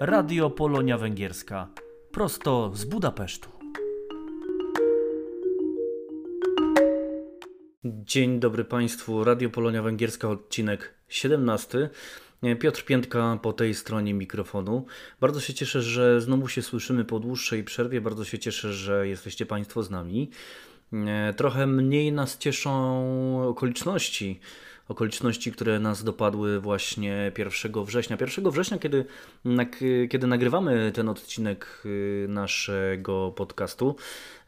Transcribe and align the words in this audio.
Radio 0.00 0.50
Polonia 0.50 0.98
Węgierska. 0.98 1.68
Prosto 2.12 2.70
z 2.74 2.84
Budapesztu. 2.84 3.48
Dzień 7.84 8.40
dobry 8.40 8.64
Państwu. 8.64 9.24
Radio 9.24 9.50
Polonia 9.50 9.82
Węgierska, 9.82 10.28
odcinek 10.28 10.94
17. 11.08 11.90
Piotr 12.60 12.84
Piętka 12.84 13.38
po 13.42 13.52
tej 13.52 13.74
stronie 13.74 14.14
mikrofonu. 14.14 14.86
Bardzo 15.20 15.40
się 15.40 15.54
cieszę, 15.54 15.82
że 15.82 16.20
znowu 16.20 16.48
się 16.48 16.62
słyszymy 16.62 17.04
po 17.04 17.20
dłuższej 17.20 17.64
przerwie. 17.64 18.00
Bardzo 18.00 18.24
się 18.24 18.38
cieszę, 18.38 18.72
że 18.72 19.08
jesteście 19.08 19.46
Państwo 19.46 19.82
z 19.82 19.90
nami. 19.90 20.30
Trochę 21.36 21.66
mniej 21.66 22.12
nas 22.12 22.38
cieszą 22.38 23.48
okoliczności, 23.48 24.40
okoliczności, 24.88 25.52
które 25.52 25.78
nas 25.80 26.04
dopadły 26.04 26.60
właśnie 26.60 27.32
1 27.38 27.84
września. 27.84 28.16
1 28.20 28.50
września, 28.50 28.78
kiedy, 28.78 29.04
kiedy 30.10 30.26
nagrywamy 30.26 30.92
ten 30.94 31.08
odcinek 31.08 31.82
y, 31.86 32.26
naszego 32.28 33.32
podcastu, 33.36 33.96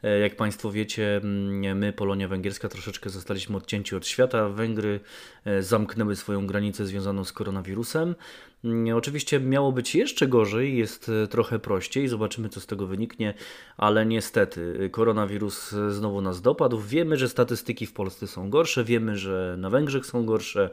e, 0.03 0.19
jak 0.19 0.35
Państwo 0.35 0.71
wiecie, 0.71 1.17
mm, 1.17 1.77
my, 1.77 1.93
Polonia 1.93 2.27
Węgierska, 2.27 2.69
troszeczkę 2.69 3.09
zostaliśmy 3.09 3.57
odcięci 3.57 3.95
od 3.95 4.07
świata. 4.07 4.49
Węgry 4.49 4.99
e, 5.45 5.63
zamknęły 5.63 6.15
swoją 6.15 6.47
granicę 6.47 6.85
związaną 6.85 7.23
z 7.23 7.33
koronawirusem. 7.33 8.15
Mm, 8.63 8.97
oczywiście 8.97 9.39
miało 9.39 9.71
być 9.71 9.95
jeszcze 9.95 10.27
gorzej, 10.27 10.77
jest 10.77 11.11
e, 11.23 11.27
trochę 11.27 11.59
prościej, 11.59 12.07
zobaczymy 12.07 12.49
co 12.49 12.59
z 12.59 12.67
tego 12.67 12.87
wyniknie, 12.87 13.33
ale 13.77 14.05
niestety 14.05 14.89
koronawirus 14.91 15.75
znowu 15.89 16.21
nas 16.21 16.41
dopadł. 16.41 16.79
Wiemy, 16.79 17.17
że 17.17 17.29
statystyki 17.29 17.85
w 17.85 17.93
Polsce 17.93 18.27
są 18.27 18.49
gorsze, 18.49 18.83
wiemy, 18.83 19.17
że 19.17 19.55
na 19.59 19.69
Węgrzech 19.69 20.05
są 20.05 20.25
gorsze, 20.25 20.69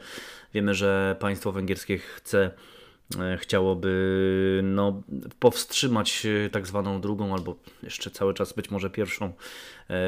wiemy, 0.54 0.74
że 0.74 1.16
państwo 1.20 1.52
węgierskie 1.52 1.98
chce 1.98 2.50
e, 3.18 3.38
chciałoby 3.38 4.60
no, 4.64 5.02
powstrzymać 5.38 6.26
e, 6.26 6.51
tak 6.51 6.66
zwaną 6.66 7.01
drugą 7.01 7.34
albo 7.34 7.57
jeszcze 7.82 8.10
cały 8.10 8.34
czas 8.34 8.52
być 8.52 8.70
może 8.70 8.90
pierwszą 8.90 9.32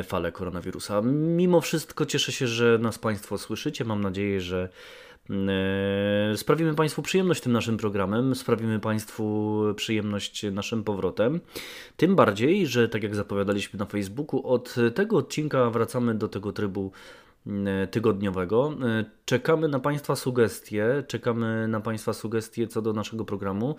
falę 0.04 0.32
koronawirusa. 0.32 1.02
Mimo 1.12 1.60
wszystko 1.60 2.06
cieszę 2.06 2.32
się, 2.32 2.46
że 2.46 2.78
nas 2.78 2.98
Państwo 2.98 3.38
słyszycie. 3.38 3.84
Mam 3.84 4.00
nadzieję, 4.00 4.40
że 4.40 4.68
E, 4.68 5.07
sprawimy 6.36 6.74
Państwu 6.74 7.02
przyjemność 7.02 7.42
tym 7.42 7.52
naszym 7.52 7.76
programem, 7.76 8.34
sprawimy 8.34 8.80
Państwu 8.80 9.62
przyjemność 9.76 10.46
naszym 10.52 10.84
powrotem. 10.84 11.40
Tym 11.96 12.16
bardziej, 12.16 12.66
że 12.66 12.88
tak 12.88 13.02
jak 13.02 13.14
zapowiadaliśmy 13.14 13.78
na 13.78 13.86
Facebooku, 13.86 14.46
od 14.46 14.74
tego 14.94 15.16
odcinka 15.16 15.70
wracamy 15.70 16.14
do 16.14 16.28
tego 16.28 16.52
trybu 16.52 16.92
e, 16.92 17.27
tygodniowego. 17.90 18.76
E, 18.82 19.04
czekamy 19.24 19.68
na 19.68 19.80
Państwa 19.80 20.16
sugestie, 20.16 21.04
czekamy 21.08 21.68
na 21.68 21.80
Państwa 21.80 22.12
sugestie 22.12 22.66
co 22.66 22.82
do 22.82 22.92
naszego 22.92 23.24
programu, 23.24 23.76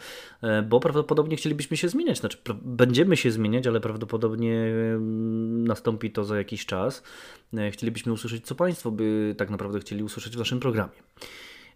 bo 0.69 0.79
prawdopodobnie 0.79 1.37
chcielibyśmy 1.37 1.77
się 1.77 1.89
zmieniać. 1.89 2.19
Znaczy, 2.19 2.37
będziemy 2.61 3.17
się 3.17 3.31
zmieniać, 3.31 3.67
ale 3.67 3.79
prawdopodobnie 3.79 4.73
nastąpi 5.49 6.11
to 6.11 6.25
za 6.25 6.37
jakiś 6.37 6.65
czas. 6.65 7.03
Chcielibyśmy 7.71 8.13
usłyszeć, 8.13 8.45
co 8.45 8.55
Państwo 8.55 8.91
by 8.91 9.35
tak 9.37 9.49
naprawdę 9.49 9.79
chcieli 9.79 10.03
usłyszeć 10.03 10.35
w 10.35 10.39
naszym 10.39 10.59
programie. 10.59 10.93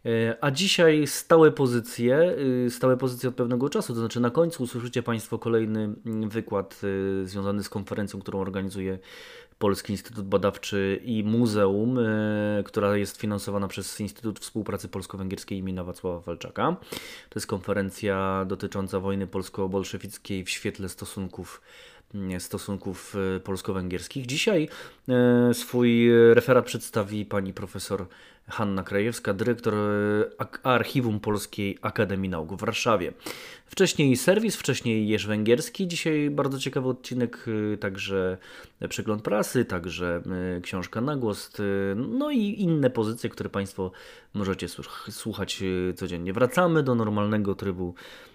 E, 0.06 0.38
a 0.42 0.52
dzisiaj 0.52 1.08
stałe 1.08 1.52
pozycje, 1.52 2.36
y, 2.66 2.70
stałe 2.70 2.98
pozycje 2.98 3.30
od 3.30 3.36
pewnego 3.36 3.70
czasu, 3.70 3.94
to 3.94 4.00
znaczy 4.00 4.20
na 4.20 4.30
końcu 4.30 4.64
usłyszycie 4.64 5.04
Państwo 5.04 5.40
kolejny 5.40 5.94
mm, 6.06 6.30
wykład 6.30 6.82
y, 6.84 7.28
związany 7.28 7.64
z 7.64 7.70
konferencją, 7.70 8.20
którą 8.20 8.40
organizuje 8.40 9.00
Polski 9.60 9.92
Instytut 9.92 10.26
Badawczy 10.26 11.02
i 11.04 11.24
Muzeum, 11.24 11.98
y, 11.98 12.64
która 12.66 12.98
jest 12.98 13.18
finansowana 13.18 13.68
przez 13.68 14.00
Instytut 14.00 14.40
Współpracy 14.40 14.88
Polsko-Węgierskiej 14.88 15.58
imienia 15.58 15.84
Wacława 15.84 16.20
Walczaka. 16.20 16.76
To 17.30 17.40
jest 17.40 17.48
konferencja 17.48 18.46
dotycząca 18.48 19.00
wojny 19.00 19.28
polsko-bolszewickiej 19.28 20.44
w 20.44 20.50
świetle 20.50 20.90
stosunków 20.90 21.62
stosunków 22.40 23.16
polsko-węgierskich. 23.44 24.26
Dzisiaj 24.26 24.70
swój 25.54 26.10
referat 26.34 26.66
przedstawi 26.66 27.26
pani 27.26 27.54
profesor 27.54 28.06
Hanna 28.48 28.84
Krajewska, 28.84 29.34
dyrektor 29.34 29.74
e, 29.74 30.66
Archiwum 30.66 31.20
Polskiej 31.20 31.78
Akademii 31.82 32.30
Nauk 32.30 32.54
w 32.54 32.60
Warszawie. 32.60 33.14
Wcześniej 33.66 34.18
serwis, 34.18 34.56
wcześniej 34.56 35.08
Jerz 35.08 35.28
Węgierski. 35.28 35.88
Dzisiaj 35.88 36.30
bardzo 36.30 36.60
ciekawy 36.60 36.90
odcinek, 36.90 37.46
e, 37.74 37.78
także 37.78 38.38
przegląd 38.90 39.22
prasy, 39.22 39.66
także 39.66 40.22
e, 40.58 40.62
książka 40.62 41.02
na 41.02 41.16
głos, 41.16 41.52
no 41.96 42.32
i 42.32 42.62
inne 42.62 42.90
pozycje, 42.90 43.30
które 43.30 43.50
Państwo 43.50 43.92
możecie 44.34 44.68
słuchać 45.10 45.64
codziennie. 45.96 46.34
Wracamy 46.34 46.84
do 46.84 46.96
normalnego 46.96 47.56
trybu 47.56 47.96
E, 47.96 48.33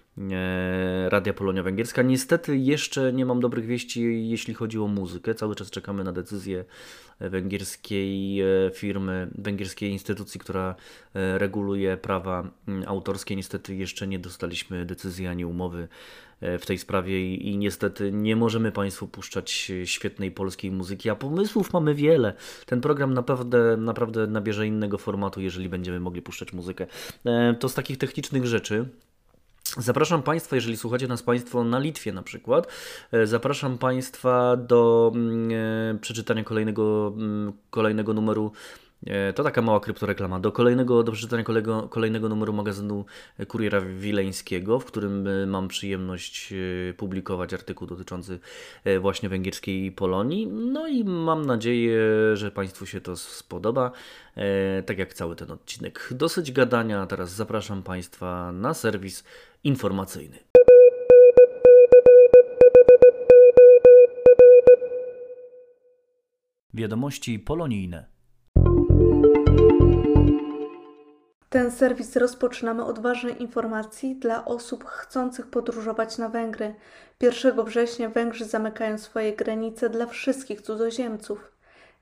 Radia 1.09 1.33
Polonia 1.33 1.63
Węgierska. 1.63 2.01
Niestety 2.01 2.57
jeszcze 2.57 3.13
nie 3.13 3.25
mam 3.25 3.39
dobrych 3.39 3.65
wieści, 3.65 4.29
jeśli 4.29 4.53
chodzi 4.53 4.79
o 4.79 4.87
muzykę. 4.87 5.35
Cały 5.35 5.55
czas 5.55 5.69
czekamy 5.69 6.03
na 6.03 6.11
decyzję 6.11 6.65
węgierskiej 7.19 8.41
e, 8.41 8.45
firmy, 8.73 9.27
węgierskiej 9.37 9.91
instytucji, 9.91 10.39
która 10.39 10.75
e, 11.13 11.37
reguluje 11.37 11.97
prawa 11.97 12.51
autorskie. 12.85 13.35
Niestety 13.35 13.75
jeszcze 13.75 14.07
nie 14.07 14.19
dostaliśmy 14.19 14.85
decyzji 14.85 15.27
ani 15.27 15.45
umowy 15.45 15.87
w 16.59 16.65
tej 16.65 16.77
sprawie 16.77 17.35
i 17.35 17.57
niestety 17.57 18.11
nie 18.11 18.35
możemy 18.35 18.71
Państwu 18.71 19.07
puszczać 19.07 19.71
świetnej 19.85 20.31
polskiej 20.31 20.71
muzyki, 20.71 21.09
a 21.09 21.15
pomysłów 21.15 21.73
mamy 21.73 21.95
wiele. 21.95 22.33
Ten 22.65 22.81
program 22.81 23.13
naprawdę, 23.13 23.77
naprawdę 23.77 24.27
nabierze 24.27 24.67
innego 24.67 24.97
formatu, 24.97 25.41
jeżeli 25.41 25.69
będziemy 25.69 25.99
mogli 25.99 26.21
puszczać 26.21 26.53
muzykę. 26.53 26.87
To 27.59 27.69
z 27.69 27.73
takich 27.73 27.97
technicznych 27.97 28.45
rzeczy. 28.45 28.85
Zapraszam 29.77 30.23
Państwa, 30.23 30.55
jeżeli 30.55 30.77
słuchacie 30.77 31.07
nas 31.07 31.23
Państwo 31.23 31.63
na 31.63 31.79
Litwie 31.79 32.13
na 32.13 32.23
przykład, 32.23 32.67
e, 33.11 33.27
zapraszam 33.27 33.77
Państwa 33.77 34.57
do 34.57 35.11
mm, 35.15 35.51
e, 35.95 35.99
przeczytania 35.99 36.43
kolejnego, 36.43 37.13
mm, 37.17 37.53
kolejnego 37.69 38.13
numeru 38.13 38.51
to 39.35 39.43
taka 39.43 39.61
mała 39.61 39.79
kryptoreklama. 39.79 40.39
Do 40.39 40.51
kolejnego, 40.51 41.03
do 41.03 41.11
przeczytania 41.11 41.43
kolejnego, 41.43 41.89
kolejnego 41.89 42.29
numeru 42.29 42.53
magazynu 42.53 43.05
Kuriera 43.47 43.81
Wileńskiego, 43.81 44.79
w 44.79 44.85
którym 44.85 45.27
e, 45.27 45.45
mam 45.45 45.67
przyjemność 45.67 46.53
e, 46.53 46.93
publikować 46.93 47.53
artykuł 47.53 47.87
dotyczący 47.87 48.39
właśnie 49.01 49.29
węgierskiej 49.29 49.91
Polonii. 49.91 50.47
No 50.47 50.87
i 50.87 51.03
mam 51.03 51.45
nadzieję, 51.45 52.01
że 52.33 52.51
Państwu 52.51 52.85
się 52.85 53.01
to 53.01 53.15
spodoba, 53.15 53.91
tak 54.85 54.97
jak 54.97 55.13
cały 55.13 55.35
ten 55.35 55.51
odcinek. 55.51 56.09
Dosyć 56.11 56.51
gadania, 56.51 57.05
teraz 57.05 57.31
zapraszam 57.31 57.83
Państwa 57.83 58.51
na 58.51 58.73
serwis 58.73 59.23
informacyjny. 59.63 60.37
Wiadomości 66.73 67.39
polonijne. 67.39 68.18
Ten 71.49 71.71
serwis 71.71 72.15
rozpoczynamy 72.15 72.85
od 72.85 72.99
ważnej 72.99 73.41
informacji 73.41 74.15
dla 74.15 74.45
osób 74.45 74.85
chcących 74.85 75.47
podróżować 75.47 76.17
na 76.17 76.29
Węgry. 76.29 76.75
1 77.21 77.63
września 77.65 78.09
Węgrzy 78.09 78.45
zamykają 78.45 78.97
swoje 78.97 79.35
granice 79.35 79.89
dla 79.89 80.05
wszystkich 80.05 80.61
cudzoziemców. 80.61 81.51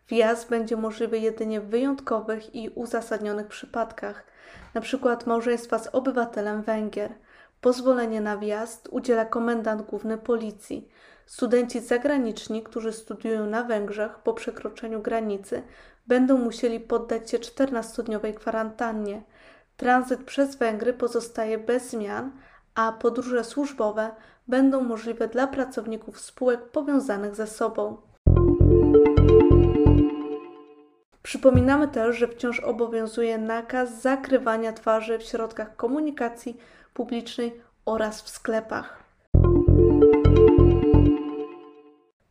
Wjazd 0.09 0.49
będzie 0.49 0.77
możliwy 0.77 1.19
jedynie 1.19 1.61
w 1.61 1.69
wyjątkowych 1.69 2.55
i 2.55 2.69
uzasadnionych 2.69 3.47
przypadkach, 3.47 4.23
np. 4.75 5.17
małżeństwa 5.25 5.79
z 5.79 5.87
obywatelem 5.87 6.61
Węgier. 6.61 7.13
Pozwolenie 7.61 8.21
na 8.21 8.37
wjazd 8.37 8.87
udziela 8.91 9.25
komendant 9.25 9.81
główny 9.81 10.17
policji. 10.17 10.89
Studenci 11.25 11.79
zagraniczni, 11.79 12.63
którzy 12.63 12.93
studiują 12.93 13.45
na 13.45 13.63
Węgrzech 13.63 14.19
po 14.19 14.33
przekroczeniu 14.33 15.01
granicy, 15.01 15.63
będą 16.07 16.37
musieli 16.37 16.79
poddać 16.79 17.31
się 17.31 17.37
14-dniowej 17.37 18.33
kwarantannie. 18.33 19.21
Tranzyt 19.77 20.23
przez 20.23 20.55
Węgry 20.55 20.93
pozostaje 20.93 21.57
bez 21.57 21.89
zmian, 21.89 22.31
a 22.75 22.91
podróże 22.91 23.43
służbowe 23.43 24.11
będą 24.47 24.83
możliwe 24.83 25.27
dla 25.27 25.47
pracowników 25.47 26.19
spółek 26.19 26.63
powiązanych 26.71 27.35
ze 27.35 27.47
sobą. 27.47 27.97
Przypominamy 31.23 31.87
też, 31.87 32.15
że 32.15 32.27
wciąż 32.27 32.59
obowiązuje 32.59 33.37
nakaz 33.37 34.01
zakrywania 34.01 34.73
twarzy 34.73 35.19
w 35.19 35.23
środkach 35.23 35.75
komunikacji 35.75 36.57
publicznej 36.93 37.61
oraz 37.85 38.21
w 38.21 38.29
sklepach. 38.29 39.03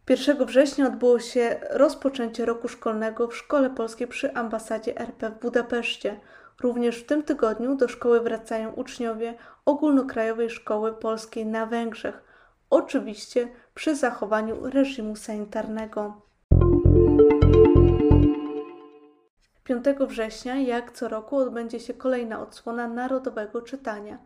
1 0.08 0.46
września 0.46 0.86
odbyło 0.86 1.18
się 1.18 1.60
rozpoczęcie 1.70 2.46
roku 2.46 2.68
szkolnego 2.68 3.28
w 3.28 3.36
Szkole 3.36 3.70
Polskiej 3.70 4.08
przy 4.08 4.34
Ambasadzie 4.34 4.98
RP 4.98 5.30
w 5.30 5.40
Budapeszcie. 5.40 6.20
Również 6.62 6.96
w 6.96 7.06
tym 7.06 7.22
tygodniu 7.22 7.74
do 7.74 7.88
szkoły 7.88 8.20
wracają 8.20 8.72
uczniowie 8.72 9.34
Ogólnokrajowej 9.64 10.50
Szkoły 10.50 10.94
Polskiej 10.94 11.46
na 11.46 11.66
Węgrzech, 11.66 12.22
oczywiście 12.70 13.48
przy 13.74 13.96
zachowaniu 13.96 14.70
reżimu 14.70 15.16
sanitarnego. 15.16 16.26
5 19.64 19.84
września, 20.00 20.56
jak 20.56 20.92
co 20.92 21.08
roku, 21.08 21.36
odbędzie 21.36 21.80
się 21.80 21.94
kolejna 21.94 22.40
odsłona 22.40 22.88
narodowego 22.88 23.62
czytania. 23.62 24.18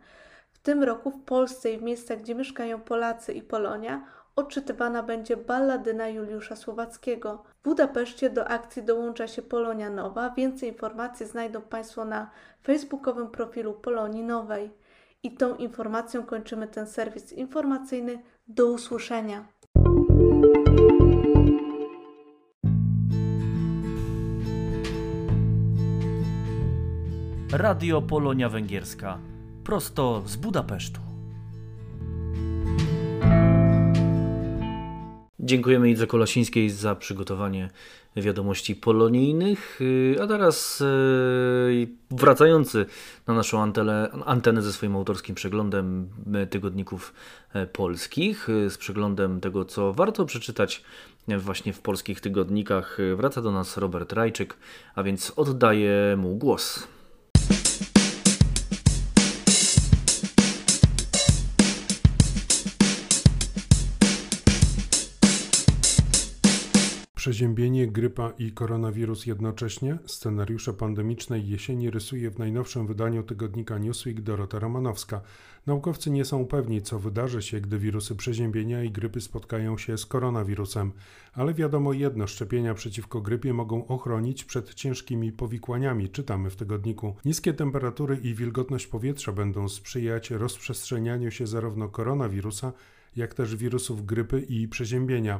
tym 0.63 0.83
roku 0.83 1.11
w 1.11 1.23
Polsce 1.25 1.71
i 1.71 1.77
w 1.77 1.81
miejscach, 1.81 2.19
gdzie 2.19 2.35
mieszkają 2.35 2.81
Polacy 2.81 3.33
i 3.33 3.41
Polonia, 3.41 4.05
odczytywana 4.41 5.03
będzie 5.03 5.37
balladyna 5.37 6.07
Juliusza 6.07 6.55
Słowackiego. 6.55 7.43
W 7.61 7.63
Budapeszcie 7.63 8.29
do 8.29 8.47
akcji 8.47 8.83
dołącza 8.83 9.27
się 9.27 9.41
Polonia 9.41 9.89
Nowa. 9.89 10.29
Więcej 10.29 10.69
informacji 10.69 11.25
znajdą 11.25 11.61
Państwo 11.61 12.05
na 12.05 12.31
facebookowym 12.63 13.27
profilu 13.27 13.73
Polonii 13.73 14.23
Nowej. 14.23 14.71
I 15.23 15.31
tą 15.31 15.55
informacją 15.55 16.25
kończymy 16.25 16.67
ten 16.67 16.87
serwis 16.87 17.33
informacyjny. 17.33 18.19
Do 18.47 18.67
usłyszenia. 18.67 19.45
Radio 27.51 28.01
Polonia 28.01 28.49
Węgierska, 28.49 29.17
prosto 29.63 30.21
z 30.25 30.35
Budapesztu. 30.35 31.10
Dziękujemy 35.51 35.89
Idze 35.89 36.07
Kolasińskiej 36.07 36.69
za 36.69 36.95
przygotowanie 36.95 37.69
wiadomości 38.15 38.75
polonijnych. 38.75 39.79
A 40.23 40.27
teraz 40.27 40.81
e, 40.81 40.85
wracający 42.11 42.85
na 43.27 43.33
naszą 43.33 43.61
antenę, 43.61 44.09
antenę 44.25 44.61
ze 44.61 44.73
swoim 44.73 44.95
autorskim 44.95 45.35
przeglądem 45.35 46.09
tygodników 46.49 47.13
e, 47.53 47.67
polskich, 47.67 48.47
z 48.69 48.77
przeglądem 48.77 49.41
tego, 49.41 49.65
co 49.65 49.93
warto 49.93 50.25
przeczytać 50.25 50.83
właśnie 51.27 51.73
w 51.73 51.79
polskich 51.79 52.21
tygodnikach, 52.21 52.97
wraca 53.15 53.41
do 53.41 53.51
nas 53.51 53.77
Robert 53.77 54.13
Rajczyk, 54.13 54.57
a 54.95 55.03
więc 55.03 55.33
oddaję 55.35 56.17
mu 56.17 56.35
głos. 56.35 56.87
Przeziębienie, 67.21 67.87
grypa 67.87 68.33
i 68.39 68.51
koronawirus 68.51 69.25
jednocześnie? 69.25 69.97
Scenariusze 70.05 70.73
pandemicznej 70.73 71.49
jesieni 71.49 71.91
rysuje 71.91 72.31
w 72.31 72.39
najnowszym 72.39 72.87
wydaniu 72.87 73.23
tygodnika 73.23 73.77
Newsweek 73.77 74.21
Dorota 74.21 74.59
Romanowska. 74.59 75.21
Naukowcy 75.67 76.11
nie 76.11 76.25
są 76.25 76.45
pewni, 76.45 76.81
co 76.81 76.99
wydarzy 76.99 77.41
się, 77.41 77.61
gdy 77.61 77.79
wirusy 77.79 78.15
przeziębienia 78.15 78.83
i 78.83 78.91
grypy 78.91 79.21
spotkają 79.21 79.77
się 79.77 79.97
z 79.97 80.05
koronawirusem. 80.05 80.91
Ale 81.33 81.53
wiadomo 81.53 81.93
jedno, 81.93 82.27
szczepienia 82.27 82.73
przeciwko 82.73 83.21
grypie 83.21 83.53
mogą 83.53 83.87
ochronić 83.87 84.43
przed 84.43 84.73
ciężkimi 84.73 85.31
powikłaniami, 85.31 86.09
czytamy 86.09 86.49
w 86.49 86.55
tygodniku. 86.55 87.15
Niskie 87.25 87.53
temperatury 87.53 88.17
i 88.23 88.33
wilgotność 88.33 88.87
powietrza 88.87 89.31
będą 89.31 89.69
sprzyjać 89.69 90.31
rozprzestrzenianiu 90.31 91.31
się 91.31 91.47
zarówno 91.47 91.89
koronawirusa, 91.89 92.73
jak 93.15 93.33
też 93.33 93.55
wirusów 93.55 94.05
grypy 94.05 94.41
i 94.41 94.67
przeziębienia. 94.67 95.39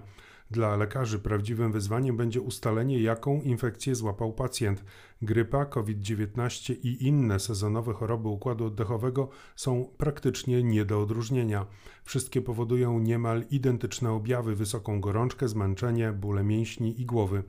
Dla 0.51 0.75
lekarzy 0.75 1.19
prawdziwym 1.19 1.71
wyzwaniem 1.71 2.17
będzie 2.17 2.41
ustalenie, 2.41 3.01
jaką 3.01 3.41
infekcję 3.41 3.95
złapał 3.95 4.33
pacjent. 4.33 4.83
Grypa, 5.21 5.65
COVID-19 5.65 6.75
i 6.83 7.07
inne 7.07 7.39
sezonowe 7.39 7.93
choroby 7.93 8.27
układu 8.27 8.65
oddechowego 8.65 9.29
są 9.55 9.89
praktycznie 9.97 10.63
nie 10.63 10.85
do 10.85 11.01
odróżnienia. 11.01 11.65
Wszystkie 12.03 12.41
powodują 12.41 12.99
niemal 12.99 13.43
identyczne 13.51 14.11
objawy: 14.11 14.55
wysoką 14.55 15.01
gorączkę, 15.01 15.47
zmęczenie, 15.47 16.11
bóle 16.11 16.43
mięśni 16.43 17.01
i 17.01 17.05
głowy. 17.05 17.43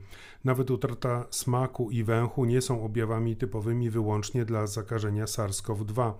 Nawet 0.44 0.70
utrata 0.70 1.26
smaku 1.30 1.90
i 1.90 2.04
węchu 2.04 2.44
nie 2.44 2.60
są 2.60 2.84
objawami 2.84 3.36
typowymi 3.36 3.90
wyłącznie 3.90 4.44
dla 4.44 4.66
zakażenia 4.66 5.24
SARS-CoV-2 5.24 6.12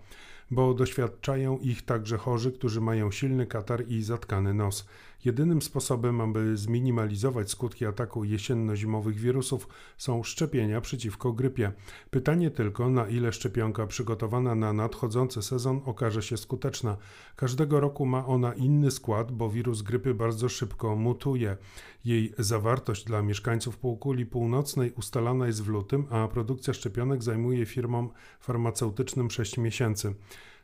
bo 0.52 0.74
doświadczają 0.74 1.58
ich 1.58 1.82
także 1.82 2.18
chorzy, 2.18 2.52
którzy 2.52 2.80
mają 2.80 3.10
silny 3.10 3.46
katar 3.46 3.84
i 3.88 4.02
zatkany 4.02 4.54
nos. 4.54 4.88
Jedynym 5.24 5.62
sposobem, 5.62 6.20
aby 6.20 6.56
zminimalizować 6.56 7.50
skutki 7.50 7.86
ataku 7.86 8.24
jesienno-zimowych 8.24 9.16
wirusów 9.16 9.68
są 9.98 10.22
szczepienia 10.22 10.80
przeciwko 10.80 11.32
grypie. 11.32 11.72
Pytanie 12.10 12.50
tylko, 12.50 12.88
na 12.88 13.08
ile 13.08 13.32
szczepionka 13.32 13.86
przygotowana 13.86 14.54
na 14.54 14.72
nadchodzący 14.72 15.42
sezon 15.42 15.80
okaże 15.84 16.22
się 16.22 16.36
skuteczna. 16.36 16.96
Każdego 17.36 17.80
roku 17.80 18.06
ma 18.06 18.26
ona 18.26 18.54
inny 18.54 18.90
skład, 18.90 19.32
bo 19.32 19.50
wirus 19.50 19.82
grypy 19.82 20.14
bardzo 20.14 20.48
szybko 20.48 20.96
mutuje. 20.96 21.56
Jej 22.04 22.34
zawartość 22.38 23.04
dla 23.04 23.22
mieszkańców 23.22 23.78
półkuli 23.78 24.26
północnej 24.26 24.92
ustalana 24.92 25.46
jest 25.46 25.62
w 25.62 25.68
lutym, 25.68 26.06
a 26.10 26.28
produkcja 26.28 26.74
szczepionek 26.74 27.22
zajmuje 27.22 27.66
firmom 27.66 28.10
farmaceutycznym 28.40 29.30
6 29.30 29.58
miesięcy. 29.58 30.14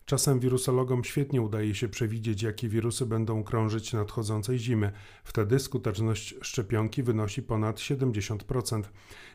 Czasem 0.08 0.40
wirusologom 0.40 1.04
świetnie 1.04 1.42
udaje 1.42 1.74
się 1.74 1.88
przewidzieć, 1.88 2.42
jakie 2.42 2.68
wirusy 2.68 3.06
będą 3.06 3.44
krążyć 3.44 3.92
nadchodzącej 3.92 4.58
zimy. 4.58 4.92
Wtedy 5.24 5.58
skuteczność 5.58 6.34
szczepionki 6.42 7.02
wynosi 7.02 7.42
ponad 7.42 7.76
70%. 7.76 8.82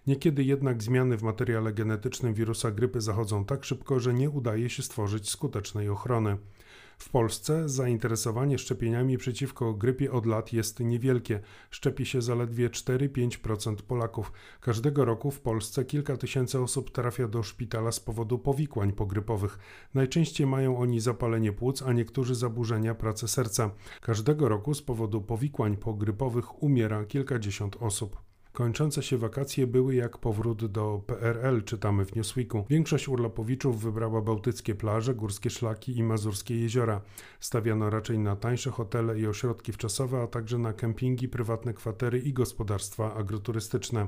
Niekiedy 0.07 0.43
jednak 0.43 0.83
zmiany 0.83 1.17
w 1.17 1.23
materiale 1.23 1.73
genetycznym 1.73 2.33
wirusa 2.33 2.71
grypy 2.71 3.01
zachodzą 3.01 3.45
tak 3.45 3.65
szybko, 3.65 3.99
że 3.99 4.13
nie 4.13 4.29
udaje 4.29 4.69
się 4.69 4.83
stworzyć 4.83 5.29
skutecznej 5.29 5.89
ochrony. 5.89 6.37
W 6.97 7.09
Polsce 7.09 7.69
zainteresowanie 7.69 8.57
szczepieniami 8.57 9.17
przeciwko 9.17 9.73
grypie 9.73 10.11
od 10.11 10.25
lat 10.25 10.53
jest 10.53 10.79
niewielkie. 10.79 11.39
Szczepi 11.69 12.05
się 12.05 12.21
zaledwie 12.21 12.69
4-5% 12.69 13.75
Polaków. 13.75 14.31
Każdego 14.61 15.05
roku 15.05 15.31
w 15.31 15.39
Polsce 15.39 15.85
kilka 15.85 16.17
tysięcy 16.17 16.59
osób 16.59 16.91
trafia 16.91 17.27
do 17.27 17.43
szpitala 17.43 17.91
z 17.91 17.99
powodu 17.99 18.39
powikłań 18.39 18.91
pogrypowych. 18.91 19.59
Najczęściej 19.93 20.47
mają 20.47 20.77
oni 20.77 20.99
zapalenie 20.99 21.51
płuc, 21.51 21.81
a 21.81 21.93
niektórzy 21.93 22.35
zaburzenia 22.35 22.95
pracy 22.95 23.27
serca. 23.27 23.71
Każdego 24.01 24.49
roku 24.49 24.73
z 24.73 24.81
powodu 24.81 25.21
powikłań 25.21 25.77
pogrypowych 25.77 26.63
umiera 26.63 27.05
kilkadziesiąt 27.05 27.77
osób. 27.79 28.32
Kończące 28.53 29.03
się 29.03 29.17
wakacje 29.17 29.67
były 29.67 29.95
jak 29.95 30.17
powrót 30.17 30.65
do 30.65 31.01
PRL, 31.07 31.63
czytamy 31.63 32.05
w 32.05 32.15
Newsweeku. 32.15 32.65
Większość 32.69 33.07
urlopowiczów 33.07 33.81
wybrała 33.81 34.21
bałtyckie 34.21 34.75
plaże, 34.75 35.15
górskie 35.15 35.49
szlaki 35.49 35.97
i 35.97 36.03
mazurskie 36.03 36.55
jeziora. 36.55 37.01
Stawiano 37.39 37.89
raczej 37.89 38.19
na 38.19 38.35
tańsze 38.35 38.71
hotele 38.71 39.19
i 39.19 39.27
ośrodki 39.27 39.73
wczasowe, 39.73 40.21
a 40.21 40.27
także 40.27 40.57
na 40.57 40.73
kempingi, 40.73 41.27
prywatne 41.27 41.73
kwatery 41.73 42.19
i 42.19 42.33
gospodarstwa 42.33 43.13
agroturystyczne. 43.13 44.07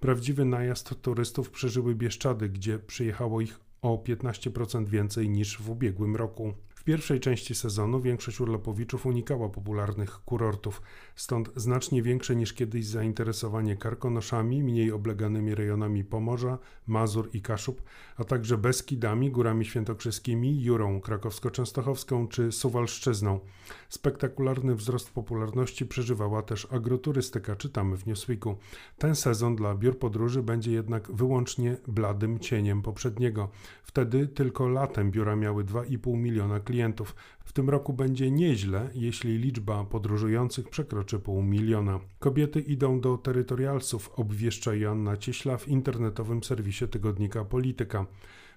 Prawdziwy 0.00 0.44
najazd 0.44 1.02
turystów 1.02 1.50
przeżyły 1.50 1.94
Bieszczady, 1.94 2.48
gdzie 2.48 2.78
przyjechało 2.78 3.40
ich 3.40 3.60
o 3.82 3.96
15% 3.96 4.88
więcej 4.88 5.28
niż 5.28 5.58
w 5.58 5.70
ubiegłym 5.70 6.16
roku 6.16 6.54
pierwszej 6.88 7.20
części 7.20 7.54
sezonu 7.54 8.00
większość 8.00 8.40
urlopowiczów 8.40 9.06
unikała 9.06 9.48
popularnych 9.48 10.10
kurortów, 10.10 10.82
stąd 11.16 11.50
znacznie 11.56 12.02
większe 12.02 12.36
niż 12.36 12.52
kiedyś 12.52 12.86
zainteresowanie 12.86 13.76
karkonoszami, 13.76 14.62
mniej 14.62 14.92
obleganymi 14.92 15.54
rejonami 15.54 16.04
Pomorza, 16.04 16.58
Mazur 16.86 17.30
i 17.32 17.42
Kaszub, 17.42 17.82
a 18.16 18.24
także 18.24 18.58
Beskidami, 18.58 19.30
Górami 19.30 19.64
Świętokrzyskimi, 19.64 20.62
Jurą 20.62 21.00
Krakowsko-Częstochowską 21.00 22.28
czy 22.28 22.52
Suwalszczyzną. 22.52 23.40
Spektakularny 23.88 24.74
wzrost 24.74 25.10
popularności 25.10 25.86
przeżywała 25.86 26.42
też 26.42 26.68
agroturystyka, 26.70 27.56
czytamy 27.56 27.96
w 27.96 28.06
Newsweeku. 28.06 28.56
Ten 28.98 29.14
sezon 29.14 29.56
dla 29.56 29.74
biur 29.74 29.98
podróży 29.98 30.42
będzie 30.42 30.72
jednak 30.72 31.12
wyłącznie 31.12 31.76
bladym 31.88 32.38
cieniem 32.38 32.82
poprzedniego. 32.82 33.48
Wtedy 33.82 34.26
tylko 34.26 34.68
latem 34.68 35.10
biura 35.10 35.36
miały 35.36 35.64
2,5 35.64 36.16
miliona 36.16 36.60
klientów 36.60 36.77
klientów. 36.78 37.14
W 37.44 37.52
tym 37.52 37.70
roku 37.70 37.92
będzie 37.92 38.30
nieźle, 38.30 38.90
jeśli 38.94 39.38
liczba 39.38 39.84
podróżujących 39.84 40.68
przekroczy 40.68 41.18
pół 41.18 41.42
miliona. 41.42 42.00
Kobiety 42.18 42.60
idą 42.60 43.00
do 43.00 43.18
terytorialsów, 43.18 44.10
obwieszcza 44.16 44.74
Joanna 44.74 45.16
Cieśla 45.16 45.56
w 45.56 45.68
internetowym 45.68 46.44
serwisie 46.44 46.88
tygodnika 46.88 47.44
Polityka. 47.44 48.06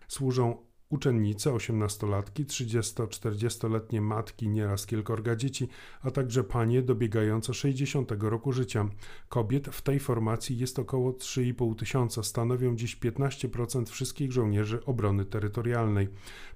Służą 0.08 0.58
Uczennice, 0.92 1.54
osiemnastolatki, 1.54 2.46
30-40-letnie 2.46 4.02
matki, 4.02 4.50
nieraz 4.50 4.86
kilkorga 4.86 5.36
dzieci, 5.36 5.68
a 6.02 6.12
także 6.12 6.44
panie 6.44 6.82
dobiegające 6.82 7.54
60 7.54 8.12
roku 8.20 8.52
życia. 8.52 8.90
Kobiet 9.30 9.68
w 9.68 9.82
tej 9.82 10.00
formacji 10.00 10.58
jest 10.58 10.80
około 10.80 11.12
3,5 11.12 11.76
tysiąca, 11.76 12.24
stanowią 12.24 12.76
dziś 12.76 12.98
15% 12.98 13.86
wszystkich 13.86 14.32
żołnierzy 14.32 14.86
obrony 14.86 15.26
terytorialnej. 15.26 16.08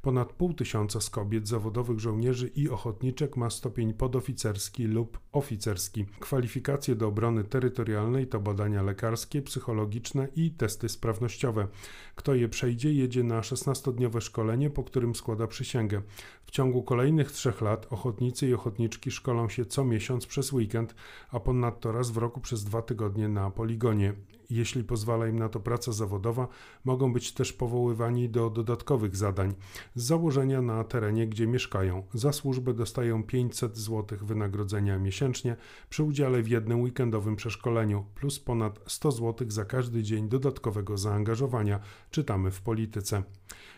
Ponad 0.01 0.34
pół 0.34 0.54
tysiąca 0.54 1.01
z 1.01 1.10
kobiet 1.10 1.48
zawodowych 1.48 2.00
żołnierzy 2.00 2.48
i 2.48 2.70
ochotniczek 2.70 3.38
ma 3.38 3.50
stopień 3.50 3.94
podoficerski 3.94 4.84
lub 4.84 5.20
oficerski. 5.32 6.06
Kwalifikacje 6.20 6.96
do 6.96 7.08
obrony 7.08 7.44
terytorialnej 7.44 8.27
to 8.27 8.39
badania 8.39 8.84
lekarskie, 8.84 9.42
psychologiczne 9.42 10.27
i 10.36 10.51
testy 10.51 10.89
sprawnościowe. 10.89 11.68
Kto 12.16 12.36
je 12.36 12.50
przejdzie, 12.50 12.94
jedzie 12.94 13.24
na 13.24 13.42
16-dniowe 13.42 14.22
szkolenie, 14.22 14.70
po 14.70 14.84
którym 14.84 15.16
składa 15.16 15.48
przysięgę. 15.48 16.02
W 16.46 16.52
ciągu 16.52 16.84
kolejnych 16.84 17.32
trzech 17.32 17.62
lat 17.62 17.88
ochotnicy 17.90 18.48
i 18.48 18.54
ochotniczki 18.54 19.12
szkolą 19.12 19.50
się 19.50 19.66
co 19.66 19.86
miesiąc 19.86 20.26
przez 20.26 20.54
weekend, 20.54 20.96
a 21.32 21.40
ponadto 21.40 21.92
raz 21.92 22.12
w 22.12 22.18
roku 22.18 22.40
przez 22.40 22.64
dwa 22.64 22.82
tygodnie 22.82 23.28
na 23.28 23.52
poligonie. 23.52 24.14
Jeśli 24.50 24.84
pozwala 24.84 25.28
im 25.28 25.40
na 25.40 25.50
to 25.50 25.60
praca 25.60 25.92
zawodowa, 25.92 26.48
mogą 26.86 27.14
być 27.14 27.34
też 27.34 27.54
powoływani 27.54 28.30
do 28.30 28.50
dodatkowych 28.50 29.16
zadań 29.16 29.54
z 29.96 30.04
założenia 30.04 30.62
na 30.62 30.84
terenie, 30.84 31.28
gdzie 31.28 31.48
mieszkają. 31.48 32.04
Za 32.14 32.34
służbę 32.34 32.74
dostają 32.74 33.24
500 33.24 33.78
zł 33.78 34.18
wynagrodzenia 34.22 35.00
miesięcznie 35.00 35.56
przy 35.90 36.04
udziale 36.04 36.42
w 36.42 36.48
jednym 36.48 36.82
weekendowym 36.82 37.36
przeszkoleniu 37.36 38.06
plus 38.16 38.40
ponad 38.40 38.80
100 38.88 39.12
zł 39.12 39.48
za 39.52 39.66
każdy 39.66 40.04
dzień 40.04 40.30
dodatkowego 40.30 40.98
zaangażowania, 40.98 41.80
czytamy 42.12 42.52
w 42.52 42.62
polityce. 42.62 43.24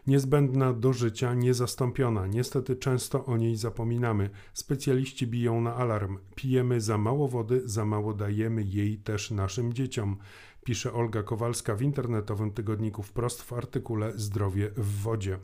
Niezbędna 0.07 0.73
do 0.73 0.93
życia, 0.93 1.33
niezastąpiona. 1.33 2.27
Niestety 2.27 2.75
często 2.75 3.25
o 3.25 3.37
niej 3.37 3.55
zapominamy. 3.55 4.29
Specjaliści 4.53 5.27
biją 5.27 5.61
na 5.61 5.75
alarm. 5.75 6.17
Pijemy 6.35 6.81
za 6.81 6.97
mało 6.97 7.27
wody, 7.27 7.61
za 7.65 7.85
mało 7.85 8.13
dajemy 8.13 8.63
jej 8.63 8.97
też 8.97 9.31
naszym 9.31 9.73
dzieciom. 9.73 10.17
Pisze 10.63 10.93
Olga 10.93 11.23
Kowalska 11.23 11.75
w 11.75 11.81
internetowym 11.81 12.51
tygodniku 12.51 13.03
wprost 13.03 13.41
w 13.41 13.53
artykule 13.53 14.11
Zdrowie 14.15 14.71
w 14.77 15.01
wodzie. 15.01 15.39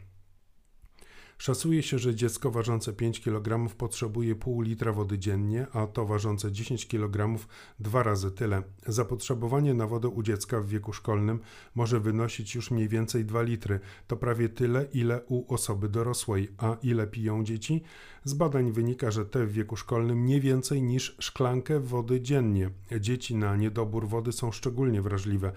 Szacuje 1.37 1.83
się, 1.83 1.99
że 1.99 2.15
dziecko 2.15 2.51
ważące 2.51 2.93
5 2.93 3.19
kg 3.19 3.75
potrzebuje 3.75 4.35
pół 4.35 4.61
litra 4.61 4.93
wody 4.93 5.19
dziennie, 5.19 5.67
a 5.73 5.87
to 5.87 6.05
ważące 6.05 6.51
10 6.51 6.87
kg 6.87 7.39
dwa 7.79 8.03
razy 8.03 8.31
tyle. 8.31 8.63
Zapotrzebowanie 8.87 9.73
na 9.73 9.87
wodę 9.87 10.07
u 10.07 10.23
dziecka 10.23 10.61
w 10.61 10.67
wieku 10.67 10.93
szkolnym 10.93 11.39
może 11.75 11.99
wynosić 11.99 12.55
już 12.55 12.71
mniej 12.71 12.87
więcej 12.87 13.25
2 13.25 13.41
litry. 13.41 13.79
To 14.07 14.17
prawie 14.17 14.49
tyle, 14.49 14.85
ile 14.93 15.21
u 15.27 15.53
osoby 15.53 15.89
dorosłej. 15.89 16.51
A 16.57 16.77
ile 16.83 17.07
piją 17.07 17.43
dzieci? 17.43 17.83
Z 18.23 18.33
badań 18.33 18.71
wynika, 18.71 19.11
że 19.11 19.25
te 19.25 19.45
w 19.45 19.51
wieku 19.51 19.75
szkolnym 19.75 20.25
nie 20.25 20.41
więcej 20.41 20.81
niż 20.81 21.15
szklankę 21.19 21.79
wody 21.79 22.21
dziennie. 22.21 22.69
Dzieci 22.99 23.35
na 23.35 23.55
niedobór 23.55 24.07
wody 24.07 24.31
są 24.31 24.51
szczególnie 24.51 25.01
wrażliwe. 25.01 25.51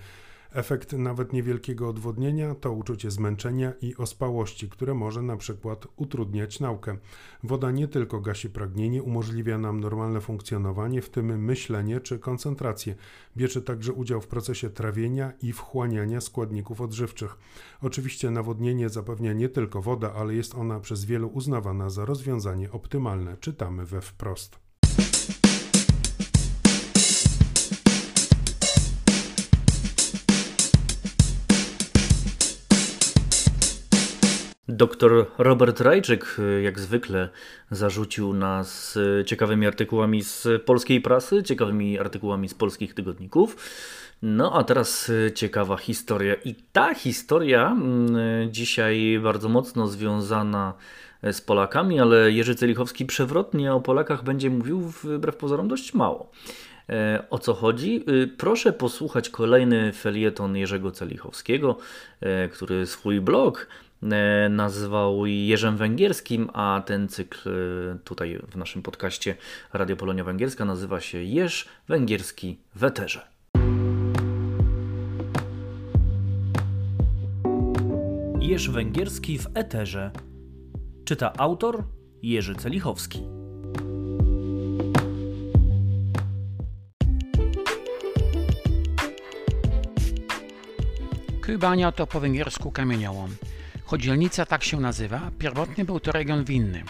Efekt 0.52 0.92
nawet 0.92 1.32
niewielkiego 1.32 1.88
odwodnienia 1.88 2.54
to 2.54 2.72
uczucie 2.72 3.10
zmęczenia 3.10 3.72
i 3.80 3.96
ospałości, 3.96 4.68
które 4.68 4.94
może 4.94 5.22
na 5.22 5.36
przykład 5.36 5.86
utrudniać 5.96 6.60
naukę. 6.60 6.96
Woda 7.42 7.70
nie 7.70 7.88
tylko 7.88 8.20
gasi 8.20 8.50
pragnienie, 8.50 9.02
umożliwia 9.02 9.58
nam 9.58 9.80
normalne 9.80 10.20
funkcjonowanie, 10.20 11.02
w 11.02 11.10
tym 11.10 11.44
myślenie 11.44 12.00
czy 12.00 12.18
koncentrację. 12.18 12.94
Bierze 13.36 13.62
także 13.62 13.92
udział 13.92 14.20
w 14.20 14.26
procesie 14.26 14.70
trawienia 14.70 15.32
i 15.42 15.52
wchłaniania 15.52 16.20
składników 16.20 16.80
odżywczych. 16.80 17.36
Oczywiście 17.82 18.30
nawodnienie 18.30 18.88
zapewnia 18.88 19.32
nie 19.32 19.48
tylko 19.48 19.82
woda, 19.82 20.14
ale 20.14 20.34
jest 20.34 20.54
ona 20.54 20.80
przez 20.80 21.04
wielu 21.04 21.28
uznawana 21.28 21.90
za 21.90 22.04
rozwiązanie 22.04 22.72
optymalne. 22.72 23.36
Czytamy 23.36 23.86
we 23.86 24.00
wprost. 24.00 24.65
Doktor 34.76 35.26
Robert 35.38 35.80
Rajczyk, 35.80 36.36
jak 36.62 36.80
zwykle, 36.80 37.28
zarzucił 37.70 38.34
nas 38.34 38.98
ciekawymi 39.26 39.66
artykułami 39.66 40.22
z 40.22 40.48
polskiej 40.64 41.00
prasy, 41.00 41.42
ciekawymi 41.42 41.98
artykułami 41.98 42.48
z 42.48 42.54
polskich 42.54 42.94
tygodników. 42.94 43.56
No 44.22 44.52
a 44.52 44.64
teraz 44.64 45.12
ciekawa 45.34 45.76
historia. 45.76 46.34
I 46.34 46.54
ta 46.72 46.94
historia 46.94 47.72
mm, 47.72 48.16
dzisiaj 48.52 49.20
bardzo 49.22 49.48
mocno 49.48 49.86
związana 49.86 50.74
z 51.22 51.40
Polakami, 51.40 52.00
ale 52.00 52.32
Jerzy 52.32 52.54
Celichowski 52.54 53.06
przewrotnie 53.06 53.74
o 53.74 53.80
Polakach 53.80 54.24
będzie 54.24 54.50
mówił 54.50 54.80
wbrew 54.80 55.36
pozorom 55.36 55.68
dość 55.68 55.94
mało. 55.94 56.30
E, 56.88 57.24
o 57.30 57.38
co 57.38 57.54
chodzi? 57.54 58.04
Proszę 58.36 58.72
posłuchać 58.72 59.28
kolejny 59.28 59.92
felieton 59.92 60.56
Jerzego 60.56 60.90
Celichowskiego, 60.90 61.78
e, 62.20 62.48
który 62.48 62.86
swój 62.86 63.20
blog 63.20 63.66
nazwał 64.50 65.26
Jerzem 65.26 65.76
Węgierskim, 65.76 66.50
a 66.52 66.82
ten 66.86 67.08
cykl 67.08 67.48
e, 67.48 67.98
tutaj 68.04 68.38
w 68.50 68.56
naszym 68.56 68.82
podcaście 68.82 69.34
Radio 69.72 69.96
Polonia 69.96 70.24
Węgierska 70.24 70.64
nazywa 70.64 71.00
się 71.00 71.22
Jerz 71.22 71.68
Węgierski 71.88 72.58
w 72.74 72.84
Eterze. 72.84 73.26
Jerz 78.40 78.70
Węgierski 78.70 79.38
w 79.38 79.46
Eterze. 79.54 80.10
Czyta 81.04 81.32
autor 81.38 81.84
Jerzy 82.22 82.54
Celichowski. 82.54 83.22
Kybania 91.40 91.92
to 91.92 92.06
po 92.06 92.20
węgiersku 92.20 92.70
kamieniołom. 92.70 93.30
Choć 93.86 94.02
dzielnica 94.02 94.46
tak 94.46 94.64
się 94.64 94.80
nazywa, 94.80 95.30
pierwotnie 95.38 95.84
był 95.84 96.00
to 96.00 96.12
region 96.12 96.44
winny. 96.44 96.82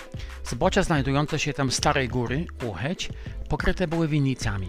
Zbocze 0.44 0.84
znajdujące 0.84 1.38
się 1.38 1.52
tam 1.52 1.70
starej 1.70 2.08
góry, 2.08 2.46
Ucheć, 2.66 3.08
pokryte 3.48 3.88
były 3.88 4.08
winnicami. 4.08 4.68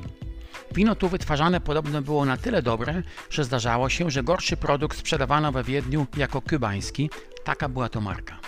Wino 0.71 0.95
tu 0.95 1.09
wytwarzane 1.09 1.61
podobno 1.61 2.01
było 2.01 2.25
na 2.25 2.37
tyle 2.37 2.61
dobre, 2.61 3.03
że 3.29 3.43
zdarzało 3.43 3.89
się, 3.89 4.11
że 4.11 4.23
gorszy 4.23 4.57
produkt 4.57 4.97
sprzedawano 4.97 5.51
we 5.51 5.63
Wiedniu 5.63 6.07
jako 6.17 6.41
kubański, 6.41 7.09
taka 7.43 7.69
była 7.69 7.89
to 7.89 8.01
marka. 8.01 8.39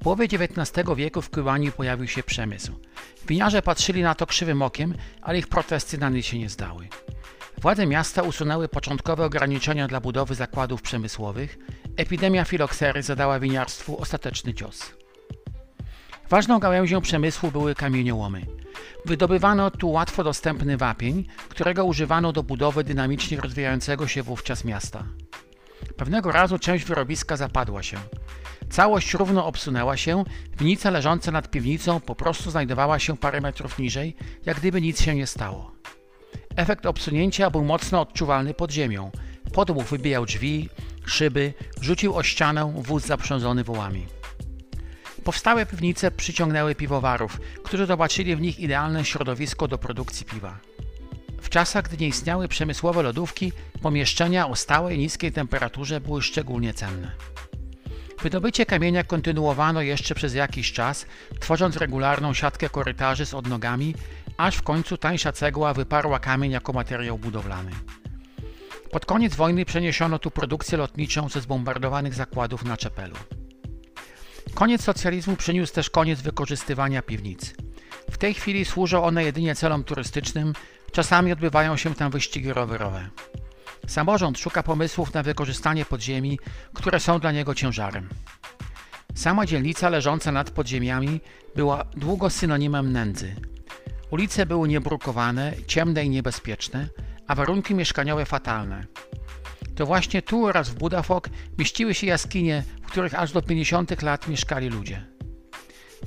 W 0.00 0.02
połowie 0.02 0.24
XIX 0.24 0.86
wieku 0.96 1.22
w 1.22 1.30
Kubanii 1.30 1.72
pojawił 1.72 2.08
się 2.08 2.22
przemysł. 2.22 2.72
Winiarze 3.28 3.62
patrzyli 3.62 4.02
na 4.02 4.14
to 4.14 4.26
krzywym 4.26 4.62
okiem, 4.62 4.94
ale 5.22 5.38
ich 5.38 5.48
protesty 5.48 5.98
na 5.98 6.08
nic 6.08 6.26
się 6.26 6.38
nie 6.38 6.48
zdały. 6.48 6.88
Władze 7.62 7.86
miasta 7.86 8.22
usunęły 8.22 8.68
początkowe 8.68 9.24
ograniczenia 9.24 9.88
dla 9.88 10.00
budowy 10.00 10.34
zakładów 10.34 10.82
przemysłowych. 10.82 11.58
Epidemia 11.96 12.44
filoksery 12.44 13.02
zadała 13.02 13.40
winiarstwu 13.40 14.00
ostateczny 14.00 14.54
cios. 14.54 14.94
Ważną 16.30 16.58
gałęzią 16.58 17.00
przemysłu 17.00 17.50
były 17.50 17.74
kamieniołomy. 17.74 18.46
Wydobywano 19.04 19.70
tu 19.70 19.90
łatwo 19.90 20.24
dostępny 20.24 20.76
wapień, 20.76 21.26
którego 21.48 21.84
używano 21.84 22.32
do 22.32 22.42
budowy 22.42 22.84
dynamicznie 22.84 23.40
rozwijającego 23.40 24.08
się 24.08 24.22
wówczas 24.22 24.64
miasta. 24.64 25.04
Pewnego 25.96 26.32
razu 26.32 26.58
część 26.58 26.84
wyrobiska 26.84 27.36
zapadła 27.36 27.82
się. 27.82 27.96
Całość 28.70 29.14
równo 29.14 29.46
obsunęła 29.46 29.96
się, 29.96 30.24
winnica 30.58 30.90
leżąca 30.90 31.30
nad 31.32 31.50
piwnicą 31.50 32.00
po 32.00 32.14
prostu 32.14 32.50
znajdowała 32.50 32.98
się 32.98 33.16
parę 33.16 33.40
metrów 33.40 33.78
niżej, 33.78 34.16
jak 34.46 34.56
gdyby 34.56 34.80
nic 34.80 35.02
się 35.02 35.14
nie 35.14 35.26
stało. 35.26 35.72
Efekt 36.56 36.86
obsunięcia 36.86 37.50
był 37.50 37.64
mocno 37.64 38.00
odczuwalny 38.00 38.54
pod 38.54 38.70
ziemią. 38.70 39.10
Podmuch 39.52 39.86
wybijał 39.86 40.26
drzwi, 40.26 40.68
szyby, 41.06 41.54
rzucił 41.80 42.16
o 42.16 42.22
ścianę 42.22 42.72
wóz 42.76 43.06
zaprzężony 43.06 43.64
wołami. 43.64 44.06
Powstałe 45.24 45.66
piwnice 45.66 46.10
przyciągnęły 46.10 46.74
piwowarów, 46.74 47.40
którzy 47.64 47.86
zobaczyli 47.86 48.36
w 48.36 48.40
nich 48.40 48.60
idealne 48.60 49.04
środowisko 49.04 49.68
do 49.68 49.78
produkcji 49.78 50.26
piwa. 50.26 50.58
W 51.42 51.48
czasach, 51.48 51.84
gdy 51.84 51.96
nie 51.96 52.08
istniały 52.08 52.48
przemysłowe 52.48 53.02
lodówki, 53.02 53.52
pomieszczenia 53.82 54.48
o 54.48 54.56
stałej 54.56 54.98
niskiej 54.98 55.32
temperaturze 55.32 56.00
były 56.00 56.22
szczególnie 56.22 56.74
cenne. 56.74 57.12
Wydobycie 58.22 58.66
kamienia 58.66 59.04
kontynuowano 59.04 59.82
jeszcze 59.82 60.14
przez 60.14 60.34
jakiś 60.34 60.72
czas, 60.72 61.06
tworząc 61.40 61.76
regularną 61.76 62.34
siatkę 62.34 62.68
korytarzy 62.68 63.26
z 63.26 63.34
odnogami, 63.34 63.94
aż 64.36 64.56
w 64.56 64.62
końcu 64.62 64.96
tańsza 64.96 65.32
cegła 65.32 65.74
wyparła 65.74 66.18
kamień 66.18 66.52
jako 66.52 66.72
materiał 66.72 67.18
budowlany. 67.18 67.70
Pod 68.96 69.06
koniec 69.06 69.34
wojny 69.34 69.64
przeniesiono 69.64 70.18
tu 70.18 70.30
produkcję 70.30 70.78
lotniczą 70.78 71.28
ze 71.28 71.40
zbombardowanych 71.40 72.14
zakładów 72.14 72.64
na 72.64 72.76
Czepelu. 72.76 73.16
Koniec 74.54 74.84
socjalizmu 74.84 75.36
przyniósł 75.36 75.74
też 75.74 75.90
koniec 75.90 76.20
wykorzystywania 76.20 77.02
piwnic. 77.02 77.54
W 78.10 78.18
tej 78.18 78.34
chwili 78.34 78.64
służą 78.64 79.04
one 79.04 79.24
jedynie 79.24 79.54
celom 79.54 79.84
turystycznym, 79.84 80.52
czasami 80.92 81.32
odbywają 81.32 81.76
się 81.76 81.94
tam 81.94 82.10
wyścigi 82.10 82.52
rowerowe. 82.52 83.08
Samorząd 83.86 84.38
szuka 84.38 84.62
pomysłów 84.62 85.14
na 85.14 85.22
wykorzystanie 85.22 85.84
podziemi, 85.84 86.38
które 86.74 87.00
są 87.00 87.18
dla 87.18 87.32
niego 87.32 87.54
ciężarem. 87.54 88.08
Sama 89.14 89.46
dzielnica 89.46 89.88
leżąca 89.88 90.32
nad 90.32 90.50
podziemiami 90.50 91.20
była 91.56 91.84
długo 91.96 92.30
synonimem 92.30 92.92
nędzy. 92.92 93.36
Ulice 94.10 94.46
były 94.46 94.68
niebrukowane, 94.68 95.52
ciemne 95.66 96.04
i 96.04 96.10
niebezpieczne, 96.10 96.88
a 97.26 97.34
warunki 97.34 97.74
mieszkaniowe 97.74 98.26
fatalne. 98.26 98.84
To 99.74 99.86
właśnie 99.86 100.22
tu 100.22 100.46
oraz 100.46 100.68
w 100.68 100.74
Budafok 100.74 101.28
mieściły 101.58 101.94
się 101.94 102.06
jaskinie, 102.06 102.64
w 102.82 102.86
których 102.86 103.14
aż 103.14 103.32
do 103.32 103.42
50 103.42 104.02
lat 104.02 104.28
mieszkali 104.28 104.68
ludzie. 104.68 105.06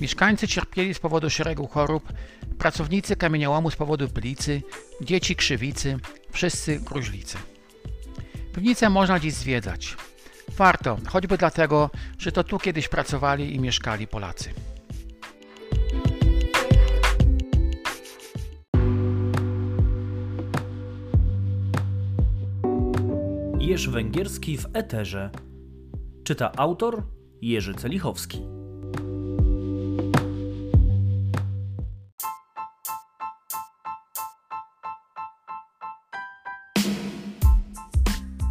Mieszkańcy 0.02 0.48
cierpieli 0.48 0.94
z 0.94 1.00
powodu 1.00 1.30
szeregu 1.30 1.68
chorób, 1.68 2.14
pracownicy 2.58 3.16
kamieniołomu 3.16 3.72
z 3.72 3.76
powodu 3.76 4.08
bylicy, 4.08 4.62
dzieci 5.02 5.36
krzywicy, 5.36 5.98
wszyscy 6.32 6.80
gruźlicy. 6.80 7.38
Piwnicę 8.56 8.90
można 8.90 9.20
dziś 9.20 9.34
zwiedzać. 9.34 9.98
Warto, 10.58 10.98
choćby 11.08 11.38
dlatego, 11.38 11.90
że 12.18 12.32
to 12.32 12.44
tu 12.44 12.60
kiedyś 12.60 12.88
pracowali 12.88 13.56
i 13.56 13.60
mieszkali 13.60 14.08
Polacy. 14.08 14.50
Wiersz 23.70 23.90
węgierski 23.90 24.58
w 24.58 24.66
eterze. 24.74 25.32
Czyta 26.24 26.52
autor 26.52 27.04
Jerzy 27.42 27.74
Celichowski. 27.74 28.42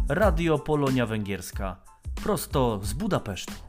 Radio 0.09 0.59
Polonia 0.59 1.05
Węgierska. 1.05 1.83
Prosto 2.23 2.79
z 2.83 2.93
Budapesztu. 2.93 3.68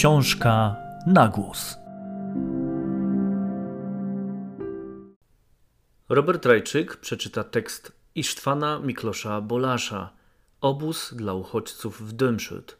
Książka 0.00 0.76
na 1.06 1.28
głos. 1.28 1.78
Robert 6.08 6.46
Rajczyk 6.46 6.96
przeczyta 6.96 7.44
tekst 7.44 7.92
Isztwana 8.14 8.78
Miklosza 8.78 9.40
Bolasza 9.40 10.10
Obóz 10.60 11.14
dla 11.14 11.34
uchodźców 11.34 12.08
w 12.08 12.12
Dymszyd. 12.12 12.76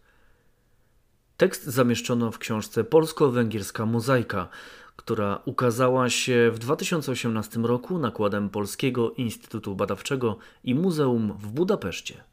Tekst 1.36 1.64
zamieszczono 1.64 2.30
w 2.30 2.38
książce 2.38 2.84
Polsko-Węgierska 2.84 3.86
Mozaika, 3.86 4.48
która 4.96 5.40
ukazała 5.44 6.10
się 6.10 6.50
w 6.50 6.58
2018 6.58 7.60
roku 7.60 7.98
nakładem 7.98 8.50
Polskiego 8.50 9.10
Instytutu 9.10 9.74
Badawczego 9.74 10.38
i 10.64 10.74
Muzeum 10.74 11.32
w 11.38 11.46
Budapeszcie. 11.46 12.29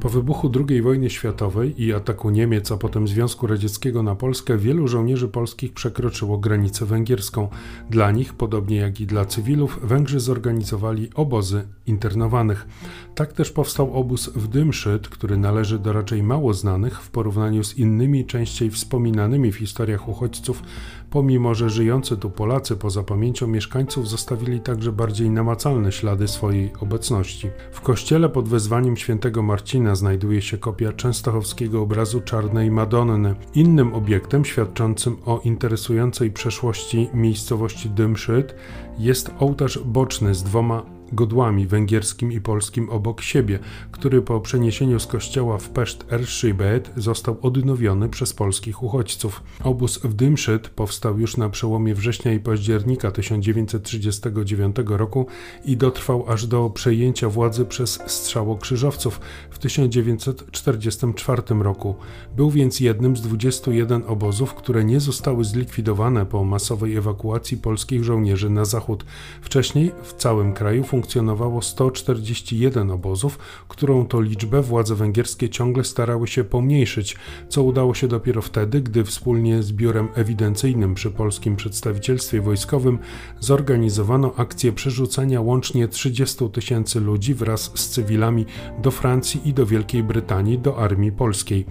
Po 0.00 0.08
wybuchu 0.08 0.50
II 0.68 0.82
wojny 0.82 1.10
światowej 1.10 1.82
i 1.82 1.92
ataku 1.94 2.30
Niemiec, 2.30 2.72
a 2.72 2.76
potem 2.76 3.08
Związku 3.08 3.46
Radzieckiego 3.46 4.02
na 4.02 4.14
Polskę, 4.14 4.58
wielu 4.58 4.88
żołnierzy 4.88 5.28
polskich 5.28 5.72
przekroczyło 5.72 6.38
granicę 6.38 6.86
węgierską. 6.86 7.48
Dla 7.90 8.10
nich, 8.10 8.34
podobnie 8.34 8.76
jak 8.76 9.00
i 9.00 9.06
dla 9.06 9.24
cywilów, 9.24 9.78
Węgrzy 9.82 10.20
zorganizowali 10.20 11.10
obozy 11.14 11.68
internowanych. 11.86 12.66
Tak 13.14 13.32
też 13.32 13.50
powstał 13.50 13.94
obóz 13.94 14.28
w 14.28 14.48
Dymszyt, 14.48 15.08
który 15.08 15.36
należy 15.36 15.78
do 15.78 15.92
raczej 15.92 16.22
mało 16.22 16.54
znanych 16.54 17.00
w 17.02 17.10
porównaniu 17.10 17.64
z 17.64 17.78
innymi, 17.78 18.26
częściej 18.26 18.70
wspominanymi 18.70 19.52
w 19.52 19.56
historiach 19.56 20.08
uchodźców, 20.08 20.62
pomimo 21.10 21.54
że 21.54 21.70
żyjący 21.70 22.16
tu 22.16 22.30
Polacy 22.30 22.76
poza 22.76 23.02
pamięcią 23.02 23.46
mieszkańców 23.46 24.08
zostawili 24.08 24.60
także 24.60 24.92
bardziej 24.92 25.30
namacalne 25.30 25.92
ślady 25.92 26.28
swojej 26.28 26.72
obecności. 26.80 27.50
W 27.72 27.80
kościele 27.80 28.28
pod 28.28 28.48
wezwaniem 28.48 28.96
świętego 28.96 29.42
Marcina 29.42 29.94
znajduje 29.94 30.42
się 30.42 30.58
kopia 30.58 30.92
częstochowskiego 30.92 31.82
obrazu 31.82 32.20
Czarnej 32.20 32.70
Madonny. 32.70 33.34
Innym 33.54 33.94
obiektem 33.94 34.44
świadczącym 34.44 35.16
o 35.26 35.40
interesującej 35.44 36.30
przeszłości 36.30 37.08
miejscowości 37.14 37.90
Dymszyt 37.90 38.54
jest 38.98 39.30
ołtarz 39.38 39.78
boczny 39.78 40.34
z 40.34 40.42
dwoma 40.42 40.97
godłami 41.12 41.66
węgierskim 41.66 42.32
i 42.32 42.40
polskim 42.40 42.90
obok 42.90 43.20
siebie, 43.20 43.58
który 43.90 44.22
po 44.22 44.40
przeniesieniu 44.40 45.00
z 45.00 45.06
kościoła 45.06 45.58
w 45.58 45.68
Peszt 45.68 46.12
Erszybet 46.12 46.90
został 46.96 47.36
odnowiony 47.42 48.08
przez 48.08 48.32
polskich 48.32 48.82
uchodźców. 48.82 49.42
Obóz 49.64 49.98
w 49.98 50.14
Dymszyt 50.14 50.68
powstał 50.68 51.18
już 51.18 51.36
na 51.36 51.48
przełomie 51.50 51.94
września 51.94 52.32
i 52.32 52.40
października 52.40 53.10
1939 53.10 54.76
roku 54.86 55.26
i 55.64 55.76
dotrwał 55.76 56.30
aż 56.30 56.46
do 56.46 56.70
przejęcia 56.70 57.28
władzy 57.28 57.64
przez 57.64 57.98
strzałokrzyżowców 58.06 59.20
w 59.50 59.58
1944 59.58 61.42
roku. 61.60 61.94
Był 62.36 62.50
więc 62.50 62.80
jednym 62.80 63.16
z 63.16 63.22
21 63.22 64.02
obozów, 64.06 64.54
które 64.54 64.84
nie 64.84 65.00
zostały 65.00 65.44
zlikwidowane 65.44 66.26
po 66.26 66.44
masowej 66.44 66.96
ewakuacji 66.96 67.56
polskich 67.56 68.04
żołnierzy 68.04 68.50
na 68.50 68.64
zachód. 68.64 69.04
Wcześniej 69.42 69.92
w 70.02 70.12
całym 70.12 70.52
kraju 70.52 70.84
funkcjonowało 70.98 71.62
141 71.62 72.90
obozów, 72.90 73.38
którą 73.68 74.06
to 74.06 74.20
liczbę 74.20 74.62
władze 74.62 74.94
węgierskie 74.94 75.48
ciągle 75.48 75.84
starały 75.84 76.26
się 76.28 76.44
pomniejszyć, 76.44 77.16
co 77.48 77.62
udało 77.62 77.94
się 77.94 78.08
dopiero 78.08 78.42
wtedy, 78.42 78.80
gdy 78.80 79.04
wspólnie 79.04 79.62
z 79.62 79.72
biurem 79.72 80.08
ewidencyjnym 80.14 80.94
przy 80.94 81.10
polskim 81.10 81.56
przedstawicielstwie 81.56 82.40
wojskowym 82.40 82.98
zorganizowano 83.40 84.34
akcję 84.36 84.72
przerzucenia 84.72 85.40
łącznie 85.40 85.88
30 85.88 86.50
tysięcy 86.50 87.00
ludzi 87.00 87.34
wraz 87.34 87.70
z 87.74 87.88
cywilami 87.88 88.46
do 88.82 88.90
Francji 88.90 89.40
i 89.44 89.54
do 89.54 89.66
Wielkiej 89.66 90.02
Brytanii 90.02 90.58
do 90.58 90.78
armii 90.78 91.12
polskiej. 91.12 91.66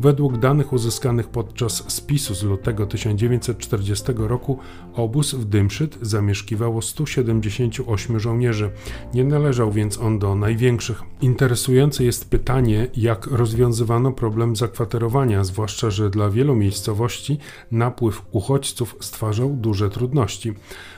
Według 0.00 0.38
danych 0.38 0.72
uzyskanych 0.72 1.28
podczas 1.28 1.92
spisu 1.92 2.34
z 2.34 2.42
lutego 2.42 2.86
1940 2.86 4.12
roku 4.16 4.58
obóz 4.94 5.34
w 5.34 5.44
Dymszyt 5.44 5.98
zamieszkiwało 6.02 6.82
178 6.82 8.20
żołnierzy. 8.20 8.71
Nie 9.14 9.24
należał 9.24 9.72
więc 9.72 9.98
on 9.98 10.18
do 10.18 10.34
największych. 10.34 11.02
Interesujące 11.20 12.04
jest 12.04 12.30
pytanie, 12.30 12.86
jak 12.96 13.26
rozwiązywano 13.26 14.12
problem 14.12 14.56
zakwaterowania, 14.56 15.44
zwłaszcza, 15.44 15.90
że 15.90 16.10
dla 16.10 16.30
wielu 16.30 16.54
miejscowości 16.54 17.38
napływ 17.70 18.22
uchodźców 18.30 18.96
stwarzał 19.00 19.50
duże 19.50 19.90
trudności. 19.90 20.54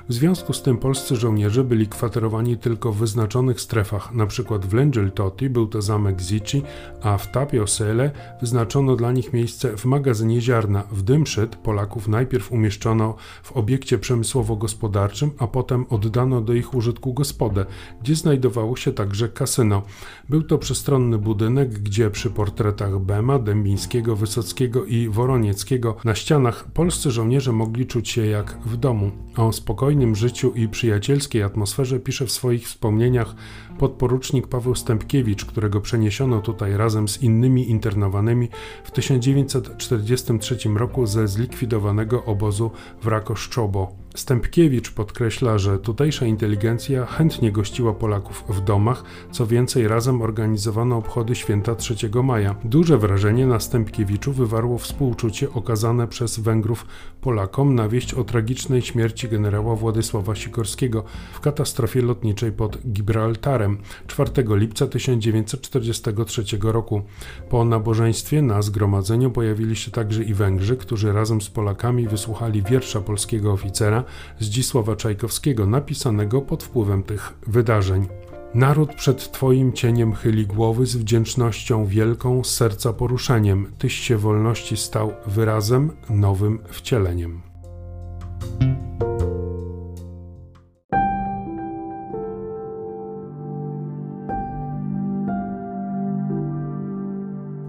W 0.08 0.12
związku 0.12 0.52
z 0.52 0.62
tym 0.62 0.76
polscy 0.76 1.16
żołnierze 1.16 1.64
byli 1.64 1.86
kwaterowani 1.86 2.56
tylko 2.56 2.92
w 2.92 2.96
wyznaczonych 2.96 3.60
strefach, 3.60 4.10
np. 4.12 4.58
w 4.58 4.74
Lengeltoti 4.74 5.50
był 5.50 5.66
to 5.66 5.82
zamek 5.82 6.20
Zici, 6.20 6.62
a 7.02 7.18
w 7.18 7.30
Tapiosele 7.30 8.10
wyznaczono 8.40 8.96
dla 8.96 9.12
nich 9.12 9.32
miejsce 9.32 9.76
w 9.76 9.84
magazynie 9.84 10.40
ziarna. 10.40 10.82
W 10.92 11.02
Dymszyt 11.02 11.56
Polaków 11.56 12.08
najpierw 12.08 12.52
umieszczono 12.52 13.14
w 13.42 13.52
obiekcie 13.52 13.98
przemysłowo-gospodarczym, 13.98 15.30
a 15.38 15.46
potem 15.46 15.86
oddano 15.90 16.40
do 16.40 16.52
ich 16.52 16.74
użytku 16.74 17.14
gospodę, 17.14 17.66
gdzie 18.02 18.14
znajdowało 18.14 18.76
się 18.76 18.92
także 18.92 19.28
kasyno. 19.28 19.82
Był 20.28 20.42
to 20.42 20.58
przestronny 20.58 21.18
budynek, 21.18 21.68
gdzie 21.68 22.10
przy 22.10 22.30
portretach 22.30 22.98
Bema, 22.98 23.38
Dębińskiego, 23.38 24.16
Wysockiego 24.16 24.84
i 24.84 25.08
Woronieckiego 25.08 25.96
na 26.04 26.14
ścianach 26.14 26.64
polscy 26.64 27.10
żołnierze 27.10 27.52
mogli 27.52 27.86
czuć 27.86 28.08
się 28.08 28.26
jak 28.26 28.58
w 28.66 28.76
domu. 28.76 29.10
O 29.36 29.52
spokojnym 29.94 30.16
życiu 30.16 30.52
i 30.54 30.68
przyjacielskiej 30.68 31.42
atmosferze 31.42 32.00
pisze 32.00 32.26
w 32.26 32.32
swoich 32.32 32.66
wspomnieniach 32.66 33.34
podporucznik 33.78 34.46
Paweł 34.46 34.74
Stępkiewicz, 34.74 35.44
którego 35.44 35.80
przeniesiono 35.80 36.40
tutaj 36.40 36.76
razem 36.76 37.08
z 37.08 37.22
innymi 37.22 37.70
internowanymi 37.70 38.48
w 38.84 38.90
1943 38.90 40.58
roku 40.76 41.06
ze 41.06 41.28
zlikwidowanego 41.28 42.24
obozu 42.24 42.70
w 43.02 43.06
Rakoszczobo. 43.06 44.03
Stępkiewicz 44.16 44.90
podkreśla, 44.90 45.58
że 45.58 45.78
tutejsza 45.78 46.26
inteligencja 46.26 47.06
chętnie 47.06 47.52
gościła 47.52 47.92
Polaków 47.92 48.44
w 48.48 48.60
domach, 48.60 49.04
co 49.30 49.46
więcej 49.46 49.88
razem 49.88 50.22
organizowano 50.22 50.96
obchody 50.96 51.34
święta 51.34 51.74
3 51.74 51.94
maja. 52.24 52.54
Duże 52.64 52.98
wrażenie 52.98 53.46
na 53.46 53.60
Stępkiewiczu 53.60 54.32
wywarło 54.32 54.78
współczucie 54.78 55.52
okazane 55.52 56.08
przez 56.08 56.38
Węgrów 56.38 56.86
Polakom 57.20 57.74
na 57.74 57.88
wieść 57.88 58.14
o 58.14 58.24
tragicznej 58.24 58.82
śmierci 58.82 59.28
generała 59.28 59.76
Władysława 59.76 60.34
Sikorskiego 60.34 61.04
w 61.32 61.40
katastrofie 61.40 62.02
lotniczej 62.02 62.52
pod 62.52 62.78
Gibraltarem 62.92 63.78
4 64.06 64.30
lipca 64.48 64.86
1943 64.86 66.44
roku. 66.62 67.02
Po 67.48 67.64
nabożeństwie 67.64 68.42
na 68.42 68.62
zgromadzeniu 68.62 69.30
pojawili 69.30 69.76
się 69.76 69.90
także 69.90 70.22
i 70.22 70.34
Węgrzy, 70.34 70.76
którzy 70.76 71.12
razem 71.12 71.40
z 71.40 71.50
Polakami 71.50 72.08
wysłuchali 72.08 72.62
wiersza 72.62 73.00
polskiego 73.00 73.52
oficera 73.52 74.03
Zdzisława 74.40 74.96
Czajkowskiego, 74.96 75.66
napisanego 75.66 76.42
pod 76.42 76.62
wpływem 76.62 77.02
tych 77.02 77.32
wydarzeń. 77.46 78.06
Naród 78.54 78.94
przed 78.94 79.32
Twoim 79.32 79.72
cieniem 79.72 80.14
chyli 80.14 80.46
głowy 80.46 80.86
z 80.86 80.96
wdzięcznością 80.96 81.86
wielką, 81.86 82.44
z 82.44 82.54
serca 82.54 82.92
poruszeniem. 82.92 83.66
Tyś 83.78 83.94
się 83.94 84.16
wolności 84.16 84.76
stał 84.76 85.12
wyrazem, 85.26 85.90
nowym 86.10 86.58
wcieleniem. 86.68 87.42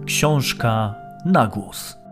Książka 0.06 0.94
na 1.24 1.46
głos. 1.46 2.05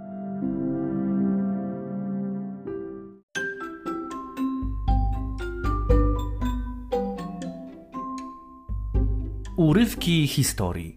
Urywki 9.56 10.26
historii. 10.26 10.96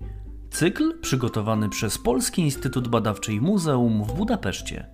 Cykl 0.52 1.00
przygotowany 1.02 1.70
przez 1.70 1.98
Polski 1.98 2.42
Instytut 2.42 2.88
Badawczy 2.88 3.34
i 3.34 3.42
Muzeum 3.42 4.04
w 4.04 4.14
Budapeszcie. 4.14 4.86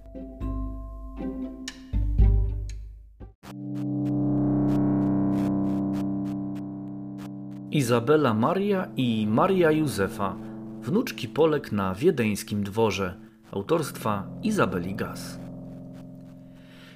Izabela 7.71 8.33
Maria 8.33 8.87
i 8.97 9.27
Maria 9.27 9.71
Józefa 9.71 10.35
Wnuczki 10.81 11.27
Polek 11.27 11.71
na 11.71 11.95
wiedeńskim 11.95 12.63
dworze 12.63 13.17
autorstwa 13.51 14.27
Izabeli 14.41 14.95
Gaz. 14.95 15.39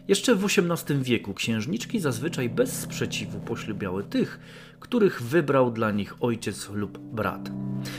Jeszcze 0.07 0.35
w 0.35 0.45
XVIII 0.45 1.03
wieku 1.03 1.33
księżniczki 1.33 1.99
zazwyczaj 1.99 2.49
bez 2.49 2.79
sprzeciwu 2.79 3.39
poślubiały 3.39 4.03
tych, 4.03 4.39
których 4.79 5.21
wybrał 5.21 5.71
dla 5.71 5.91
nich 5.91 6.15
ojciec 6.19 6.69
lub 6.69 6.97
brat. 6.97 7.51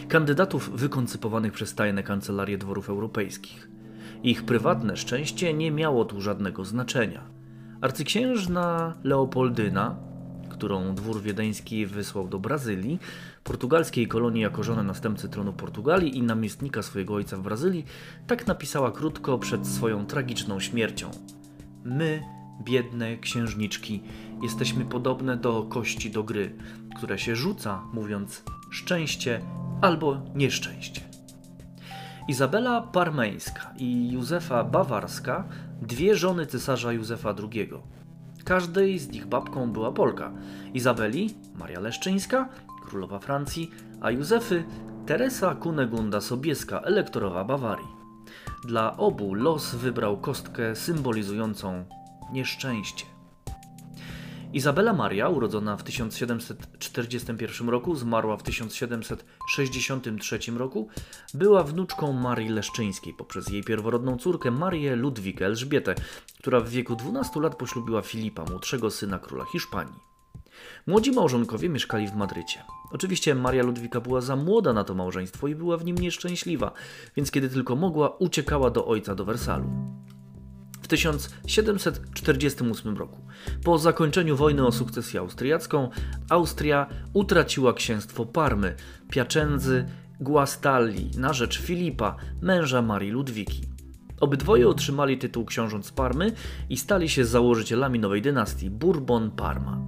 Kandydatów 0.09 0.71
wykoncypowanych 0.77 1.53
przez 1.53 1.75
tajne 1.75 2.03
kancelarie 2.03 2.59
dworów 2.59 2.89
europejskich. 2.91 3.69
Ich 4.23 4.45
prywatne 4.45 4.97
szczęście 4.97 5.55
nie 5.55 5.71
miało 5.71 6.05
tu 6.05 6.21
żadnego 6.21 6.65
znaczenia. 6.65 7.23
Arcyksiężna 7.81 8.95
Leopoldyna, 9.05 9.97
którą 10.51 10.95
dwór 10.95 11.23
wiedeński 11.23 11.87
wysłał 11.87 12.29
do 12.29 12.39
Brazylii, 12.39 12.99
portugalskiej 13.45 14.09
kolonii 14.09 14.43
jako 14.43 14.63
żonę 14.63 14.83
następcy 14.83 15.29
tronu 15.29 15.53
Portugalii 15.53 16.19
i 16.19 16.23
namiestnika 16.23 16.83
swojego 16.83 17.15
ojca 17.15 17.37
w 17.37 17.41
Brazylii, 17.41 17.85
tak 18.27 18.47
napisała 18.47 18.91
krótko 18.93 19.39
przed 19.39 19.67
swoją 19.67 20.07
tragiczną 20.07 20.61
śmiercią. 20.61 21.11
My, 21.85 22.23
biedne 22.63 23.17
księżniczki, 23.17 24.03
jesteśmy 24.43 24.85
podobne 24.85 25.37
do 25.37 25.63
kości 25.63 26.11
do 26.11 26.23
gry, 26.23 26.57
które 26.97 27.19
się 27.19 27.37
rzuca, 27.37 27.83
mówiąc 27.93 28.45
szczęście 28.71 29.41
albo 29.81 30.21
nieszczęście. 30.35 31.01
Izabela 32.29 32.81
Parmeńska 32.81 33.75
i 33.77 34.11
Józefa 34.13 34.65
Bawarska, 34.65 35.45
dwie 35.83 36.17
żony 36.17 36.47
cesarza 36.47 36.93
Józefa 36.93 37.35
II. 37.53 37.71
Każdej 38.45 38.99
z 38.99 39.09
nich 39.09 39.27
babką 39.27 39.73
była 39.73 39.93
Polka. 39.93 40.33
Izabeli, 40.75 41.35
Maria 41.55 41.81
Leszczyńska, 41.81 42.49
królowa 42.87 43.19
Francji, 43.19 43.71
a 44.01 44.11
Józefy 44.11 44.65
Teresa 45.07 45.55
Kunegunda 45.55 46.21
Sobieska, 46.21 46.81
elektorowa 46.81 47.45
Bawarii. 47.45 47.89
Dla 48.65 48.97
obu 48.97 49.35
los 49.35 49.75
wybrał 49.75 50.17
kostkę 50.17 50.77
symbolizującą 50.77 51.85
nieszczęście. 52.33 53.05
Izabela 54.53 54.93
Maria, 54.93 55.29
urodzona 55.29 55.77
w 55.77 55.83
1741 55.83 57.69
roku, 57.69 57.95
zmarła 57.95 58.37
w 58.37 58.43
1763 58.43 60.39
roku, 60.57 60.89
była 61.35 61.63
wnuczką 61.63 62.13
Marii 62.13 62.49
Leszczyńskiej 62.49 63.15
poprzez 63.15 63.49
jej 63.49 63.65
pierworodną 63.65 64.17
córkę 64.17 64.51
Marię 64.51 64.97
Ludwigę 64.97 65.47
Elżbietę, 65.47 65.95
która 66.39 66.61
w 66.61 66.69
wieku 66.69 66.97
12 66.97 67.41
lat 67.41 67.57
poślubiła 67.57 68.03
Filipa, 68.03 68.45
młodszego 68.45 68.91
syna 68.91 69.19
króla 69.19 69.45
Hiszpanii. 69.45 70.09
Młodzi 70.87 71.13
małżonkowie 71.13 71.69
mieszkali 71.69 72.09
w 72.09 72.15
Madrycie. 72.15 72.63
Oczywiście 72.93 73.35
Maria 73.35 73.63
Ludwika 73.63 74.01
była 74.01 74.21
za 74.21 74.37
młoda 74.37 74.73
na 74.73 74.85
to 74.85 74.95
małżeństwo 74.95 75.49
i 75.49 75.55
była 75.55 75.77
w 75.77 75.85
nim 75.85 75.99
nieszczęśliwa, 75.99 76.73
więc 77.17 77.31
kiedy 77.31 77.49
tylko 77.49 77.77
mogła, 77.77 78.09
uciekała 78.09 78.71
do 78.71 78.87
ojca 78.87 79.15
do 79.15 79.25
Wersalu. 79.25 79.71
W 80.89 80.91
1748 80.91 82.97
roku, 82.97 83.19
po 83.65 83.79
zakończeniu 83.79 84.37
wojny 84.37 84.67
o 84.67 84.73
sukcesję 84.73 85.21
austriacką, 85.21 85.91
Austria 86.29 86.87
utraciła 87.13 87.73
księstwo 87.73 88.27
Parmy, 88.27 88.75
Piacenzy, 89.11 89.87
Guastalli 90.21 91.11
na 91.19 91.33
rzecz 91.33 91.61
Filipa, 91.61 92.17
męża 92.43 92.83
Marii 92.83 93.11
Ludwiki. 93.11 93.63
Obydwoje 94.21 94.69
otrzymali 94.69 95.19
tytuł 95.19 95.45
książąt 95.45 95.91
Parmy 95.91 96.33
i 96.71 96.77
stali 96.77 97.09
się 97.09 97.25
założycielami 97.25 97.99
nowej 97.99 98.23
dynastii 98.23 98.71
Bourbon-Parma. 98.71 99.79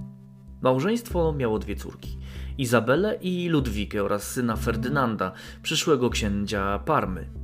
Małżeństwo 0.61 1.33
miało 1.33 1.59
dwie 1.59 1.75
córki: 1.75 2.17
Izabelę 2.57 3.17
i 3.21 3.49
Ludwikę 3.49 4.03
oraz 4.03 4.31
syna 4.31 4.55
Ferdynanda, 4.55 5.31
przyszłego 5.63 6.09
księcia 6.09 6.79
Parmy. 6.79 7.40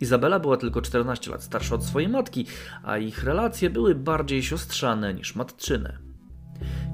Izabela 0.00 0.40
była 0.40 0.56
tylko 0.56 0.82
14 0.82 1.30
lat 1.30 1.42
starsza 1.42 1.74
od 1.74 1.84
swojej 1.84 2.08
matki, 2.08 2.46
a 2.82 2.98
ich 2.98 3.24
relacje 3.24 3.70
były 3.70 3.94
bardziej 3.94 4.42
siostrzane 4.42 5.14
niż 5.14 5.36
matczyne. 5.36 6.08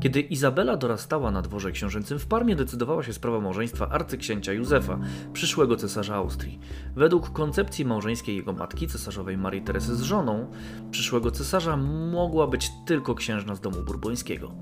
Kiedy 0.01 0.21
Izabela 0.21 0.77
dorastała 0.77 1.31
na 1.31 1.43
dworze 1.43 1.73
książęcym 1.73 2.19
w 2.19 2.27
Parmie, 2.27 2.57
decydowała 2.57 3.03
się 3.03 3.12
sprawa 3.12 3.40
małżeństwa 3.40 3.88
arcyksięcia 3.88 4.53
Józefa, 4.53 4.99
przyszłego 5.33 5.77
cesarza 5.77 6.14
Austrii. 6.14 6.61
Według 6.97 7.33
koncepcji 7.33 7.85
małżeńskiej 7.85 8.37
jego 8.37 8.53
matki, 8.53 8.88
cesarzowej 8.88 9.37
Marii 9.37 9.62
Teresy 9.62 9.97
z 9.97 10.03
żoną, 10.03 10.51
przyszłego 10.90 11.31
cesarza 11.31 11.77
mogła 12.12 12.47
być 12.47 12.71
tylko 12.87 13.14
księżna 13.14 13.55
z 13.55 13.61
domu 13.61 13.83
burbońskiego. 13.83 14.53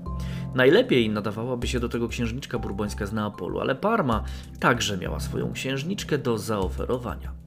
Najlepiej 0.55 1.09
nadawałaby 1.09 1.67
się 1.67 1.79
do 1.79 1.89
tego 1.89 2.07
księżniczka 2.07 2.59
burbońska 2.59 3.05
z 3.05 3.13
Neapolu, 3.13 3.59
ale 3.59 3.75
Parma 3.75 4.23
także 4.59 4.97
miała 4.97 5.19
swoją 5.19 5.53
księżniczkę 5.53 6.17
do 6.17 6.37
zaoferowania. 6.37 7.42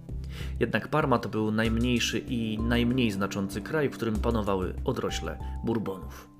Jednak 0.60 0.88
Parma 0.88 1.18
to 1.18 1.28
był 1.28 1.50
najmniejszy 1.50 2.18
i 2.18 2.58
najmniej 2.58 3.10
znaczący 3.10 3.60
kraj, 3.60 3.88
w 3.88 3.92
którym 3.92 4.16
panowały 4.16 4.74
odrośle 4.84 5.38
Burbonów. 5.64 6.36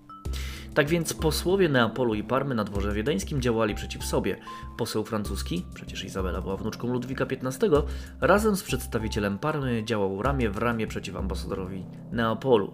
Tak 0.77 0.89
więc 0.89 1.15
posłowie 1.15 1.69
Neapolu 1.69 2.15
i 2.15 2.25
Parmy 2.25 2.55
na 2.55 2.65
dworze 2.65 2.93
wiedeńskim 2.93 3.41
działali 3.41 3.75
przeciw 3.75 4.05
sobie. 4.05 4.37
Poseł 4.79 5.05
francuski, 5.05 5.65
przecież 5.75 6.05
Izabela 6.05 6.41
była 6.41 6.57
wnuczką 6.57 6.89
Ludwika 6.89 7.27
XV, 7.31 7.83
razem 8.21 8.57
z 8.57 8.63
przedstawicielem 8.63 9.39
Parmy 9.39 9.85
działał 9.85 10.23
ramię 10.23 10.51
w 10.51 10.59
ramię 10.59 10.87
przeciw 10.87 11.17
ambasadorowi 11.17 11.85
Neapolu. 12.13 12.73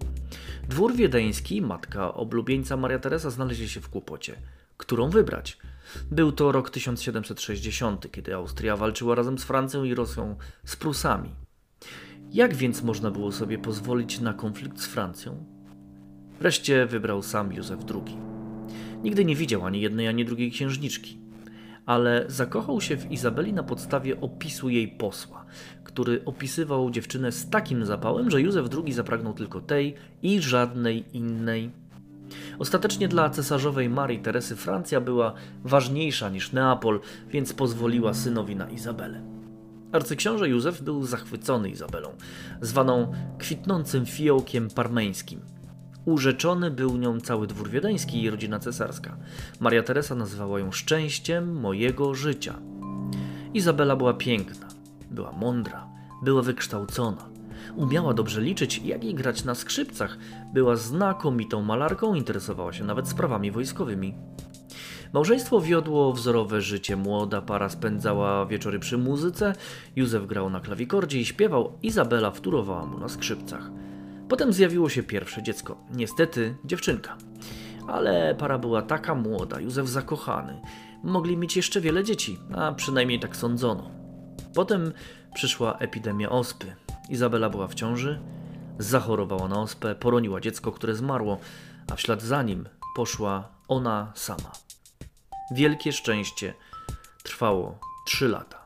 Dwór 0.68 0.94
wiedeński, 0.96 1.62
matka 1.62 2.14
oblubieńca 2.14 2.76
Maria 2.76 2.98
Teresa 2.98 3.30
znaleźli 3.30 3.68
się 3.68 3.80
w 3.80 3.88
kłopocie. 3.88 4.36
Którą 4.76 5.10
wybrać? 5.10 5.58
Był 6.10 6.32
to 6.32 6.52
rok 6.52 6.70
1760, 6.70 8.12
kiedy 8.12 8.34
Austria 8.34 8.76
walczyła 8.76 9.14
razem 9.14 9.38
z 9.38 9.44
Francją 9.44 9.84
i 9.84 9.94
Rosją 9.94 10.36
z 10.64 10.76
Prusami. 10.76 11.30
Jak 12.32 12.54
więc 12.54 12.82
można 12.82 13.10
było 13.10 13.32
sobie 13.32 13.58
pozwolić 13.58 14.20
na 14.20 14.32
konflikt 14.32 14.80
z 14.80 14.86
Francją? 14.86 15.44
Wreszcie 16.40 16.86
wybrał 16.86 17.22
sam 17.22 17.52
Józef 17.52 17.80
II. 17.94 18.16
Nigdy 19.02 19.24
nie 19.24 19.36
widział 19.36 19.66
ani 19.66 19.80
jednej, 19.80 20.08
ani 20.08 20.24
drugiej 20.24 20.50
księżniczki, 20.50 21.18
ale 21.86 22.24
zakochał 22.28 22.80
się 22.80 22.96
w 22.96 23.12
Izabeli 23.12 23.52
na 23.52 23.62
podstawie 23.62 24.20
opisu 24.20 24.68
jej 24.68 24.88
posła, 24.88 25.44
który 25.84 26.24
opisywał 26.24 26.90
dziewczynę 26.90 27.32
z 27.32 27.50
takim 27.50 27.86
zapałem, 27.86 28.30
że 28.30 28.42
Józef 28.42 28.66
II 28.84 28.92
zapragnął 28.92 29.34
tylko 29.34 29.60
tej 29.60 29.94
i 30.22 30.40
żadnej 30.40 31.04
innej. 31.16 31.81
Ostatecznie 32.62 33.08
dla 33.08 33.30
cesarzowej 33.30 33.88
Marii 33.88 34.18
Teresy 34.18 34.56
Francja 34.56 35.00
była 35.00 35.34
ważniejsza 35.64 36.28
niż 36.28 36.52
Neapol, 36.52 37.00
więc 37.28 37.52
pozwoliła 37.52 38.14
synowi 38.14 38.56
na 38.56 38.70
Izabelę. 38.70 39.22
Arcyksiąże 39.92 40.48
Józef 40.48 40.82
był 40.82 41.06
zachwycony 41.06 41.70
Izabelą, 41.70 42.08
zwaną 42.60 43.12
kwitnącym 43.38 44.06
fiołkiem 44.06 44.68
parmeńskim. 44.70 45.40
Urzeczony 46.04 46.70
był 46.70 46.96
nią 46.96 47.20
cały 47.20 47.46
dwór 47.46 47.70
wiedeński 47.70 48.22
i 48.22 48.30
rodzina 48.30 48.58
cesarska. 48.58 49.16
Maria 49.60 49.82
Teresa 49.82 50.14
nazywała 50.14 50.60
ją 50.60 50.72
szczęściem 50.72 51.60
mojego 51.60 52.14
życia. 52.14 52.58
Izabela 53.54 53.96
była 53.96 54.14
piękna, 54.14 54.68
była 55.10 55.32
mądra, 55.32 55.86
była 56.22 56.42
wykształcona. 56.42 57.31
Umiała 57.76 58.14
dobrze 58.14 58.40
liczyć, 58.40 58.78
jak 58.78 59.04
i 59.04 59.14
grać 59.14 59.44
na 59.44 59.54
skrzypcach. 59.54 60.18
Była 60.54 60.76
znakomitą 60.76 61.62
malarką, 61.62 62.14
interesowała 62.14 62.72
się 62.72 62.84
nawet 62.84 63.08
sprawami 63.08 63.50
wojskowymi. 63.50 64.14
Małżeństwo 65.12 65.60
wiodło 65.60 66.12
wzorowe 66.12 66.60
życie. 66.60 66.96
Młoda 66.96 67.42
para 67.42 67.68
spędzała 67.68 68.46
wieczory 68.46 68.78
przy 68.78 68.98
muzyce. 68.98 69.52
Józef 69.96 70.26
grał 70.26 70.50
na 70.50 70.60
klawikordzie 70.60 71.20
i 71.20 71.24
śpiewał. 71.24 71.78
Izabela 71.82 72.30
wtórowała 72.30 72.86
mu 72.86 72.98
na 72.98 73.08
skrzypcach. 73.08 73.70
Potem 74.28 74.52
zjawiło 74.52 74.88
się 74.88 75.02
pierwsze 75.02 75.42
dziecko. 75.42 75.84
Niestety 75.94 76.56
dziewczynka. 76.64 77.16
Ale 77.88 78.34
para 78.34 78.58
była 78.58 78.82
taka 78.82 79.14
młoda, 79.14 79.60
Józef 79.60 79.88
zakochany. 79.88 80.60
Mogli 81.04 81.36
mieć 81.36 81.56
jeszcze 81.56 81.80
wiele 81.80 82.04
dzieci, 82.04 82.38
a 82.54 82.72
przynajmniej 82.72 83.20
tak 83.20 83.36
sądzono. 83.36 83.90
Potem 84.54 84.92
przyszła 85.34 85.78
epidemia 85.78 86.30
ospy. 86.30 86.81
Izabela 87.12 87.50
była 87.50 87.68
w 87.68 87.74
ciąży, 87.74 88.20
zachorowała 88.78 89.48
na 89.48 89.60
ospę, 89.60 89.94
poroniła 89.94 90.40
dziecko, 90.40 90.72
które 90.72 90.94
zmarło, 90.94 91.38
a 91.92 91.96
w 91.96 92.00
ślad 92.00 92.22
za 92.22 92.42
nim 92.42 92.68
poszła 92.96 93.48
ona 93.68 94.12
sama. 94.14 94.52
Wielkie 95.54 95.92
szczęście 95.92 96.54
trwało 97.22 97.78
trzy 98.06 98.28
lata. 98.28 98.62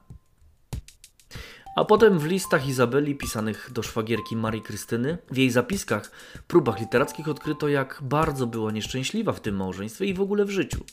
A 1.76 1.85
potem 1.85 2.18
w 2.18 2.24
listach 2.24 2.68
Izabeli 2.68 3.14
pisanych 3.14 3.70
do 3.72 3.82
szwagierki 3.82 4.37
Marii 4.37 4.62
Krystyny, 4.62 5.18
w 5.30 5.37
jej 5.37 5.50
zapiskach, 5.50 6.11
próbach 6.46 6.80
literackich 6.80 7.28
odkryto, 7.28 7.68
jak 7.68 7.98
bardzo 8.02 8.46
była 8.46 8.72
nieszczęśliwa 8.72 9.32
w 9.32 9.40
tym 9.40 9.56
małżeństwie 9.56 10.04
i 10.04 10.14
w 10.14 10.20
ogóle 10.20 10.44
w 10.44 10.50
życiu. 10.50 10.85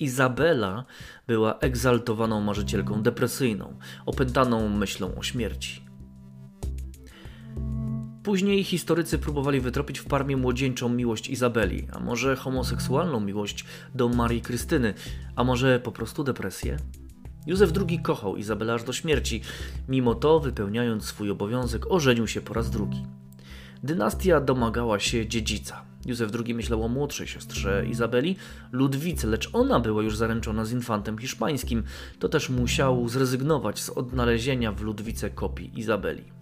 Izabela 0.00 0.84
była 1.26 1.58
egzaltowaną 1.58 2.40
marzycielką 2.40 3.02
depresyjną, 3.02 3.78
opętaną 4.06 4.68
myślą 4.68 5.14
o 5.14 5.22
śmierci. 5.22 5.85
Później 8.26 8.64
historycy 8.64 9.18
próbowali 9.18 9.60
wytropić 9.60 9.98
w 9.98 10.04
Parmie 10.04 10.36
młodzieńczą 10.36 10.88
miłość 10.88 11.28
Izabeli, 11.28 11.88
a 11.92 12.00
może 12.00 12.36
homoseksualną 12.36 13.20
miłość 13.20 13.64
do 13.94 14.08
Marii 14.08 14.40
Krystyny, 14.40 14.94
a 15.36 15.44
może 15.44 15.80
po 15.80 15.92
prostu 15.92 16.24
depresję? 16.24 16.76
Józef 17.46 17.72
II 17.88 17.98
kochał 17.98 18.36
Izabelę 18.36 18.74
aż 18.74 18.84
do 18.84 18.92
śmierci, 18.92 19.40
mimo 19.88 20.14
to, 20.14 20.40
wypełniając 20.40 21.04
swój 21.04 21.30
obowiązek, 21.30 21.90
ożenił 21.90 22.26
się 22.26 22.40
po 22.40 22.54
raz 22.54 22.70
drugi. 22.70 23.06
Dynastia 23.82 24.40
domagała 24.40 25.00
się 25.00 25.26
dziedzica. 25.26 25.82
Józef 26.06 26.30
II 26.44 26.54
myślał 26.54 26.84
o 26.84 26.88
młodszej 26.88 27.26
siostrze 27.26 27.86
Izabeli, 27.90 28.36
Ludwice, 28.72 29.26
lecz 29.26 29.50
ona 29.52 29.80
była 29.80 30.02
już 30.02 30.16
zaręczona 30.16 30.64
z 30.64 30.72
infantem 30.72 31.18
hiszpańskim, 31.18 31.82
to 32.18 32.28
też 32.28 32.50
musiał 32.50 33.08
zrezygnować 33.08 33.80
z 33.80 33.90
odnalezienia 33.90 34.72
w 34.72 34.82
Ludwice 34.82 35.30
kopii 35.30 35.80
Izabeli. 35.80 36.35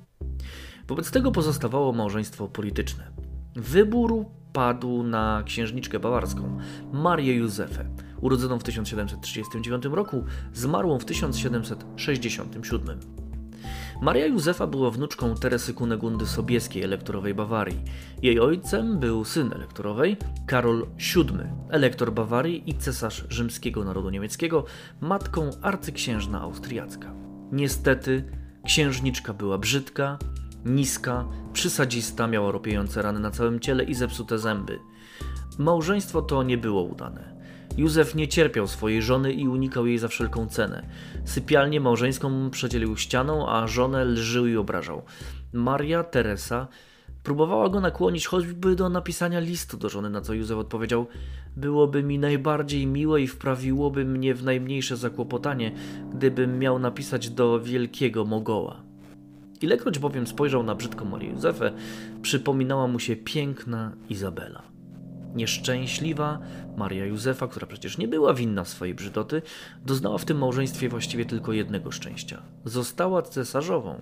Wobec 0.89 1.11
tego 1.11 1.33
pozostawało 1.33 1.93
małżeństwo 1.93 2.49
polityczne. 2.49 3.11
Wybór 3.57 4.27
padł 4.53 5.03
na 5.03 5.43
księżniczkę 5.47 6.01
bawarską, 6.01 6.59
Marię 6.93 7.35
Józefę, 7.35 7.85
urodzoną 8.21 8.59
w 8.59 8.65
1739 8.65 9.85
roku, 9.85 10.25
zmarłą 10.53 10.99
w 10.99 11.05
1767. 11.05 13.01
Maria 14.03 14.27
Józefa 14.27 14.67
była 14.67 14.91
wnuczką 14.91 15.35
Teresy 15.35 15.75
Kunegundy 15.75 16.27
Sobieskiej, 16.27 16.83
elektorowej 16.83 17.35
Bawarii. 17.35 17.81
Jej 18.23 18.41
ojcem 18.41 18.99
był 18.99 19.25
syn 19.25 19.53
elektorowej, 19.53 20.17
Karol 20.47 20.87
VII, 21.17 21.25
elektor 21.71 22.13
Bawarii 22.13 22.71
i 22.71 22.75
cesarz 22.75 23.25
rzymskiego 23.29 23.85
narodu 23.85 24.11
niemieckiego, 24.11 24.65
matką 25.01 25.51
arcyksiężna 25.63 26.41
austriacka. 26.41 27.15
Niestety, 27.53 28.25
księżniczka 28.65 29.35
była 29.35 29.59
brzydka, 29.59 30.19
niska, 30.65 31.25
przysadzista, 31.53 32.27
miała 32.27 32.53
ropiejące 32.53 33.03
rany 33.03 33.21
na 33.21 33.31
całym 33.31 33.61
ciele 33.61 33.85
i 33.85 33.95
zepsute 33.95 34.39
zęby. 34.39 34.79
Małżeństwo 35.59 36.23
to 36.23 36.43
nie 36.43 36.59
było 36.59 36.83
udane. 36.83 37.35
Józef 37.77 38.15
nie 38.15 38.29
cierpiał 38.29 38.67
swojej 38.67 39.03
żony 39.03 39.33
i 39.33 39.49
unikał 39.49 39.87
jej 39.87 39.99
za 39.99 40.09
wszelką 40.09 40.47
cenę. 40.47 40.87
Sypialnię 41.25 41.81
małżeńską 41.81 42.51
przedzielił 42.51 42.97
ścianą, 42.97 43.49
a 43.49 43.67
żonę 43.67 44.05
lżył 44.05 44.47
i 44.47 44.57
obrażał. 44.57 45.03
Maria 45.53 46.05
Teresa 46.05 46.69
próbowała 47.23 47.69
go 47.69 47.81
nakłonić 47.81 48.27
choćby 48.27 48.77
do 48.77 48.89
napisania 48.89 49.41
listu 49.41 49.77
do 49.77 49.89
żony, 49.89 50.11
na 50.11 50.21
co 50.21 50.35
Józef 50.35 50.59
odpowiedział: 50.59 51.07
Byłoby 51.57 52.03
mi 52.03 52.19
najbardziej 52.19 52.87
miłe 52.87 53.23
i 53.23 53.27
wprawiłoby 53.27 54.05
mnie 54.05 54.35
w 54.35 54.45
najmniejsze 54.45 54.97
zakłopotanie, 54.97 55.73
gdybym 56.15 56.59
miał 56.59 56.79
napisać 56.79 57.31
do 57.31 57.61
wielkiego 57.61 58.25
Mogoła. 58.25 58.94
Ilekroć 59.65 59.99
bowiem 59.99 60.27
spojrzał 60.27 60.63
na 60.63 60.75
brzydką 60.75 61.05
Marię 61.05 61.31
Józefę, 61.31 61.73
przypominała 62.23 62.89
mu 62.89 62.99
się 62.99 63.17
piękna 63.17 63.93
Izabela. 64.09 64.63
Nieszczęśliwa 65.35 66.39
Maria 66.77 67.07
Józefa, 67.07 67.49
która 67.49 67.67
przecież 67.67 67.99
nie 67.99 68.09
była 68.09 68.35
winna 68.35 68.65
swojej 68.65 68.95
brzydoty, 68.95 69.43
doznała 69.87 70.19
w 70.19 70.25
tym 70.25 70.39
małżeństwie 70.39 70.89
właściwie 70.89 71.25
tylko 71.25 71.53
jednego 71.53 71.91
szczęścia. 71.91 72.43
Została 72.65 73.23
cesarzową, 73.23 74.01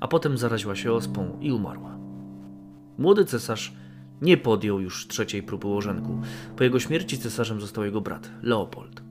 a 0.00 0.08
potem 0.08 0.38
zaraziła 0.38 0.76
się 0.76 0.92
ospą 0.92 1.38
i 1.40 1.52
umarła. 1.52 1.98
Młody 2.98 3.24
cesarz 3.24 3.72
nie 4.22 4.36
podjął 4.36 4.80
już 4.80 5.08
trzeciej 5.08 5.42
próby 5.42 5.66
łożenku. 5.66 6.20
Po 6.56 6.64
jego 6.64 6.80
śmierci 6.80 7.18
cesarzem 7.18 7.60
został 7.60 7.84
jego 7.84 8.00
brat, 8.00 8.30
Leopold. 8.42 9.02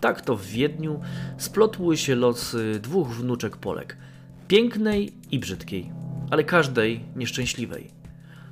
Tak 0.00 0.20
to 0.20 0.36
w 0.36 0.46
Wiedniu 0.46 1.00
splotły 1.38 1.96
się 1.96 2.14
losy 2.14 2.80
dwóch 2.82 3.08
wnuczek 3.08 3.56
Polek, 3.56 3.96
pięknej 4.48 5.12
i 5.30 5.38
brzydkiej, 5.38 5.92
ale 6.30 6.44
każdej 6.44 7.00
nieszczęśliwej. 7.16 7.90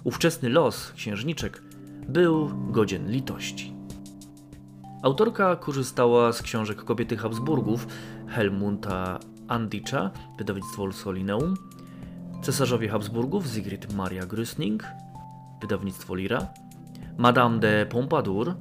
Ówczesny 0.05 0.49
los 0.49 0.93
księżniczek 0.93 1.63
był 2.09 2.51
godzien 2.71 3.11
litości. 3.11 3.73
Autorka 5.03 5.57
korzystała 5.57 6.33
z 6.33 6.43
książek 6.43 6.85
kobiety 6.85 7.17
Habsburgów 7.17 7.87
Helmuta 8.29 9.19
Andicza, 9.49 10.11
wydawnictwo 10.39 10.93
Solineum, 10.93 11.55
cesarzowie 12.43 12.89
Habsburgów 12.89 13.47
Sigrid 13.47 13.95
Maria 13.95 14.23
Grüsning, 14.23 14.83
wydawnictwo 15.61 16.15
Lira, 16.15 16.49
Madame 17.19 17.59
de 17.59 17.87
Pompadour, 17.87 18.55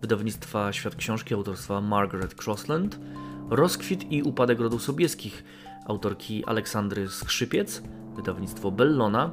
wydawnictwa 0.00 0.72
Świat 0.72 0.94
Książki 0.94 1.34
autorstwa 1.34 1.80
Margaret 1.80 2.46
Crossland, 2.46 3.00
Rozkwit 3.50 4.12
i 4.12 4.22
upadek 4.22 4.60
rodów 4.60 4.82
sobieskich 4.82 5.44
autorki 5.88 6.44
Aleksandry 6.44 7.08
Skrzypiec, 7.08 7.82
wydawnictwo 8.16 8.70
Bellona, 8.70 9.30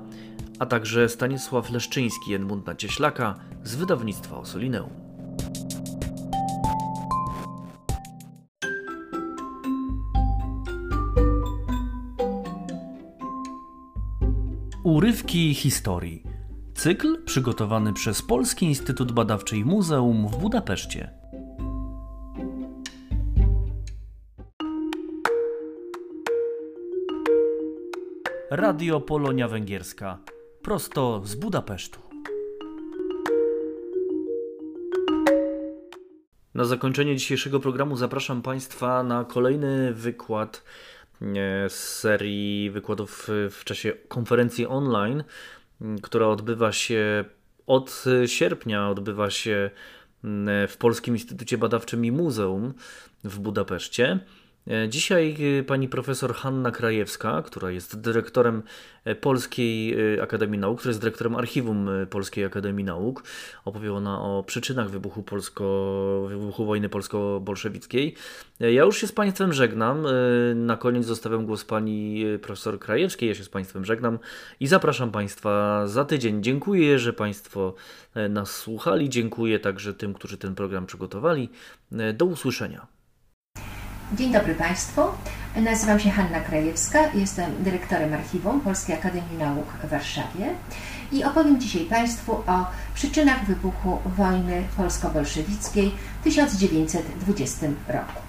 a 0.60 0.66
także 0.66 1.10
Stanisław 1.10 1.72
Leszczyński 1.72 2.34
Edmunda 2.34 2.76
Cieślaka 2.76 3.36
z 3.64 3.76
wydawnictwa 3.76 4.38
Osolineum. 4.38 4.90
Urywki 14.84 15.54
historii. 15.54 16.24
Cykl 16.76 17.24
przygotowany 17.24 17.94
przez 17.94 18.22
Polski 18.22 18.66
Instytut 18.66 19.12
Badawczy 19.12 19.58
i 19.58 19.66
Muzeum 19.66 20.28
w 20.28 20.38
Budapeszcie. 20.38 21.10
Radio 28.52 29.02
Polonia 29.02 29.48
Węgierska, 29.48 30.18
prosto 30.62 31.22
z 31.26 31.36
Budapesztu. 31.36 32.00
Na 36.54 36.66
zakończenie 36.66 37.16
dzisiejszego 37.16 37.60
programu 37.60 37.98
zapraszam 37.98 38.42
Państwa 38.42 39.04
na 39.04 39.24
kolejny 39.24 39.94
wykład 39.94 40.64
e, 41.22 41.26
z 41.70 42.00
serii 42.00 42.72
wykładów 42.72 43.28
w 43.50 43.64
czasie 43.64 43.94
konferencji 44.08 44.68
online, 44.68 45.24
która 46.02 46.28
odbywa 46.28 46.72
się 46.72 47.26
od 47.68 48.04
sierpnia, 48.26 48.90
odbywa 48.90 49.30
się 49.30 49.70
w 50.68 50.76
Polskim 50.80 51.16
Instytucie 51.16 51.58
Badawczym 51.58 52.06
i 52.06 52.12
Muzeum 52.12 52.74
w 53.24 53.40
Budapeszcie. 53.40 54.20
E, 54.68 54.90
dzisiaj 54.90 55.38
e, 55.60 55.64
pani 55.64 55.90
profesor 55.90 56.34
Hanna 56.34 56.72
Krajewska, 56.72 57.42
która 57.42 57.72
jest 57.72 58.02
dyrektorem 58.02 58.64
e, 59.06 59.16
Polskiej 59.16 59.96
Akademii 60.22 60.60
Nauk, 60.60 60.80
która 60.80 60.90
jest 60.90 61.02
dyrektorem 61.02 61.36
archiwum 61.36 61.90
Polskiej 62.10 62.46
Akademii 62.46 62.86
Nauk, 62.86 63.24
opowie 63.66 63.94
ona 63.94 64.22
o 64.22 64.44
przyczynach 64.44 64.90
wybuchu, 64.90 65.24
polsko, 65.24 66.26
wybuchu 66.30 66.66
wojny 66.66 66.90
polsko-bolszewickiej. 66.90 68.16
Ja 68.60 68.84
już 68.84 68.98
się 68.98 69.08
z 69.08 69.12
Państwem 69.12 69.54
żegnam. 69.54 70.06
Na 70.56 70.78
koniec 70.78 71.06
zostawiam 71.06 71.46
głos 71.46 71.66
pani 71.66 72.26
profesor 72.42 72.80
Krajewskiej. 72.80 73.30
Ja 73.30 73.36
się 73.36 73.44
z 73.44 73.50
Państwem 73.50 73.86
żegnam 73.86 74.20
i 74.60 74.68
zapraszam 74.68 75.12
Państwa 75.12 75.84
za 75.88 76.06
tydzień. 76.06 76.44
Dziękuję, 76.44 77.00
że 77.00 77.14
Państwo 77.14 77.74
nas 78.30 78.52
słuchali. 78.52 79.10
Dziękuję 79.10 79.60
także 79.60 79.94
tym, 79.94 80.14
którzy 80.14 80.38
ten 80.38 80.56
program 80.56 80.86
przygotowali. 80.86 81.50
Do 82.14 82.26
usłyszenia. 82.26 82.95
Dzień 84.14 84.34
dobry 84.34 84.56
Państwu. 84.56 85.02
Nazywam 85.56 86.00
się 86.00 86.10
Hanna 86.10 86.40
Krajewska, 86.40 87.00
jestem 87.14 87.64
dyrektorem 87.64 88.14
archiwum 88.14 88.62
Polskiej 88.62 88.96
Akademii 88.96 89.38
Nauk 89.40 89.66
w 89.84 89.90
Warszawie 89.90 90.54
i 91.12 91.24
opowiem 91.24 91.62
dzisiaj 91.62 91.82
Państwu 91.86 92.32
o 92.32 92.66
przyczynach 92.94 93.46
wybuchu 93.46 94.00
wojny 94.18 94.64
polsko-bolszewickiej 94.78 95.92
w 96.22 96.24
1920 96.24 97.68
roku. 97.88 98.22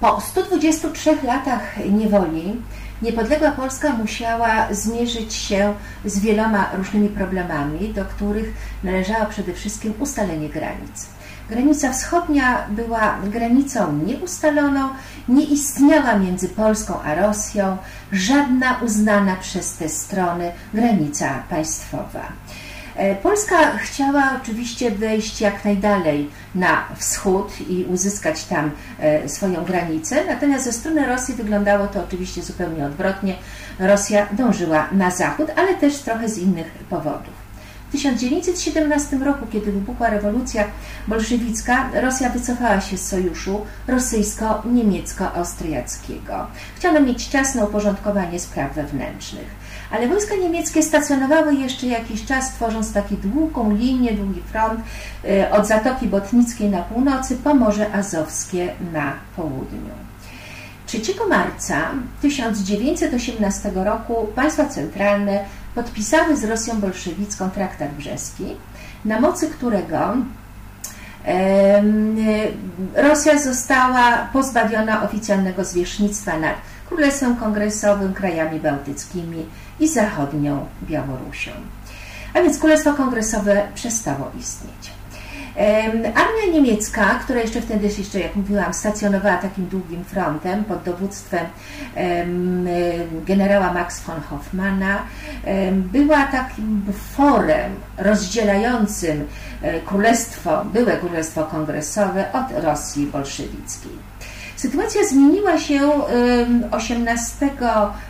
Po 0.00 0.20
123 0.20 1.16
latach 1.22 1.76
niewoli 1.90 2.62
niepodległa 3.02 3.52
Polska 3.52 3.92
musiała 3.92 4.74
zmierzyć 4.74 5.34
się 5.34 5.74
z 6.04 6.18
wieloma 6.18 6.70
różnymi 6.76 7.08
problemami, 7.08 7.94
do 7.94 8.04
których 8.04 8.54
należało 8.84 9.26
przede 9.26 9.52
wszystkim 9.52 9.94
ustalenie 9.98 10.48
granic. 10.48 11.06
Granica 11.50 11.92
wschodnia 11.92 12.66
była 12.68 13.16
granicą 13.24 13.92
nieustaloną, 13.92 14.88
nie 15.28 15.44
istniała 15.44 16.18
między 16.18 16.48
Polską 16.48 17.02
a 17.02 17.14
Rosją 17.14 17.76
żadna 18.12 18.80
uznana 18.84 19.36
przez 19.36 19.76
te 19.76 19.88
strony 19.88 20.52
granica 20.74 21.42
państwowa. 21.50 22.32
E, 22.96 23.14
Polska 23.14 23.78
chciała 23.78 24.38
oczywiście 24.42 24.90
wejść 24.90 25.40
jak 25.40 25.64
najdalej 25.64 26.30
na 26.54 26.84
wschód 26.96 27.60
i 27.68 27.84
uzyskać 27.84 28.44
tam 28.44 28.70
e, 28.98 29.28
swoją 29.28 29.64
granicę, 29.64 30.24
natomiast 30.28 30.64
ze 30.64 30.72
strony 30.72 31.06
Rosji 31.06 31.34
wyglądało 31.34 31.86
to 31.86 32.04
oczywiście 32.04 32.42
zupełnie 32.42 32.86
odwrotnie. 32.86 33.34
Rosja 33.78 34.26
dążyła 34.32 34.88
na 34.92 35.10
zachód, 35.10 35.46
ale 35.56 35.74
też 35.74 35.98
trochę 35.98 36.28
z 36.28 36.38
innych 36.38 36.66
powodów. 36.90 37.41
W 37.92 37.94
1917 37.94 39.16
roku, 39.16 39.46
kiedy 39.52 39.72
wybuchła 39.72 40.10
rewolucja 40.10 40.64
bolszewicka, 41.08 41.88
Rosja 41.94 42.30
wycofała 42.30 42.80
się 42.80 42.98
z 42.98 43.08
sojuszu 43.08 43.66
rosyjsko-niemiecko-austriackiego. 43.88 46.46
Chciano 46.76 47.00
mieć 47.00 47.28
czas 47.28 47.54
na 47.54 47.64
uporządkowanie 47.64 48.40
spraw 48.40 48.74
wewnętrznych. 48.74 49.46
Ale 49.90 50.08
wojska 50.08 50.36
niemieckie 50.36 50.82
stacjonowały 50.82 51.54
jeszcze 51.54 51.86
jakiś 51.86 52.24
czas, 52.24 52.52
tworząc 52.52 52.92
taką 52.92 53.16
długą 53.16 53.76
linię, 53.76 54.12
długi 54.12 54.42
front 54.42 54.80
y, 55.24 55.50
od 55.50 55.66
Zatoki 55.66 56.06
Botnickiej 56.06 56.70
na 56.70 56.82
północy 56.82 57.36
po 57.36 57.54
Morze 57.54 57.94
Azowskie 57.94 58.72
na 58.92 59.12
południu. 59.36 59.92
3 60.86 61.00
marca 61.28 61.90
1918 62.22 63.70
roku 63.74 64.26
państwa 64.34 64.66
centralne 64.66 65.44
podpisały 65.74 66.36
z 66.36 66.44
Rosją 66.44 66.80
bolszewicką 66.80 67.50
traktat 67.50 67.94
brzeski, 67.94 68.56
na 69.04 69.20
mocy 69.20 69.50
którego 69.50 70.16
Rosja 72.94 73.38
została 73.38 74.28
pozbawiona 74.32 75.02
oficjalnego 75.02 75.64
zwierzchnictwa 75.64 76.38
nad 76.38 76.54
Królestwem 76.88 77.36
Kongresowym, 77.36 78.14
krajami 78.14 78.60
bałtyckimi 78.60 79.46
i 79.80 79.88
zachodnią 79.88 80.66
Białorusią. 80.82 81.50
A 82.34 82.42
więc 82.42 82.58
Królestwo 82.58 82.94
Kongresowe 82.94 83.62
przestało 83.74 84.30
istnieć. 84.40 85.01
Armia 86.14 86.52
niemiecka, 86.52 87.18
która 87.24 87.40
jeszcze 87.40 87.60
wtedy, 87.60 87.86
jeszcze 87.98 88.20
jak 88.20 88.36
mówiłam, 88.36 88.74
stacjonowała 88.74 89.36
takim 89.36 89.66
długim 89.66 90.04
frontem 90.04 90.64
pod 90.64 90.82
dowództwem 90.82 91.46
generała 93.26 93.72
Max 93.72 94.00
von 94.00 94.20
Hoffmana, 94.20 95.02
była 95.74 96.22
takim 96.26 96.80
buforem 96.80 97.72
rozdzielającym 97.98 99.28
e, 99.62 99.80
królestwo, 99.80 100.64
byłe 100.64 100.96
królestwo 100.96 101.44
kongresowe 101.44 102.32
od 102.32 102.64
Rosji 102.64 103.06
bolszewickiej. 103.06 104.11
Sytuacja 104.62 105.06
zmieniła 105.06 105.58
się 105.58 105.90
18 106.70 107.50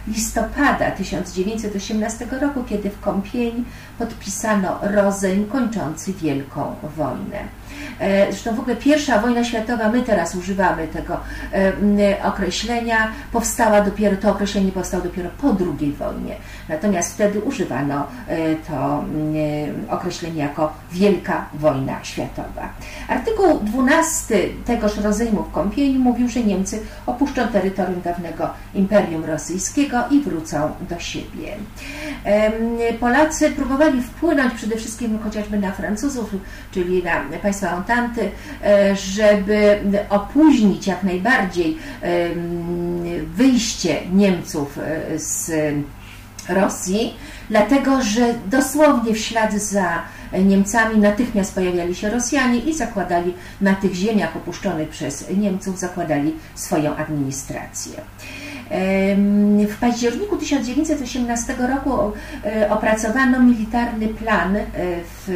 listopada 0.08 0.90
1918 0.90 2.26
roku, 2.40 2.64
kiedy 2.68 2.90
w 2.90 3.00
Kąpień 3.00 3.64
podpisano 3.98 4.78
rozejm 4.82 5.46
kończący 5.46 6.12
Wielką 6.12 6.74
Wojnę. 6.96 7.44
E, 8.00 8.26
zresztą 8.32 8.54
w 8.54 8.60
ogóle 8.60 8.76
pierwsza 8.76 9.18
wojna 9.18 9.44
światowa, 9.44 9.88
my 9.88 10.02
teraz 10.02 10.34
używamy 10.34 10.88
tego 10.88 11.20
e, 11.52 12.24
określenia, 12.24 13.12
powstała 13.32 13.80
dopiero, 13.80 14.16
to 14.16 14.30
określenie 14.30 14.72
powstało 14.72 15.02
dopiero 15.02 15.30
po 15.40 15.48
II 15.48 15.92
wojnie. 15.92 16.36
Natomiast 16.68 17.14
wtedy 17.14 17.40
używano 17.40 18.06
e, 18.28 18.54
to 18.54 19.04
określenie 19.88 20.42
jako 20.42 20.72
Wielka 20.92 21.46
Wojna 21.54 22.04
Światowa. 22.04 22.68
Artykuł 23.08 23.60
12 23.62 24.38
tegoż 24.64 24.96
rozejmu 24.96 25.42
w 25.42 25.52
Kąpieli 25.52 25.98
mówił, 25.98 26.28
że 26.28 26.40
Niemcy 26.40 26.80
opuszczą 27.06 27.48
terytorium 27.48 28.00
dawnego 28.00 28.50
Imperium 28.74 29.24
Rosyjskiego 29.24 29.98
i 30.10 30.20
wrócą 30.20 30.70
do 30.90 30.98
siebie. 30.98 31.56
Polacy 33.00 33.50
próbowali 33.50 34.02
wpłynąć 34.02 34.54
przede 34.54 34.76
wszystkim 34.76 35.18
chociażby 35.18 35.58
na 35.58 35.72
Francuzów, 35.72 36.30
czyli 36.70 37.02
na 37.02 37.38
państwa 37.42 37.71
Entanty, 37.76 38.30
e, 38.64 38.96
żeby 38.96 39.78
opóźnić 40.08 40.86
jak 40.86 41.02
najbardziej 41.02 41.78
wyjście 43.34 43.96
Niemców 44.12 44.78
e, 44.78 45.18
z 45.18 45.50
Rosji, 46.48 47.14
dlatego 47.50 48.02
że 48.02 48.34
dosłownie 48.46 49.14
w 49.14 49.18
ślad 49.18 49.52
za 49.52 50.02
Niemcami 50.44 50.98
natychmiast 50.98 51.54
pojawiali 51.54 51.94
się 51.94 52.10
Rosjanie 52.10 52.58
i 52.58 52.74
zakładali 52.74 53.34
na 53.60 53.74
tych 53.74 53.94
ziemiach 53.94 54.36
opuszczonych 54.36 54.88
przez 54.88 55.24
Niemców, 55.36 55.78
zakładali 55.78 56.34
swoją 56.54 56.96
administrację. 56.96 57.92
W 59.68 59.76
październiku 59.80 60.36
1918 60.36 61.56
roku 61.74 62.12
e, 62.44 62.70
opracowano 62.70 63.40
militarny 63.40 64.08
plan 64.08 64.56
e, 64.56 64.64
w, 65.04 65.28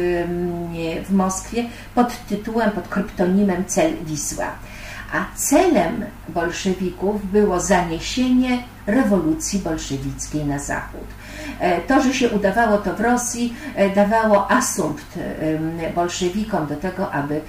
w 1.07 1.13
Moskwie 1.13 1.63
pod 1.95 2.25
tytułem, 2.27 2.71
pod 2.71 2.87
kryptonimem 2.87 3.65
Cel 3.65 3.93
Wisła. 4.05 4.47
A 5.13 5.35
celem 5.35 6.05
bolszewików 6.29 7.31
było 7.31 7.59
zaniesienie 7.59 8.63
rewolucji 8.87 9.59
bolszewickiej 9.59 10.45
na 10.45 10.59
zachód. 10.59 11.07
E, 11.59 11.81
to, 11.81 12.01
że 12.01 12.13
się 12.13 12.29
udawało 12.29 12.77
to 12.77 12.95
w 12.95 13.01
Rosji, 13.01 13.53
dawało 13.95 14.51
asumpt 14.51 15.19
bolszewikom 15.95 16.67
do 16.67 16.75
tego, 16.75 17.11
aby 17.11 17.41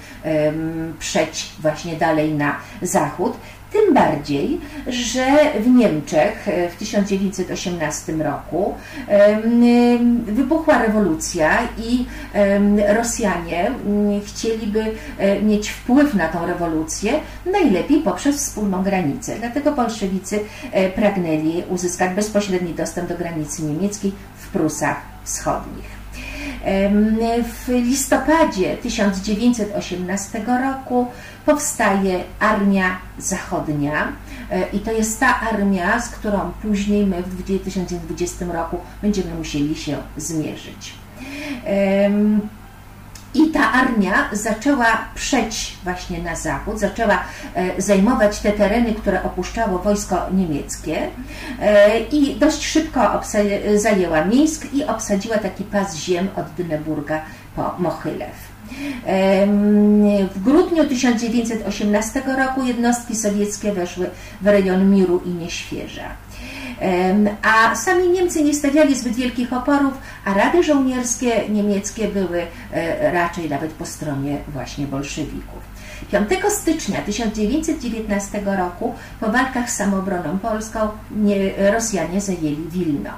przejść 0.99 1.55
właśnie 1.61 1.95
dalej 1.95 2.33
na 2.33 2.55
zachód. 2.81 3.37
Tym 3.71 3.93
bardziej, 3.93 4.59
że 4.87 5.37
w 5.59 5.67
Niemczech 5.67 6.47
e, 6.47 6.69
w 6.69 6.75
1918 6.75 8.13
roku 8.13 8.75
wybuchła 10.25 10.81
rewolucja 10.81 11.67
i 11.77 12.05
Rosjanie 12.95 13.71
chcieliby 14.25 14.83
e, 15.17 15.41
mieć 15.41 15.69
wpływ 15.69 16.13
na 16.13 16.27
tą 16.27 16.45
rewolucję, 16.45 17.19
najlepiej 17.45 18.01
poprzez 18.01 18.35
wspólną 18.35 18.83
granicę. 18.83 19.35
Dlatego 19.39 19.71
bolszewicy 19.71 20.39
e, 20.71 20.89
pragnęli 20.89 21.63
uzyskać 21.69 22.15
bezpośredni 22.15 22.73
dostęp 22.73 23.09
do 23.09 23.17
granicy 23.17 23.63
niemieckiej 23.63 24.11
w 24.37 24.47
Prusach 24.47 24.97
Wschodnich. 25.23 25.98
W 27.43 27.67
listopadzie 27.67 28.77
1918 28.77 30.45
roku 30.61 31.07
powstaje 31.45 32.23
Armia 32.39 32.97
Zachodnia 33.17 34.07
e, 34.51 34.69
i 34.73 34.79
to 34.79 34.91
jest 34.91 35.19
ta 35.19 35.39
armia, 35.39 36.01
z 36.01 36.09
którą 36.09 36.51
później 36.61 37.05
my 37.05 37.23
w 37.23 37.35
2020 37.35 38.45
roku 38.45 38.77
będziemy 39.01 39.35
musieli 39.35 39.75
się 39.75 39.97
zmierzyć. 40.17 40.93
I 43.33 43.47
ta 43.47 43.71
armia 43.71 44.29
zaczęła 44.31 44.97
przeć 45.15 45.77
właśnie 45.83 46.19
na 46.19 46.35
zachód, 46.35 46.79
zaczęła 46.79 47.19
e, 47.55 47.81
zajmować 47.81 48.39
te 48.39 48.51
tereny, 48.51 48.93
które 48.93 49.23
opuszczało 49.23 49.79
wojsko 49.79 50.17
niemieckie 50.33 51.07
e, 51.61 51.99
i 51.99 52.35
dość 52.35 52.65
szybko 52.65 53.21
zajęła 53.75 54.25
Mińsk 54.25 54.73
i 54.73 54.85
obsadziła 54.85 55.37
taki 55.37 55.63
pas 55.63 55.95
ziem 55.95 56.27
od 56.35 56.45
Dyneburga 56.57 57.21
po 57.55 57.75
Mochylew. 57.79 58.49
W 60.35 60.43
grudniu 60.43 60.85
1918 60.85 62.23
roku 62.37 62.63
jednostki 62.63 63.15
sowieckie 63.15 63.71
weszły 63.71 64.09
w 64.41 64.47
rejon 64.47 64.91
Miru 64.91 65.21
i 65.25 65.29
Nieświeża. 65.29 66.09
A 67.41 67.75
sami 67.75 68.09
Niemcy 68.09 68.43
nie 68.43 68.53
stawiali 68.53 68.95
zbyt 68.95 69.15
wielkich 69.15 69.53
oporów, 69.53 69.93
a 70.25 70.33
rady 70.33 70.63
żołnierskie 70.63 71.49
niemieckie 71.49 72.07
były 72.07 72.41
e, 72.73 73.11
raczej 73.11 73.49
nawet 73.49 73.71
po 73.71 73.85
stronie 73.85 74.37
właśnie 74.47 74.87
bolszewików. 74.87 75.78
5 76.11 76.29
stycznia 76.49 77.01
1919 77.01 78.41
roku 78.57 78.93
po 79.19 79.31
walkach 79.31 79.71
z 79.71 79.75
samobroną 79.75 80.39
polską 80.39 80.79
nie, 81.11 81.71
Rosjanie 81.71 82.21
zajęli 82.21 82.67
Wilno. 82.71 83.09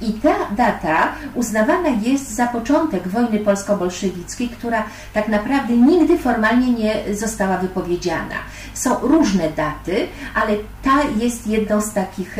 I 0.00 0.12
ta 0.12 0.34
data 0.56 1.12
uznawana 1.34 1.88
jest 1.88 2.34
za 2.34 2.46
początek 2.46 3.08
wojny 3.08 3.38
polsko-bolszewickiej, 3.38 4.48
która 4.48 4.84
tak 5.12 5.28
naprawdę 5.28 5.76
nigdy 5.76 6.18
formalnie 6.18 6.72
nie 6.72 7.14
została 7.14 7.58
wypowiedziana. 7.58 8.34
Są 8.74 8.98
różne 9.00 9.50
daty, 9.50 10.06
ale 10.34 10.56
ta 10.82 11.02
jest 11.20 11.46
jedną 11.46 11.80
z 11.80 11.92
takich 11.92 12.38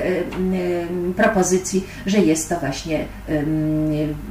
propozycji, 1.17 1.87
że 2.07 2.19
jest 2.19 2.49
to 2.49 2.57
właśnie 2.57 3.05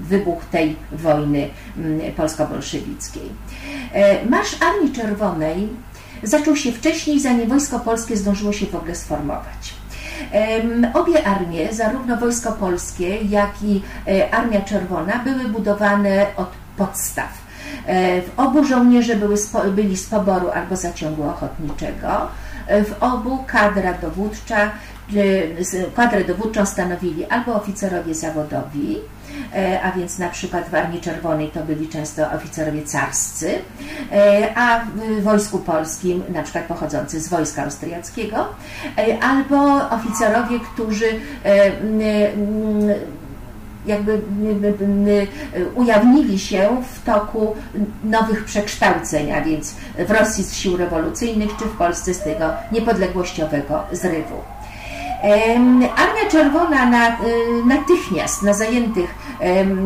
wybuch 0.01 0.45
tej 0.45 0.75
wojny 0.91 1.49
polsko-bolszewickiej. 2.17 3.29
E, 3.93 4.25
Marsz 4.25 4.57
Armii 4.61 4.93
Czerwonej 4.93 5.66
zaczął 6.23 6.55
się 6.55 6.71
wcześniej, 6.71 7.19
zanim 7.19 7.49
Wojsko 7.49 7.79
Polskie 7.79 8.17
zdążyło 8.17 8.53
się 8.53 8.65
w 8.65 8.75
ogóle 8.75 8.95
sformować. 8.95 9.73
Obie 10.93 11.27
armie, 11.27 11.73
zarówno 11.73 12.17
Wojsko 12.17 12.51
Polskie, 12.51 13.17
jak 13.21 13.63
i 13.63 13.81
e, 14.07 14.33
Armia 14.33 14.61
Czerwona, 14.61 15.19
były 15.23 15.49
budowane 15.49 16.25
od 16.35 16.49
podstaw. 16.77 17.29
E, 17.85 18.21
w 18.21 18.31
obu 18.37 18.63
żołnierze 18.63 19.15
były, 19.15 19.35
byli 19.71 19.97
z 19.97 20.05
poboru 20.05 20.49
albo 20.49 20.75
zaciągu 20.75 21.23
ochotniczego. 21.23 22.27
W 22.69 23.03
obu 23.03 23.43
kadra 23.47 23.93
dowódcza, 23.93 24.71
kadrę 25.95 26.23
dowódczą 26.23 26.65
stanowili 26.65 27.25
albo 27.25 27.55
oficerowie 27.55 28.15
zawodowi, 28.15 28.97
E, 28.97 29.16
a 29.83 29.91
więc 29.91 30.19
na 30.19 30.29
przykład 30.29 30.69
w 30.69 30.75
Armii 30.75 31.01
Czerwonej 31.01 31.49
to 31.49 31.63
byli 31.63 31.89
często 31.89 32.31
oficerowie 32.31 32.81
carscy, 32.83 33.51
e, 34.11 34.53
a 34.55 34.85
w 35.19 35.23
Wojsku 35.23 35.59
Polskim 35.59 36.23
na 36.29 36.43
przykład 36.43 36.65
pochodzący 36.65 37.19
z 37.19 37.27
wojska 37.27 37.63
austriackiego, 37.63 38.45
e, 38.97 39.23
albo 39.23 39.89
oficerowie, 39.89 40.59
którzy 40.73 41.05
jakby 43.85 44.21
ujawnili 45.75 46.39
się 46.39 46.83
w 46.93 47.05
toku 47.05 47.55
nowych 48.03 48.45
przekształceń, 48.45 49.31
a 49.31 49.41
więc 49.41 49.75
w 50.07 50.11
Rosji 50.11 50.43
z 50.43 50.53
sił 50.53 50.77
rewolucyjnych, 50.77 51.49
czy 51.59 51.65
w 51.65 51.77
Polsce 51.77 52.13
z 52.13 52.19
tego 52.19 52.49
niepodległościowego 52.71 53.83
zrywu. 53.91 54.56
Armia 55.95 56.29
Czerwona 56.31 56.85
na, 56.85 57.07
y, 57.07 57.15
natychmiast 57.65 58.43
na 58.43 58.53
zajętych 58.53 59.15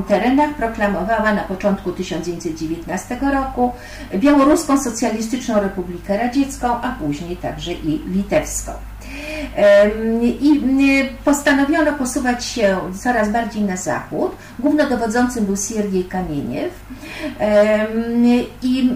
terenach 0.08 0.54
proklamowała 0.54 1.34
na 1.34 1.42
początku 1.42 1.92
1919 1.92 3.18
roku 3.34 3.74
Białoruską 4.16 4.82
Socjalistyczną 4.82 5.62
Republikę 5.62 6.18
Radziecką, 6.18 6.68
a 6.68 6.96
później 7.00 7.38
także 7.38 7.74
i 7.74 8.02
litewską. 8.08 8.91
I 10.42 10.62
postanowiono 11.26 11.94
posuwać 11.94 12.46
się 12.46 12.78
coraz 13.04 13.30
bardziej 13.30 13.62
na 13.62 13.78
zachód. 13.78 14.32
Głównodowodzącym 14.60 15.46
był 15.46 15.58
Siergiej 15.58 16.04
Kamieniew 16.04 16.72
i 18.64 18.90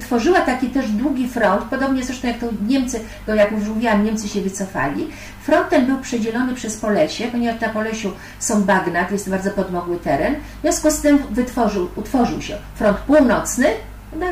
tworzyła 0.00 0.40
taki 0.40 0.66
też 0.66 0.90
długi 0.90 1.28
front, 1.28 1.62
podobnie 1.62 2.04
zresztą 2.04 2.28
jak 2.28 2.38
to 2.38 2.46
Niemcy, 2.68 3.00
to 3.26 3.34
jak 3.34 3.52
już 3.52 3.68
mówiłam, 3.68 4.04
Niemcy 4.04 4.28
się 4.28 4.40
wycofali. 4.40 5.08
Front 5.42 5.68
ten 5.68 5.86
był 5.86 5.98
przedzielony 5.98 6.54
przez 6.54 6.76
Polesie, 6.76 7.24
ponieważ 7.32 7.60
na 7.60 7.68
Polesiu 7.68 8.12
są 8.38 8.62
bagna, 8.62 9.04
to 9.04 9.12
jest 9.12 9.30
bardzo 9.30 9.50
podmogły 9.50 9.96
teren. 9.96 10.34
W 10.58 10.62
związku 10.62 10.90
z 10.90 11.00
tym 11.00 11.18
wytworzył, 11.30 11.88
utworzył 11.96 12.42
się 12.42 12.56
front 12.74 12.98
północny 12.98 13.66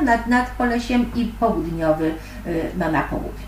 nad, 0.02 0.26
nad 0.26 0.50
Polesiem 0.50 1.06
i 1.14 1.24
południowy 1.24 2.14
no, 2.78 2.90
na 2.90 3.02
południu. 3.02 3.45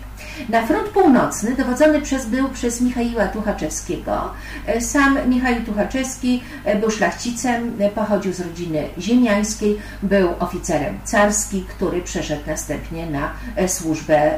Na 0.49 0.67
front 0.67 0.89
północny, 0.89 1.55
dowodzony 1.55 2.01
przez, 2.01 2.25
był 2.25 2.49
przez 2.49 2.81
Michaiła 2.81 3.27
Tuchaczewskiego. 3.27 4.31
E, 4.65 4.81
sam 4.81 5.29
Michał 5.29 5.53
Tuchaczewski 5.65 6.43
e, 6.65 6.75
był 6.75 6.91
szlachcicem, 6.91 7.73
e, 7.79 7.89
pochodził 7.89 8.33
z 8.33 8.39
rodziny 8.39 8.89
ziemiańskiej, 8.99 9.77
był 10.03 10.29
oficerem 10.39 10.99
carski, 11.05 11.65
który 11.69 12.01
przeszedł 12.01 12.41
następnie 12.47 13.05
na 13.05 13.33
służbę 13.67 14.31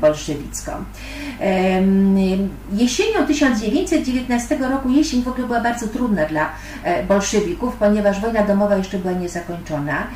bolszewicką. 0.00 0.72
Jesienią 2.72 3.26
1919 3.26 4.58
roku, 4.58 4.90
jesień 4.90 5.22
w 5.22 5.28
ogóle 5.28 5.46
była 5.46 5.60
bardzo 5.60 5.88
trudna 5.88 6.24
dla 6.24 6.48
bolszewików, 7.08 7.76
ponieważ 7.76 8.20
wojna 8.20 8.42
domowa 8.42 8.76
jeszcze 8.76 8.98
była 8.98 9.12
niezakończona. 9.12 10.06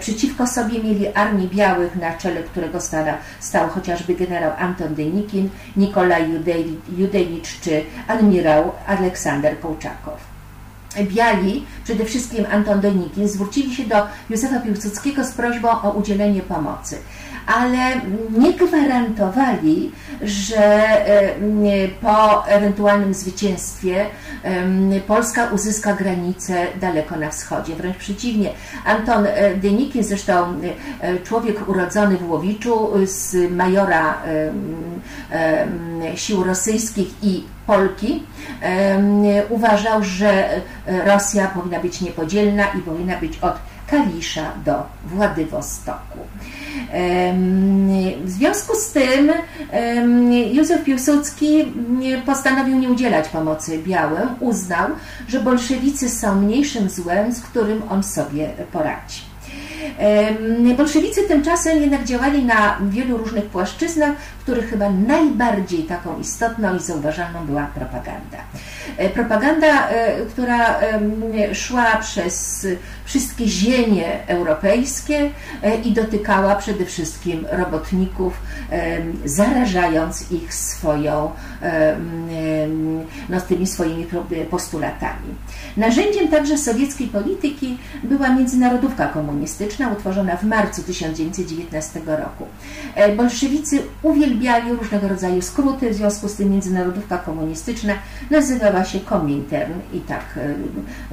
Przeciwko 0.00 0.46
sobie 0.46 0.82
mieli 0.82 1.08
Armię 1.14 1.48
Białych, 1.48 1.96
na 1.96 2.14
czele 2.14 2.42
którego 2.42 2.78
stał 3.40 3.68
chociażby 3.68 4.14
generał 4.14 4.52
Anton 4.58 4.94
Denikin, 4.94 5.48
Nikolaj 5.76 6.30
Judejnicz 6.98 7.60
czy 7.60 7.82
admirał 8.08 8.72
Aleksander 8.86 9.60
Kołczakow. 9.60 10.36
Biali, 11.02 11.64
przede 11.84 12.04
wszystkim 12.04 12.44
Anton 12.52 12.80
Denikin, 12.80 13.28
zwrócili 13.28 13.74
się 13.74 13.84
do 13.84 13.96
Józefa 14.30 14.60
Piłsudskiego 14.60 15.24
z 15.24 15.32
prośbą 15.32 15.82
o 15.82 15.90
udzielenie 15.90 16.40
pomocy 16.40 16.96
ale 17.46 18.00
nie 18.38 18.52
gwarantowali, 18.52 19.92
że 20.22 20.56
e, 20.56 21.88
po 22.02 22.46
ewentualnym 22.48 23.14
zwycięstwie 23.14 24.06
Polska 25.06 25.46
uzyska 25.46 25.94
granicę 25.94 26.66
daleko 26.80 27.16
na 27.16 27.30
wschodzie. 27.30 27.74
Wręcz 27.74 27.96
przeciwnie, 27.96 28.50
Anton 28.84 29.26
e, 29.26 29.54
Denikin, 29.54 30.04
zresztą 30.04 30.60
e, 31.00 31.18
człowiek 31.18 31.68
urodzony 31.68 32.16
w 32.16 32.30
Łowiczu 32.30 32.90
z 33.04 33.50
majora 33.50 34.22
sił 36.14 36.44
rosyjskich 36.44 37.08
i 37.22 37.44
Polki, 37.66 38.22
uważał, 39.48 40.04
że 40.04 40.48
Rosja 40.86 41.46
powinna 41.46 41.80
być 41.80 42.00
niepodzielna 42.00 42.66
i 42.66 42.78
powinna 42.78 43.16
być 43.16 43.38
od 43.38 43.54
Kalisza 43.86 44.52
do 44.64 44.82
Władywostoku. 45.04 46.18
W 48.24 48.30
związku 48.30 48.74
z 48.74 48.92
tym 48.92 49.32
Józef 50.52 50.84
Piłsudski 50.84 51.72
postanowił 52.26 52.78
nie 52.78 52.88
udzielać 52.88 53.28
pomocy 53.28 53.78
białym, 53.78 54.28
uznał, 54.40 54.88
że 55.28 55.40
bolszewicy 55.40 56.10
są 56.10 56.40
mniejszym 56.40 56.90
złem, 56.90 57.32
z 57.32 57.40
którym 57.40 57.82
on 57.90 58.02
sobie 58.02 58.48
poradzi. 58.72 59.35
Bolszewicy 60.76 61.22
tymczasem 61.22 61.80
jednak 61.80 62.04
działali 62.04 62.44
na 62.44 62.78
wielu 62.90 63.16
różnych 63.16 63.44
płaszczyznach, 63.44 64.16
w 64.38 64.42
których 64.42 64.70
chyba 64.70 64.90
najbardziej 64.90 65.82
taką 65.82 66.20
istotną 66.20 66.76
i 66.76 66.80
zauważalną 66.80 67.46
była 67.46 67.66
propaganda. 67.66 68.38
E, 68.96 69.08
propaganda, 69.08 69.88
e, 69.88 70.26
która 70.26 70.80
szła 71.52 71.96
przez 71.96 72.66
wszystkie 73.04 73.48
ziemie 73.48 74.26
europejskie 74.26 75.30
e, 75.62 75.76
i 75.76 75.92
dotykała 75.92 76.54
przede 76.54 76.84
wszystkim 76.84 77.46
robotników, 77.50 78.32
zarażając 79.24 80.32
ich 80.32 80.54
swoją, 80.54 81.30
no, 83.28 83.40
tymi 83.40 83.66
swoimi 83.66 84.06
postulatami. 84.50 85.34
Narzędziem 85.76 86.28
także 86.28 86.58
sowieckiej 86.58 87.08
polityki 87.08 87.78
była 88.02 88.28
międzynarodówka 88.28 89.06
komunistyczna, 89.06 89.65
utworzona 89.92 90.36
w 90.36 90.44
marcu 90.44 90.82
1919 90.82 92.00
roku. 92.06 92.46
Bolszewicy 93.16 93.82
uwielbiali 94.02 94.72
różnego 94.72 95.08
rodzaju 95.08 95.42
skróty, 95.42 95.90
w 95.90 95.94
związku 95.94 96.28
z 96.28 96.34
tym 96.34 96.50
międzynarodówka 96.50 97.18
komunistyczna 97.18 97.94
nazywała 98.30 98.84
się 98.84 99.00
Komintern 99.00 99.72
i 99.92 100.00
tak 100.00 100.24
e, 100.36 100.40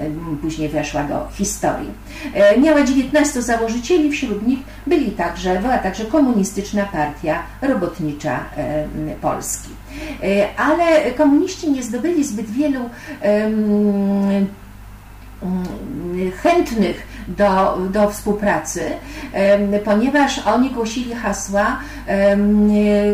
e, 0.04 0.10
później 0.41 0.70
weszła 0.70 1.04
do 1.04 1.28
historii. 1.32 1.89
E, 2.34 2.60
miała 2.60 2.84
19 2.84 3.41
założycieli, 3.41 4.12
wśród 4.12 4.47
nich 4.47 4.60
byli 4.88 5.12
także, 5.12 5.60
była 5.62 5.78
także 5.78 6.06
komunistyczna 6.06 6.86
partia 6.86 7.43
robotnicza 7.62 8.39
Polski. 9.22 9.70
Ale 10.58 11.12
komuniści 11.12 11.72
nie 11.72 11.84
zdobyli 11.84 12.24
zbyt 12.24 12.51
wielu 12.51 12.89
chętnych 16.43 17.08
do, 17.28 17.78
do 17.89 18.09
współpracy, 18.09 18.82
ponieważ 19.86 20.39
oni 20.39 20.69
głosili 20.69 21.15
hasła 21.15 21.80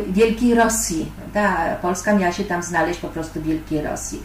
Wielkiej 0.07 0.55
Rosji. 0.55 1.11
Ta 1.33 1.75
Polska 1.81 2.13
miała 2.13 2.31
się 2.31 2.43
tam 2.43 2.63
znaleźć 2.63 2.99
po 2.99 3.07
prostu 3.07 3.41
Wielkiej 3.41 3.81
Rosji. 3.81 4.23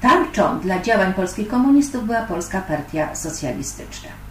Tarczą 0.00 0.60
dla 0.60 0.82
działań 0.82 1.14
polskich 1.14 1.48
komunistów 1.48 2.06
była 2.06 2.20
Polska 2.20 2.60
Partia 2.60 3.14
Socjalistyczna. 3.14 4.25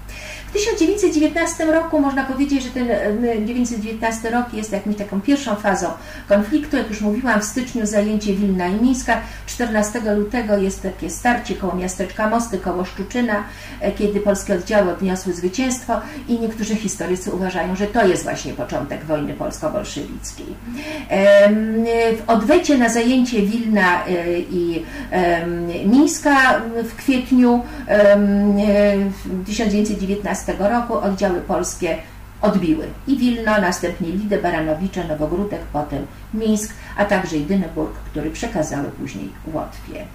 W 0.55 0.57
1919 0.57 1.65
roku 1.65 1.99
można 1.99 2.23
powiedzieć, 2.23 2.63
że 2.63 2.69
ten 2.69 2.87
1919 2.87 4.29
rok 4.29 4.53
jest 4.53 4.71
jakimś 4.71 4.95
taką 4.95 5.21
pierwszą 5.21 5.55
fazą 5.55 5.87
konfliktu. 6.29 6.77
Jak 6.77 6.89
już 6.89 7.01
mówiłam, 7.01 7.41
w 7.41 7.43
styczniu 7.43 7.85
zajęcie 7.85 8.33
Wilna 8.33 8.67
i 8.67 8.81
Mińska, 8.81 9.21
14 9.45 10.15
lutego 10.15 10.57
jest 10.57 10.83
takie 10.83 11.09
starcie 11.09 11.55
koło 11.55 11.75
miasteczka 11.75 12.29
Mosty, 12.29 12.57
koło 12.57 12.85
Szczuczyna, 12.85 13.43
e, 13.81 13.91
kiedy 13.91 14.19
polskie 14.19 14.53
oddziały 14.53 14.91
odniosły 14.91 15.33
zwycięstwo 15.33 15.93
i 16.27 16.39
niektórzy 16.39 16.75
historycy 16.75 17.31
uważają, 17.31 17.75
że 17.75 17.87
to 17.87 18.07
jest 18.07 18.23
właśnie 18.23 18.53
początek 18.53 19.05
wojny 19.05 19.33
polsko-bolszewickiej. 19.33 20.55
W 22.17 22.23
odwecie 22.27 22.77
na 22.77 22.89
zajęcie 22.89 23.41
Wilna 23.41 24.05
e, 24.05 24.39
i 24.39 24.85
Mińska 25.85 26.61
w 26.83 26.95
kwietniu 26.95 27.61
1919 29.45 30.44
roku 30.59 30.93
oddziały 30.93 31.41
polskie 31.41 31.97
odbiły 32.41 32.87
i 33.07 33.17
Wilno, 33.17 33.61
następnie 33.61 34.09
Lidę, 34.09 34.37
Baranowicze, 34.41 35.07
Nowogródek, 35.07 35.61
potem 35.73 36.07
Mińsk, 36.33 36.73
a 36.97 37.05
także 37.05 37.37
i 37.37 37.45
Dyneburg, 37.45 37.93
który 38.11 38.31
przekazały 38.31 38.89
później 38.89 39.29
Łotwie. 39.53 40.05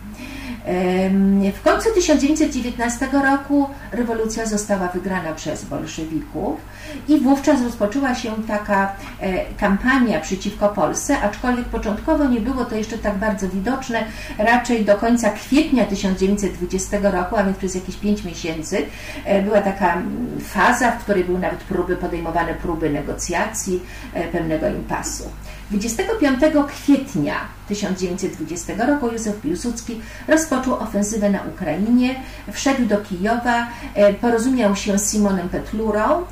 W 1.55 1.63
końcu 1.65 1.95
1919 1.95 3.09
roku 3.25 3.69
rewolucja 3.93 4.47
została 4.47 4.89
wygrana 4.89 5.33
przez 5.33 5.65
bolszewików 5.65 6.61
i 7.09 7.21
wówczas 7.21 7.63
rozpoczęła 7.63 8.15
się 8.15 8.33
taka 8.49 8.93
e, 9.21 9.45
kampania 9.55 10.21
przeciwko 10.21 10.69
Polsce, 10.69 11.21
aczkolwiek 11.21 11.65
początkowo 11.65 12.25
nie 12.25 12.41
było 12.41 12.65
to 12.65 12.77
jeszcze 12.77 12.99
tak 12.99 13.19
bardzo 13.19 13.49
widoczne, 13.49 14.05
raczej 14.39 14.85
do 14.85 14.97
końca 14.97 15.31
kwietnia 15.31 15.85
1920 15.85 16.99
roku, 17.03 17.37
a 17.37 17.45
więc 17.45 17.57
przez 17.57 17.75
jakieś 17.75 17.97
5 17.97 18.25
miesięcy, 18.25 18.83
e, 19.25 19.43
była 19.43 19.61
taka 19.61 20.03
faza, 20.41 20.91
w 20.91 20.99
której 20.99 21.25
były 21.25 21.39
nawet 21.39 21.61
próby 21.61 21.97
podejmowane, 21.97 22.55
próby 22.55 22.91
negocjacji, 22.91 23.83
e, 24.15 24.29
pewnego 24.29 24.69
impasu. 24.69 25.25
25 25.71 26.41
kwietnia 26.69 27.35
1920 27.69 28.87
roku 28.87 29.09
Józef 29.09 29.41
Piłsudski 29.41 30.01
rozpoczął 30.29 30.75
ofensywę 30.75 31.31
na 31.31 31.43
Ukrainie, 31.55 32.15
wszedł 32.53 32.87
do 32.87 32.99
Kijowa, 32.99 33.67
e, 33.95 34.15
porozumiał 34.15 34.77
się 34.77 34.99
z 34.99 35.13
Simonem 35.13 35.49
Petlurą 35.49 36.23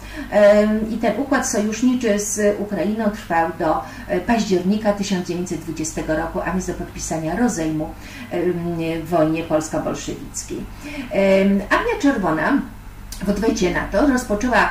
i 0.91 0.97
ten 0.97 1.21
układ 1.21 1.49
sojuszniczy 1.49 2.21
z 2.21 2.61
Ukrainą 2.61 3.11
trwał 3.11 3.51
do 3.59 3.81
e, 4.09 4.21
października 4.21 4.93
1920 4.93 6.03
roku, 6.07 6.41
a 6.41 6.51
więc 6.51 6.67
do 6.67 6.75
podpisania 6.75 7.37
rozejmu 7.37 7.95
w 9.05 9.09
wojnie 9.09 9.43
polsko-bolszewickiej. 9.43 10.65
Armia 11.71 12.01
Czerwona 12.03 12.63
w 13.25 13.29
odwecie 13.29 13.75
na 13.75 13.89
to 13.89 14.07
rozpoczęła 14.07 14.71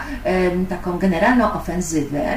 taką 0.69 0.97
generalną 0.99 1.53
ofensywę 1.53 2.35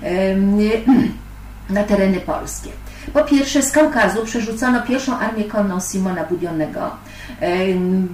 na 1.70 1.84
tereny 1.84 2.20
polskie. 2.20 2.70
Po 3.12 3.24
pierwsze 3.24 3.62
z 3.62 3.72
Kaukazu 3.72 4.24
przerzucono 4.24 4.82
pierwszą 4.82 5.18
armię 5.18 5.44
konną 5.44 5.80
Simona 5.80 6.24
Budionego. 6.24 6.90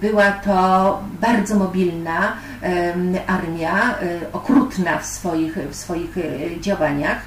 Była 0.00 0.30
to 0.32 0.98
bardzo 1.20 1.54
mobilna 1.54 2.32
armia, 3.26 3.98
e, 3.98 4.32
okrutna 4.32 4.98
w 4.98 5.06
swoich, 5.06 5.58
w 5.70 5.74
swoich 5.74 6.18
e, 6.18 6.60
działaniach 6.60 7.18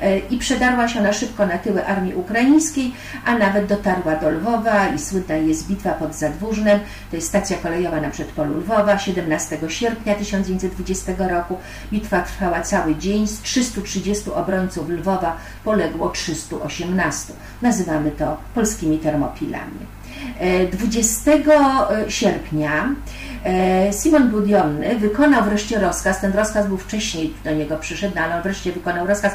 e, 0.00 0.18
i 0.18 0.38
przedarła 0.38 0.88
się 0.88 1.02
na 1.02 1.12
szybko 1.12 1.46
na 1.46 1.58
tyły 1.58 1.86
armii 1.86 2.14
ukraińskiej, 2.14 2.92
a 3.24 3.38
nawet 3.38 3.66
dotarła 3.66 4.16
do 4.16 4.30
Lwowa 4.30 4.88
i 4.88 4.98
słynna 4.98 5.34
jest 5.34 5.68
bitwa 5.68 5.90
pod 5.90 6.14
Zadwórznem, 6.14 6.80
to 7.10 7.16
jest 7.16 7.28
stacja 7.28 7.56
kolejowa 7.56 8.00
na 8.00 8.10
przedpolu 8.10 8.58
Lwowa, 8.58 8.98
17 8.98 9.58
sierpnia 9.68 10.14
1920 10.14 11.12
roku. 11.28 11.56
Bitwa 11.92 12.20
trwała 12.20 12.60
cały 12.60 12.96
dzień, 12.96 13.26
z 13.26 13.42
330 13.42 14.30
obrońców 14.30 14.88
Lwowa 14.88 15.36
poległo 15.64 16.08
318. 16.08 17.32
Nazywamy 17.62 18.10
to 18.10 18.36
polskimi 18.54 18.98
termopilami. 18.98 19.97
20 20.70 21.30
sierpnia 22.08 22.94
E, 23.44 23.92
Simon 23.92 24.30
Budionny 24.30 24.98
wykonał 24.98 25.44
wreszcie 25.44 25.78
rozkaz, 25.78 26.20
ten 26.20 26.32
rozkaz 26.32 26.66
był 26.66 26.76
wcześniej 26.76 27.34
do 27.44 27.54
niego 27.54 27.76
przyszedł, 27.76 28.14
no, 28.16 28.22
ale 28.22 28.36
on 28.36 28.42
wreszcie 28.42 28.72
wykonał 28.72 29.06
rozkaz, 29.06 29.32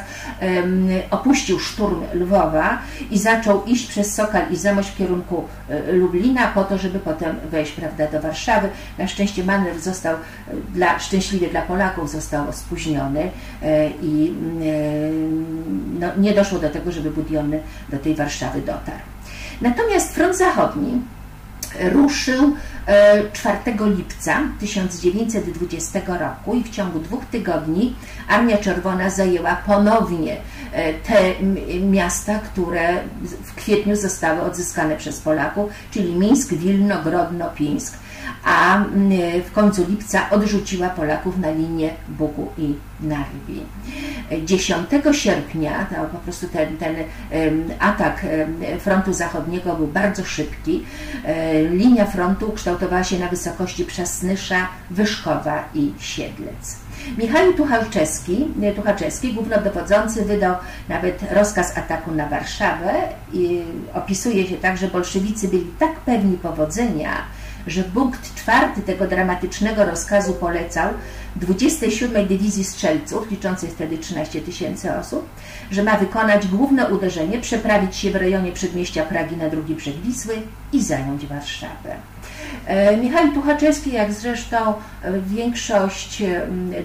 opuścił 1.10 1.58
szturm 1.58 2.02
Lwowa 2.14 2.78
i 3.10 3.18
zaczął 3.18 3.64
iść 3.64 3.86
przez 3.86 4.14
Sokal 4.14 4.42
i 4.50 4.56
Zamość 4.56 4.88
w 4.90 4.96
kierunku 4.96 5.44
e, 5.68 5.92
Lublina 5.92 6.46
po 6.46 6.64
to, 6.64 6.78
żeby 6.78 6.98
potem 6.98 7.36
wejść 7.50 7.72
prawda, 7.72 8.06
do 8.06 8.20
Warszawy. 8.20 8.68
Na 8.98 9.08
szczęście 9.08 9.44
manewr 9.44 9.80
został, 9.80 10.14
e, 10.14 10.18
dla, 10.74 10.98
szczęśliwie 10.98 11.48
dla 11.48 11.62
Polaków, 11.62 12.10
został 12.10 12.52
spóźniony 12.52 13.30
i 14.02 14.32
no, 16.00 16.08
nie 16.18 16.34
doszło 16.34 16.58
do 16.58 16.70
tego, 16.70 16.92
żeby 16.92 17.10
Budionny 17.10 17.60
do 17.88 17.98
tej 17.98 18.14
Warszawy 18.14 18.60
dotarł. 18.60 19.13
Natomiast 19.60 20.14
front 20.14 20.36
zachodni 20.36 21.00
ruszył 21.80 22.56
4 23.32 23.58
e, 23.66 23.88
lipca 23.96 24.40
1920 24.60 26.00
roku 26.20 26.54
i 26.54 26.64
w 26.64 26.70
ciągu 26.70 26.98
dwóch 26.98 27.24
tygodni 27.24 27.96
Armia 28.28 28.58
Czerwona 28.58 29.10
zajęła 29.10 29.56
ponownie 29.56 30.36
e, 30.72 30.94
te 30.94 31.34
miasta, 31.80 32.38
które 32.38 32.94
w 33.44 33.54
kwietniu 33.54 33.96
zostały 33.96 34.42
odzyskane 34.42 34.96
przez 34.96 35.20
Polaków, 35.20 35.70
czyli 35.90 36.14
Mińsk, 36.14 36.54
Wilno, 36.54 37.02
Grodno, 37.02 37.50
Pińsk 37.50 38.03
a 38.44 38.84
w 39.44 39.52
końcu 39.52 39.84
lipca 39.88 40.30
odrzuciła 40.30 40.88
Polaków 40.88 41.38
na 41.38 41.50
linię 41.50 41.90
Bugu 42.08 42.48
i 42.58 42.74
Narwi. 43.00 43.60
10 44.44 44.88
sierpnia 45.12 45.86
to 45.90 46.04
po 46.12 46.18
prostu 46.18 46.48
ten, 46.48 46.76
ten 46.76 46.96
atak 47.78 48.26
frontu 48.80 49.12
zachodniego 49.12 49.74
był 49.74 49.86
bardzo 49.86 50.24
szybki. 50.24 50.84
E, 51.24 51.62
linia 51.62 52.04
frontu 52.04 52.52
kształtowała 52.52 53.04
się 53.04 53.18
na 53.18 53.28
wysokości 53.28 53.84
Przasnysza, 53.84 54.68
Wyszkowa 54.90 55.64
i 55.74 55.92
Siedlec. 55.98 56.84
Michał 57.18 57.52
Tuchalczewski, 57.52 58.46
Tuchalczewski, 58.76 59.32
głównodowodzący, 59.32 60.24
wydał 60.24 60.54
nawet 60.88 61.32
rozkaz 61.32 61.78
ataku 61.78 62.10
na 62.12 62.28
Warszawę 62.28 62.92
i 63.32 63.62
opisuje 63.94 64.46
się 64.46 64.56
tak, 64.56 64.76
że 64.76 64.88
bolszewicy 64.88 65.48
byli 65.48 65.66
tak 65.78 66.00
pewni 66.00 66.36
powodzenia, 66.36 67.22
że 67.66 67.82
punkt 67.82 68.34
czwarty 68.34 68.82
tego 68.82 69.06
dramatycznego 69.06 69.84
rozkazu 69.84 70.32
polecał 70.32 70.88
27 71.36 72.26
Dywizji 72.26 72.64
Strzelców, 72.64 73.30
liczącej 73.30 73.70
wtedy 73.70 73.98
13 73.98 74.40
tysięcy 74.40 74.94
osób, 74.96 75.28
że 75.70 75.82
ma 75.82 75.96
wykonać 75.96 76.46
główne 76.46 76.88
uderzenie, 76.88 77.38
przeprawić 77.38 77.96
się 77.96 78.10
w 78.10 78.16
rejonie 78.16 78.52
przedmieścia 78.52 79.02
Pragi 79.02 79.36
na 79.36 79.50
drugi 79.50 79.74
brzeg 79.74 79.96
Wisły 79.96 80.34
i 80.72 80.82
zająć 80.82 81.26
Warszawę. 81.26 81.96
E, 82.66 82.96
Michał 82.96 83.32
Tuchaczewski, 83.32 83.92
jak 83.92 84.12
zresztą 84.12 84.56
e, 85.02 85.20
większość 85.20 86.22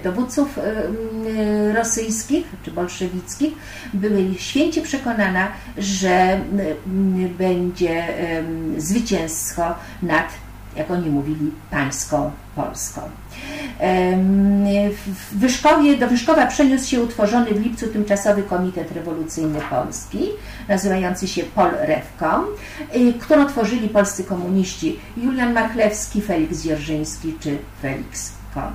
dowódców 0.04 0.58
e, 0.58 1.72
rosyjskich 1.72 2.44
czy 2.62 2.70
bolszewickich, 2.70 3.54
były 3.94 4.34
święcie 4.38 4.82
przekonana, 4.82 5.48
że 5.78 6.40
będzie 7.38 8.04
zwycięstwo 8.78 9.62
nad 10.02 10.26
jak 10.76 10.90
oni 10.90 11.10
mówili, 11.10 11.50
pańską 11.70 12.30
Polską. 12.56 13.00
Wyszkowie, 15.32 15.96
do 15.96 16.08
Wyszkowa 16.08 16.46
przeniósł 16.46 16.90
się 16.90 17.02
utworzony 17.02 17.46
w 17.46 17.64
lipcu 17.64 17.86
tymczasowy 17.86 18.42
Komitet 18.42 18.92
Rewolucyjny 18.92 19.60
Polski, 19.70 20.28
nazywający 20.68 21.28
się 21.28 21.42
Pol 21.42 21.70
Rewkom, 21.80 22.44
y, 22.96 23.12
którą 23.12 23.46
tworzyli 23.46 23.88
polscy 23.88 24.24
komuniści 24.24 24.98
Julian 25.16 25.52
Marchlewski, 25.52 26.22
Felix 26.22 26.62
Dzierżyński 26.62 27.34
czy 27.40 27.58
Felix 27.82 28.32
Kohn. 28.54 28.74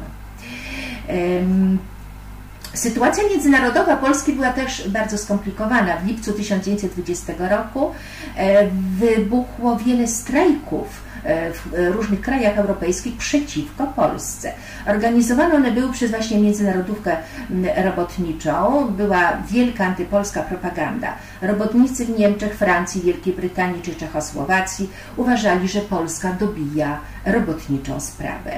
Sytuacja 2.76 3.24
międzynarodowa 3.30 3.98
Polski 3.98 4.34
była 4.34 4.54
też 4.54 4.90
bardzo 4.90 5.18
skomplikowana. 5.18 5.98
W 5.98 6.08
lipcu 6.08 6.34
1920 6.34 7.34
roku 7.50 7.92
e, 8.38 8.68
wybuchło 9.00 9.78
wiele 9.78 10.08
strajków 10.08 11.05
w 11.54 11.94
różnych 11.94 12.22
krajach 12.22 12.58
europejskich 12.58 13.18
przeciwko 13.18 13.88
Polsce. 13.88 14.52
Organizowane 14.88 15.56
one 15.56 15.72
były 15.72 15.94
przez 15.94 16.12
właśnie 16.12 16.40
Międzynarodówkę 16.40 17.18
Robotniczą. 17.84 18.88
Była 18.92 19.38
wielka 19.52 19.86
antypolska 19.86 20.42
propaganda. 20.42 21.14
Robotnicy 21.42 22.06
w 22.06 22.20
Niemczech, 22.20 22.56
Francji, 22.56 23.02
Wielkiej 23.02 23.34
Brytanii 23.34 23.82
czy 23.82 23.96
Czechosłowacji 23.96 24.90
uważali, 25.18 25.68
że 25.68 25.82
Polska 25.82 26.34
dobija 26.34 27.00
robotniczą 27.26 28.00
sprawę. 28.00 28.52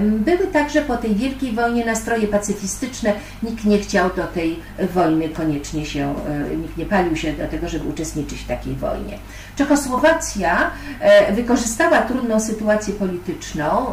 Były 0.00 0.46
także 0.46 0.82
po 0.82 0.96
tej 0.96 1.14
wielkiej 1.14 1.52
wojnie 1.52 1.84
nastroje 1.84 2.28
pacyfistyczne. 2.28 3.12
Nikt 3.42 3.64
nie 3.64 3.78
chciał 3.78 4.10
do 4.16 4.26
tej 4.26 4.60
wojny 4.94 5.28
koniecznie 5.28 5.86
się, 5.86 6.14
e, 6.52 6.56
nikt 6.56 6.76
nie 6.76 6.86
palił 6.86 7.16
się 7.16 7.32
do 7.32 7.48
tego, 7.48 7.68
żeby 7.68 7.88
uczestniczyć 7.88 8.40
w 8.40 8.46
takiej 8.46 8.74
wojnie. 8.74 9.18
Czechosłowacja 9.56 10.70
e, 11.00 11.32
wykorzystała 11.32 11.98
trudną 11.98 12.40
sytuację 12.40 12.94
polityczną 12.94 13.86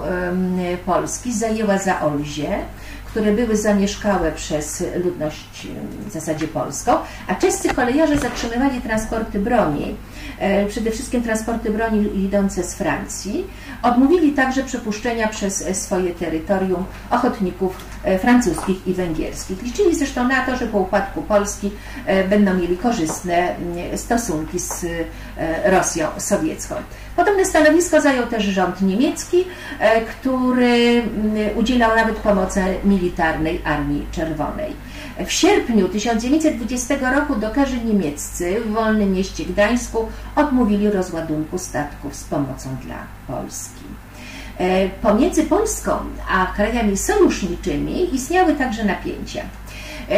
Polski, 0.86 1.34
zajęła 1.34 1.78
za 1.78 2.02
Olzie, 2.02 2.60
które 3.06 3.32
były 3.32 3.58
zamieszkałe 3.58 4.32
przez 4.32 4.84
ludność 5.04 5.68
w 6.08 6.12
zasadzie 6.12 6.48
polską, 6.48 6.92
a 7.28 7.36
czescy 7.36 7.70
kolejarze 7.70 8.18
zatrzymywali 8.18 8.82
transporty 8.82 9.40
broni, 9.40 9.96
przede 10.70 10.92
wszystkim 10.92 11.24
transporty 11.24 11.70
broni 11.70 12.24
idące 12.26 12.64
z 12.64 12.76
Francji. 12.76 13.48
Odmówili 13.82 14.32
także 14.34 14.64
przepuszczenia 14.64 15.28
przez 15.28 15.84
swoje 15.84 16.14
terytorium 16.14 16.86
ochotników 17.10 17.78
e, 18.04 18.20
francuskich 18.20 18.88
i 18.88 18.94
węgierskich. 18.94 19.64
Liczyli 19.64 19.96
zresztą 19.96 20.28
na 20.28 20.46
to, 20.46 20.56
że 20.56 20.68
po 20.68 20.80
upadku 20.80 21.22
Polski 21.22 21.72
e, 22.06 22.28
będą 22.28 22.54
mieli 22.54 22.78
korzystne 22.78 23.56
stosunki 23.96 24.60
z 24.60 24.86
Rosją 25.66 26.08
sowiecką. 26.18 26.76
Podobne 27.16 27.46
stanowisko 27.46 28.02
zajął 28.02 28.28
też 28.28 28.44
rząd 28.44 28.82
niemiecki, 28.82 29.46
e, 29.80 30.02
który 30.02 31.04
mm, 31.04 31.58
udzielał 31.58 31.96
nawet 31.96 32.16
pomocy 32.16 32.62
militarnej 32.84 33.62
Armii 33.64 34.08
Czerwonej. 34.12 34.74
W 35.26 35.32
sierpniu 35.32 35.88
1920 35.90 37.12
roku 37.12 37.36
dokarze 37.36 37.78
niemieccy 37.78 38.62
w 38.66 38.72
wolnym 38.72 39.14
mieście 39.14 39.46
Gdańsku 39.46 40.08
odmówili 40.36 40.90
rozładunku 40.90 41.58
statków 41.58 42.16
z 42.16 42.24
pomocą 42.24 42.70
dla 42.86 42.96
Polski. 43.28 43.84
E, 44.58 44.90
pomiędzy 44.90 45.44
Polską 45.44 45.92
a 46.30 46.46
krajami 46.56 46.98
sojuszniczymi 46.98 48.16
istniały 48.16 48.54
także 48.54 48.86
napięcia. 48.86 49.42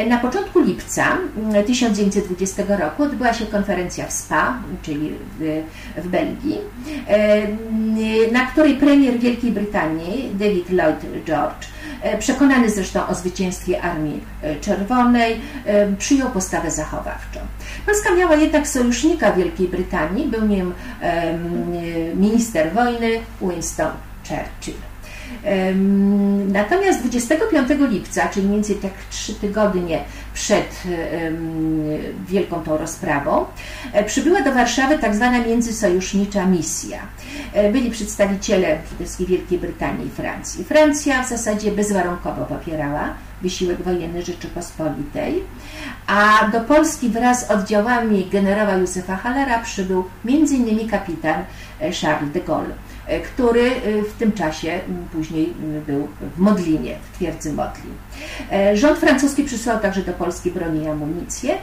Na 0.07 0.17
początku 0.17 0.59
lipca 0.59 1.17
1920 1.67 2.63
roku 2.67 3.03
odbyła 3.03 3.33
się 3.33 3.45
konferencja 3.45 4.07
w 4.07 4.13
Spa, 4.13 4.57
czyli 4.81 5.11
w, 5.39 5.63
w 5.97 6.07
Belgii, 6.07 6.57
na 8.31 8.45
której 8.45 8.75
premier 8.75 9.19
Wielkiej 9.19 9.51
Brytanii 9.51 10.29
David 10.33 10.69
Lloyd 10.69 11.25
George 11.25 11.72
przekonany 12.19 12.69
zresztą 12.69 13.07
o 13.07 13.15
zwycięstwie 13.15 13.81
Armii 13.81 14.21
Czerwonej, 14.61 15.41
przyjął 15.97 16.29
postawę 16.29 16.71
zachowawczą. 16.71 17.39
Polska 17.85 18.15
miała 18.15 18.35
jednak 18.35 18.67
sojusznika 18.67 19.33
Wielkiej 19.33 19.67
Brytanii, 19.67 20.27
był 20.27 20.45
nim 20.45 20.73
minister 22.15 22.73
wojny 22.73 23.09
Winston 23.41 23.91
Churchill. 24.27 24.92
Natomiast 26.47 27.01
25 27.01 27.69
lipca, 27.89 28.27
czyli 28.27 28.45
mniej 28.45 28.57
więcej 28.57 28.75
tak 28.75 28.91
trzy 29.09 29.33
tygodnie 29.33 29.99
przed 30.33 30.83
wielką 32.27 32.63
tą 32.63 32.77
rozprawą, 32.77 33.45
e, 33.93 34.03
przybyła 34.03 34.41
do 34.41 34.53
Warszawy 34.53 34.99
tak 34.99 35.15
zwana 35.15 35.39
międzysojusznicza 35.39 36.45
misja. 36.45 36.99
E, 37.53 37.71
byli 37.71 37.91
przedstawiciele 37.91 38.77
przede 38.85 39.03
wszystkim 39.03 39.25
Wielkiej 39.27 39.59
Brytanii 39.59 40.07
i 40.07 40.09
Francji. 40.09 40.63
Francja 40.63 41.23
w 41.23 41.29
zasadzie 41.29 41.71
bezwarunkowo 41.71 42.45
popierała 42.45 43.13
wysiłek 43.41 43.81
wojenny 43.81 44.21
Rzeczypospolitej, 44.21 45.43
a 46.07 46.47
do 46.51 46.61
Polski 46.61 47.09
wraz 47.09 47.47
z 47.47 47.51
oddziałami 47.51 48.29
generała 48.31 48.73
Józefa 48.73 49.15
Hallera 49.15 49.59
przybył 49.59 50.03
m.in. 50.25 50.89
kapitan 50.89 51.43
e, 51.79 51.93
Charles 51.93 52.31
de 52.31 52.39
Gaulle. 52.39 52.73
E, 53.07 53.19
który 53.19 53.61
e, 53.61 54.03
w 54.03 54.13
tym 54.13 54.31
czasie 54.31 54.79
później 55.13 55.53
był 55.87 56.07
w 56.35 56.39
Modlinie, 56.39 56.95
w 57.11 57.17
twierdzy 57.17 57.53
Modlin. 57.53 57.93
E, 58.51 58.77
rząd 58.77 58.99
francuski 58.99 59.43
przysłał 59.43 59.79
także 59.79 60.01
do 60.01 60.13
Polski 60.13 60.51
broni 60.51 60.83
i 60.83 60.87
amunicję. 60.87 61.57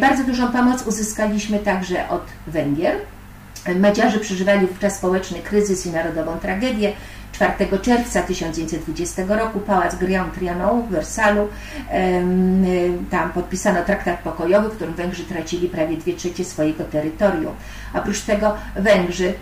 Bardzo 0.00 0.24
dużą 0.24 0.52
pomoc 0.52 0.86
uzyskaliśmy 0.86 1.58
także 1.58 2.08
od 2.08 2.22
Węgier. 2.46 2.96
Madziarzy 3.80 4.18
przeżywali 4.18 4.66
wówczas 4.66 4.96
społeczny 4.96 5.38
kryzys 5.38 5.86
i 5.86 5.90
narodową 5.90 6.38
tragedię. 6.38 6.92
4 7.36 7.78
czerwca 7.82 8.22
1920 8.22 9.22
roku 9.28 9.60
Pałac 9.60 9.94
Grand 9.94 10.34
Trianon 10.34 10.82
w 10.82 10.90
Wersalu. 10.90 11.48
Tam 13.10 13.32
podpisano 13.32 13.84
traktat 13.84 14.18
pokojowy, 14.18 14.68
w 14.68 14.76
którym 14.76 14.94
Węgrzy 14.94 15.24
tracili 15.24 15.68
prawie 15.68 15.96
dwie 15.96 16.14
trzecie 16.14 16.44
swojego 16.44 16.84
terytorium. 16.84 17.54
Oprócz 17.94 18.20
tego 18.20 18.54
Węgrzy 18.76 19.34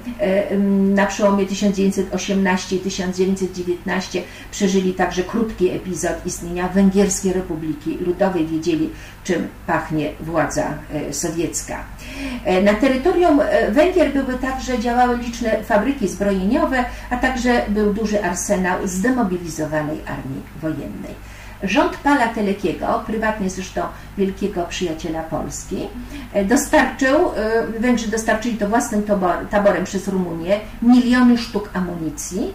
na 0.95 1.07
przełomie 1.07 1.47
1918 1.47 2.77
i 2.77 2.79
1919 2.79 4.23
przeżyli 4.51 4.95
także 4.95 5.23
krótki 5.23 5.71
epizod 5.71 6.27
istnienia 6.27 6.69
Węgierskiej 6.69 7.33
Republiki 7.33 7.99
Ludowej. 7.99 8.47
Wiedzieli, 8.47 8.91
czym 9.25 9.49
pachnie 9.67 10.13
władza 10.21 10.75
e, 10.93 11.13
sowiecka. 11.13 11.85
E, 12.45 12.63
na 12.63 12.75
terytorium 12.75 13.41
e, 13.41 13.71
Węgier 13.71 14.13
były 14.13 14.39
także 14.39 14.79
działały 14.79 15.19
liczne 15.19 15.63
fabryki 15.65 16.09
zbrojeniowe, 16.09 16.85
a 17.11 17.17
także 17.17 17.63
był 17.69 17.95
duży 17.95 18.25
arsenał 18.25 18.87
zdemobilizowanej 18.87 20.01
armii 20.07 20.43
wojennej. 20.63 21.15
Rząd 21.63 21.97
Pala 21.97 22.29
Telekiego, 22.29 23.03
prywatnie 23.07 23.51
zresztą 23.51 23.81
wielkiego 24.19 24.65
przyjaciela 24.69 25.23
Polski, 25.23 25.77
e, 26.33 26.45
dostarczył, 26.45 27.31
e, 27.37 27.67
Węgrzy 27.81 28.09
dostarczyli 28.09 28.59
to 28.59 28.69
własnym 28.69 29.03
taborem 29.51 29.85
przez 29.85 30.09
Rumunię 30.09 30.61
miliony 30.83 31.39
sztuk 31.39 31.71
amunicji, 31.75 32.53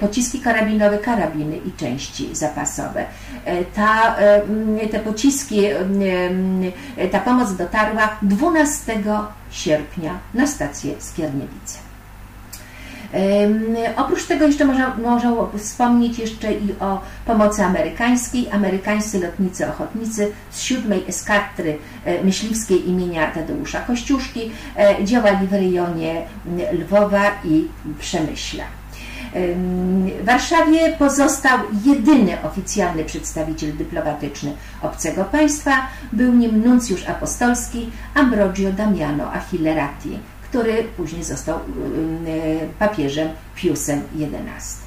pociski 0.00 0.40
karabinowe, 0.40 0.98
karabiny 0.98 1.56
i 1.56 1.72
części 1.72 2.34
zapasowe. 2.34 3.04
E, 3.44 3.64
ta, 3.64 4.16
te 4.90 4.98
pociski, 4.98 5.62
ta 7.12 7.20
pomoc 7.20 7.52
dotarła 7.56 8.16
12 8.22 9.02
sierpnia 9.50 10.18
na 10.34 10.46
stację 10.46 10.94
Skierniewice. 10.98 11.91
Oprócz 13.96 14.26
tego 14.26 14.46
jeszcze 14.46 14.64
można, 14.64 14.96
można 14.96 15.32
wspomnieć 15.58 16.18
jeszcze 16.18 16.52
i 16.52 16.74
o 16.80 17.00
pomocy 17.26 17.62
amerykańskiej. 17.62 18.50
Amerykańscy 18.50 19.20
lotnicy 19.20 19.68
ochotnicy 19.68 20.32
z 20.50 20.60
siódmej 20.60 21.04
eskadry 21.08 21.78
e, 22.04 22.24
myśliwskiej 22.24 22.88
imienia 22.88 23.30
Tadeusza 23.30 23.80
Kościuszki 23.80 24.50
e, 24.76 25.04
działali 25.04 25.46
w 25.46 25.52
rejonie 25.52 26.22
Lwowa 26.72 27.30
i 27.44 27.68
Przemyśla. 27.98 28.64
W 30.22 30.24
Warszawie 30.24 30.92
pozostał 30.98 31.58
jedyny 31.84 32.42
oficjalny 32.42 33.04
przedstawiciel 33.04 33.76
dyplomatyczny 33.76 34.52
obcego 34.82 35.24
państwa, 35.24 35.72
był 36.12 36.32
nim 36.32 36.64
nuncjusz 36.64 37.08
apostolski 37.08 37.90
Ambrogio 38.14 38.72
Damiano 38.72 39.32
Achillerati, 39.32 40.18
który 40.52 40.84
później 40.96 41.24
został 41.24 41.58
y, 41.58 42.30
y, 42.30 42.68
papieżem 42.78 43.28
Piusem 43.56 44.02
XI. 44.16 44.82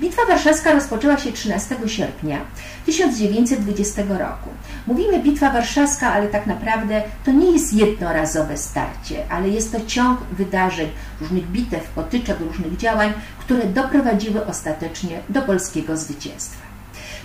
Bitwa 0.00 0.22
warszawska 0.28 0.72
rozpoczęła 0.72 1.16
się 1.16 1.32
13 1.32 1.76
sierpnia 1.86 2.40
1920 2.86 4.02
roku. 4.02 4.50
Mówimy 4.86 5.20
Bitwa 5.20 5.50
warszawska, 5.50 6.12
ale 6.12 6.28
tak 6.28 6.46
naprawdę 6.46 7.02
to 7.24 7.32
nie 7.32 7.52
jest 7.52 7.72
jednorazowe 7.72 8.56
starcie, 8.56 9.24
ale 9.30 9.48
jest 9.48 9.72
to 9.72 9.78
ciąg 9.86 10.20
wydarzeń, 10.32 10.88
różnych 11.20 11.50
bitew, 11.50 11.88
potyczek, 11.88 12.40
różnych 12.40 12.76
działań, 12.76 13.12
które 13.38 13.66
doprowadziły 13.66 14.46
ostatecznie 14.46 15.20
do 15.28 15.42
polskiego 15.42 15.96
zwycięstwa. 15.96 16.61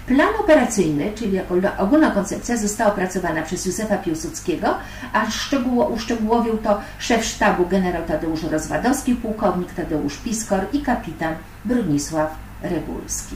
Plan 0.08 0.30
operacyjny, 0.40 1.12
czyli 1.16 1.40
ogólna 1.78 2.12
koncepcja, 2.12 2.58
została 2.58 2.92
opracowana 2.92 3.42
przez 3.42 3.66
Józefa 3.66 3.98
Piłsudskiego, 3.98 4.76
a 5.14 5.32
szczegóło, 5.32 5.88
uszczegółowił 5.88 6.58
to 6.58 6.82
szef 7.00 7.26
sztabu 7.26 7.66
generał 7.66 8.06
Tadeusz 8.06 8.44
Rozwadowski, 8.44 9.16
pułkownik 9.16 9.74
Tadeusz 9.74 10.18
Piskor 10.18 10.60
i 10.74 10.82
kapitan 10.82 11.36
Bronisław 11.66 12.36
Regulski. 12.62 13.36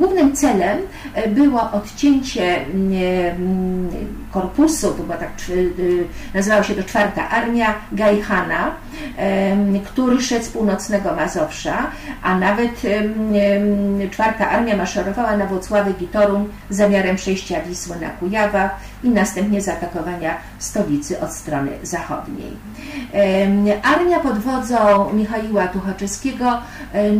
Głównym 0.00 0.36
celem 0.36 0.78
e, 1.14 1.28
było 1.28 1.70
odcięcie 1.72 2.66
mm, 2.66 3.88
korpusu, 4.32 4.90
to 4.90 5.02
była 5.02 5.16
tak, 5.16 5.28
e, 5.28 6.34
nazywała 6.34 6.62
się 6.62 6.74
to 6.74 6.82
czwarta 6.82 7.28
armia 7.28 7.74
Gajhana, 7.92 8.70
który 9.84 10.22
szedł 10.22 10.44
z 10.44 10.48
północnego 10.48 11.14
Mazowsza, 11.14 11.90
a 12.22 12.38
nawet 12.38 12.82
czwarta 14.10 14.50
armia 14.50 14.76
maszerowała 14.76 15.36
na 15.36 15.46
Włocławek 15.46 16.02
i 16.02 16.08
Toruń 16.08 16.48
z 16.70 16.76
zamiarem 16.76 17.16
przejścia 17.16 17.60
Wisły 17.62 17.96
na 18.00 18.08
Kujawa 18.08 18.70
i 19.04 19.08
następnie 19.08 19.60
zaatakowania 19.60 20.36
stolicy 20.58 21.20
od 21.20 21.32
strony 21.32 21.70
zachodniej. 21.82 22.56
Armia 23.82 24.20
pod 24.20 24.38
wodzą 24.38 25.12
Michaiła 25.12 25.68
Tuchaczewskiego 25.68 26.58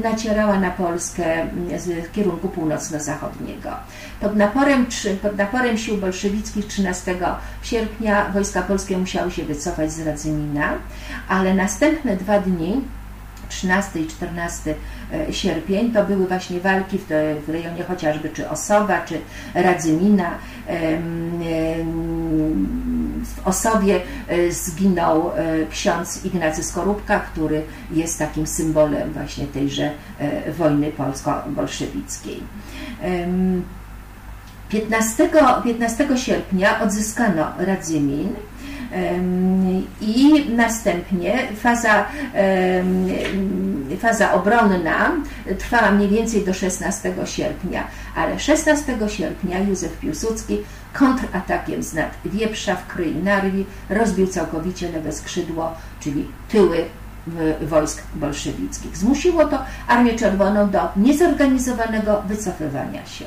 nacierała 0.04 0.60
na 0.60 0.70
Polskę 0.70 1.46
z 1.78 2.12
kierunku 2.12 2.48
północno-zachodniego. 2.70 3.70
Pod 4.20 4.36
naporem, 4.36 4.86
pod 5.22 5.36
naporem 5.36 5.78
sił 5.78 5.96
bolszewickich 5.96 6.66
13 6.66 7.14
sierpnia 7.62 8.30
wojska 8.30 8.62
polskie 8.62 8.98
musiały 8.98 9.30
się 9.30 9.44
wycofać 9.44 9.92
z 9.92 10.06
Radzymina, 10.06 10.72
ale 11.28 11.54
następne 11.54 12.16
dwa 12.16 12.40
dni 12.40 12.80
13 13.48 14.00
i 14.00 14.06
14 14.06 14.74
e, 15.12 15.32
sierpień 15.32 15.92
to 15.92 16.04
były 16.04 16.26
właśnie 16.26 16.60
walki 16.60 16.98
w, 16.98 17.06
w 17.46 17.48
rejonie 17.48 17.84
chociażby 17.84 18.30
czy 18.30 18.48
Osowa, 18.48 19.00
czy 19.00 19.20
Radzymina. 19.54 20.30
W 23.24 23.46
Osowie 23.46 24.00
e, 24.28 24.52
zginął 24.52 25.30
e, 25.30 25.66
ksiądz 25.70 26.24
Ignacy 26.24 26.62
Skorupka, 26.62 27.20
który 27.20 27.62
jest 27.90 28.18
takim 28.18 28.46
symbolem 28.46 29.12
właśnie 29.12 29.46
tejże 29.46 29.90
wojny 30.58 30.92
polsko-bolszewickiej. 30.92 32.42
15, 34.68 35.30
15 35.64 36.08
sierpnia 36.16 36.80
odzyskano 36.80 37.52
Radzymin 37.58 38.34
i 40.00 40.46
następnie 40.56 41.38
faza, 41.56 42.04
faza 43.98 44.32
obronna 44.32 45.12
trwała 45.58 45.90
mniej 45.90 46.08
więcej 46.08 46.44
do 46.44 46.54
16 46.54 47.12
sierpnia, 47.24 47.84
ale 48.16 48.38
16 48.38 48.96
sierpnia 49.08 49.58
Józef 49.58 49.98
Piłsudski 49.98 50.58
kontratakiem 50.92 51.82
z 51.82 51.94
nad 51.94 52.10
Wieprza 52.24 52.76
w 52.76 52.86
Kryi 52.86 53.14
Narwi 53.14 53.66
rozbił 53.90 54.26
całkowicie 54.26 54.92
lewe 54.92 55.12
skrzydło, 55.12 55.72
czyli 56.00 56.26
tyły 56.48 56.84
wojsk 57.60 58.02
bolszewickich. 58.14 58.96
Zmusiło 58.96 59.44
to 59.44 59.58
Armię 59.86 60.14
Czerwoną 60.14 60.70
do 60.70 60.80
niezorganizowanego 60.96 62.22
wycofywania 62.28 63.06
się. 63.06 63.24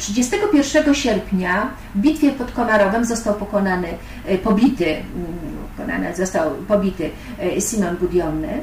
31 0.00 0.94
sierpnia 0.94 1.70
w 1.94 1.98
bitwie 1.98 2.32
pod 2.32 2.52
Komarowem 2.52 3.04
został 3.04 3.34
pokonany, 3.34 3.88
e, 4.26 4.38
pobity, 4.38 4.86
mm, 4.86 5.04
pokonany, 5.76 6.16
został 6.16 6.50
pobity 6.50 7.10
e, 7.38 7.60
Simon 7.60 7.96
Budionny. 7.96 8.60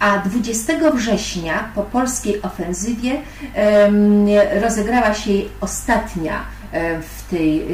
a 0.00 0.18
20 0.18 0.90
września 0.94 1.70
po 1.74 1.82
polskiej 1.82 2.42
ofensywie 2.42 3.12
rozegrała 4.62 5.14
się 5.14 5.32
ostatnia 5.60 6.44
w 7.02 7.30
tej 7.30 7.66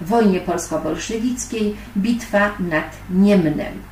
wojnie 0.00 0.40
polsko-bolszewickiej 0.40 1.76
bitwa 1.96 2.50
nad 2.60 2.84
Niemnem. 3.10 3.82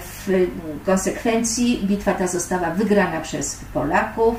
W 0.00 0.46
konsekwencji 0.86 1.80
bitwa 1.84 2.14
ta 2.14 2.26
została 2.26 2.70
wygrana 2.70 3.20
przez 3.20 3.60
Polaków. 3.74 4.34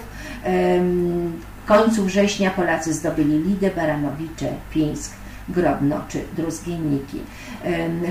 Końcu 1.69 2.03
września 2.03 2.51
Polacy 2.51 2.93
zdobyli 2.93 3.39
Lidę, 3.39 3.71
Baranowicze, 3.71 4.47
Pińsk, 4.71 5.11
Grodno 5.49 6.01
czy 6.07 6.23
Druzgienniki. 6.37 7.19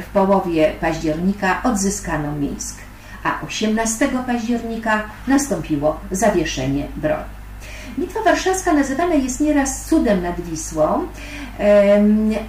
W 0.02 0.12
połowie 0.12 0.72
października 0.80 1.62
odzyskano 1.62 2.32
Mińsk, 2.32 2.76
a 3.24 3.46
18 3.46 4.08
października 4.26 5.02
nastąpiło 5.28 6.00
zawieszenie 6.10 6.86
broni. 6.96 7.24
Bitwa 7.98 8.22
warszawska 8.22 8.72
nazywana 8.72 9.14
jest 9.14 9.40
nieraz 9.40 9.84
cudem 9.84 10.22
nad 10.22 10.40
Wisłą, 10.40 11.06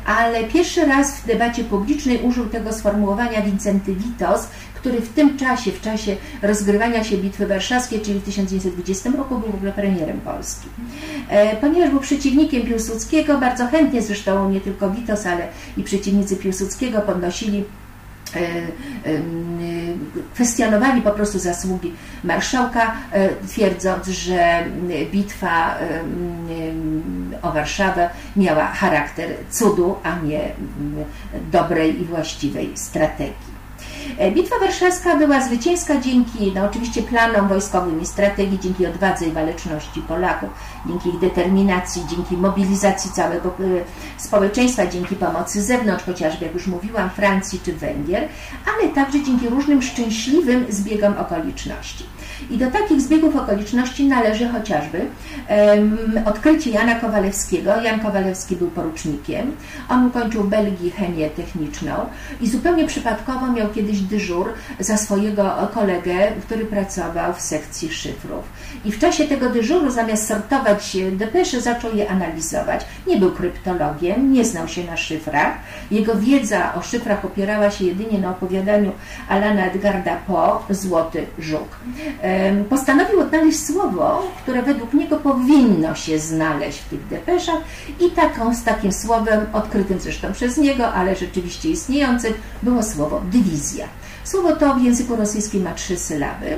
ale 0.06 0.44
pierwszy 0.44 0.86
raz 0.86 1.20
w 1.20 1.28
debacie 1.28 1.64
publicznej 1.64 2.22
użył 2.22 2.46
tego 2.46 2.74
sformułowania 2.74 3.42
Wincenty 3.42 3.96
Witos, 3.96 4.48
który 4.80 5.02
w 5.02 5.14
tym 5.14 5.38
czasie, 5.38 5.72
w 5.72 5.82
czasie 5.82 6.16
rozgrywania 6.42 7.04
się 7.04 7.18
Bitwy 7.18 7.48
Warszawskiej, 7.48 8.02
czyli 8.02 8.20
w 8.20 8.24
1920 8.24 9.10
roku, 9.10 9.38
był 9.38 9.52
w 9.52 9.56
ogóle 9.56 9.72
premierem 9.72 10.22
Polski. 10.22 10.68
E, 11.30 11.56
ponieważ 11.56 11.90
był 11.90 12.00
przeciwnikiem 12.00 12.62
Piłsudskiego, 12.62 13.38
bardzo 13.38 13.68
chętnie 13.68 14.02
zresztą 14.02 14.50
nie 14.50 14.62
tylko 14.62 14.92
Witos, 14.92 15.26
ale 15.26 15.48
i 15.78 15.84
przeciwnicy 15.84 16.36
Piłsudskiego 16.36 17.02
podnosili 17.02 17.64
e, 18.36 18.40
kwestionowali 20.34 21.02
po 21.02 21.12
prostu 21.12 21.40
zasługi 21.40 21.94
marszałka, 22.24 22.96
e, 23.12 23.30
twierdząc, 23.48 24.08
że 24.08 24.64
bitwa 25.12 25.76
o 27.42 27.52
Warszawę 27.52 28.10
miała 28.36 28.66
charakter 28.68 29.30
cudu, 29.50 29.96
a 30.04 30.20
nie 30.20 30.52
dobrej 31.52 32.02
i 32.02 32.06
właściwej 32.06 32.72
strategii. 32.76 33.49
E, 34.18 34.32
Bitwa 34.32 34.60
Warszawska 34.60 35.16
była 35.16 35.42
zwycięska 35.42 36.02
dzięki 36.02 36.52
no, 36.56 36.66
oczywiście 36.66 37.02
planom 37.02 37.48
wojskowym 37.48 38.02
i 38.02 38.06
strategii, 38.06 38.60
dzięki 38.60 38.86
odwadze 38.86 39.26
i 39.26 39.32
waleczności 39.32 40.02
Polaków, 40.02 40.50
dzięki 40.88 41.10
ich 41.10 41.20
determinacji, 41.20 42.02
dzięki 42.10 42.38
mobilizacji 42.38 43.12
całego 43.12 43.50
e, 43.50 43.54
społeczeństwa, 44.18 44.88
dzięki 44.88 45.16
pomocy 45.16 45.62
z 45.62 45.66
zewnątrz, 45.66 46.04
chociażby 46.06 46.46
jak 46.46 46.54
już 46.54 46.68
mówiłam, 46.68 47.10
Francji 47.10 47.60
czy 47.66 47.74
Węgier, 47.74 48.28
ale 48.78 48.90
także 48.90 49.24
dzięki 49.24 49.50
różnym 49.50 49.82
szczęśliwym 49.82 50.66
zbiegom 50.70 51.14
okoliczności. 51.18 52.06
I 52.50 52.58
do 52.58 52.72
takich 52.72 53.02
zbiegów 53.02 53.36
okoliczności 53.36 54.08
należy 54.08 54.50
chociażby 54.50 55.02
um, 55.50 55.98
odkrycie 56.26 56.70
Jana 56.70 56.96
Kowalewskiego. 56.96 57.82
Jan 57.82 58.00
Kowalewski 58.00 58.56
był 58.56 58.68
porucznikiem. 58.68 59.56
On 59.90 60.06
ukończył 60.06 60.44
w 60.44 60.50
Belgii 60.50 60.92
chemię 60.92 61.30
techniczną 61.30 61.94
i 62.42 62.50
zupełnie 62.50 62.88
przypadkowo 62.88 63.48
miał 63.48 63.70
kiedyś 63.70 64.00
dyżur 64.00 64.54
za 64.80 64.98
swojego 64.98 65.70
kolegę, 65.74 66.32
który 66.46 66.66
pracował 66.66 67.34
w 67.34 67.42
sekcji 67.42 67.92
szyfrów. 67.92 68.44
I 68.86 68.92
w 68.92 69.00
czasie 69.00 69.28
tego 69.28 69.50
dyżuru, 69.50 69.92
zamiast 69.92 70.28
sortować 70.28 70.98
depesze, 71.12 71.62
zaczął 71.62 71.96
je 71.96 72.10
analizować. 72.10 72.86
Nie 73.08 73.18
był 73.18 73.32
kryptologiem, 73.32 74.34
nie 74.34 74.46
znał 74.46 74.68
się 74.68 74.84
na 74.84 74.98
szyfrach. 74.98 75.54
Jego 75.92 76.16
wiedza 76.16 76.74
o 76.76 76.82
szyfrach 76.82 77.26
opierała 77.26 77.72
się 77.72 77.86
jedynie 77.86 78.20
na 78.20 78.30
opowiadaniu 78.30 78.92
Alana 79.30 79.66
Edgarda 79.66 80.16
Poe 80.28 80.60
Złoty 80.70 81.26
Żuk 81.40 81.68
postanowił 82.70 83.20
odnaleźć 83.20 83.66
słowo, 83.66 84.32
które 84.44 84.64
według 84.64 84.94
niego 84.94 85.18
powinno 85.18 85.96
się 85.96 86.20
znaleźć 86.20 86.80
w 86.80 86.90
tych 86.90 87.08
depeszach 87.08 87.60
i 88.00 88.12
taką, 88.12 88.56
z 88.56 88.64
takim 88.64 88.92
słowem, 88.92 89.46
odkrytym 89.54 90.00
zresztą 90.00 90.34
przez 90.34 90.58
niego, 90.58 90.94
ale 90.94 91.16
rzeczywiście 91.16 91.70
istniejącym, 91.70 92.34
było 92.64 92.84
słowo 92.84 93.22
dywizja. 93.32 93.88
Słowo 94.24 94.56
to 94.56 94.76
w 94.76 94.82
języku 94.82 95.16
rosyjskim 95.16 95.64
ma 95.64 95.74
trzy 95.74 95.98
sylaby. 95.98 96.58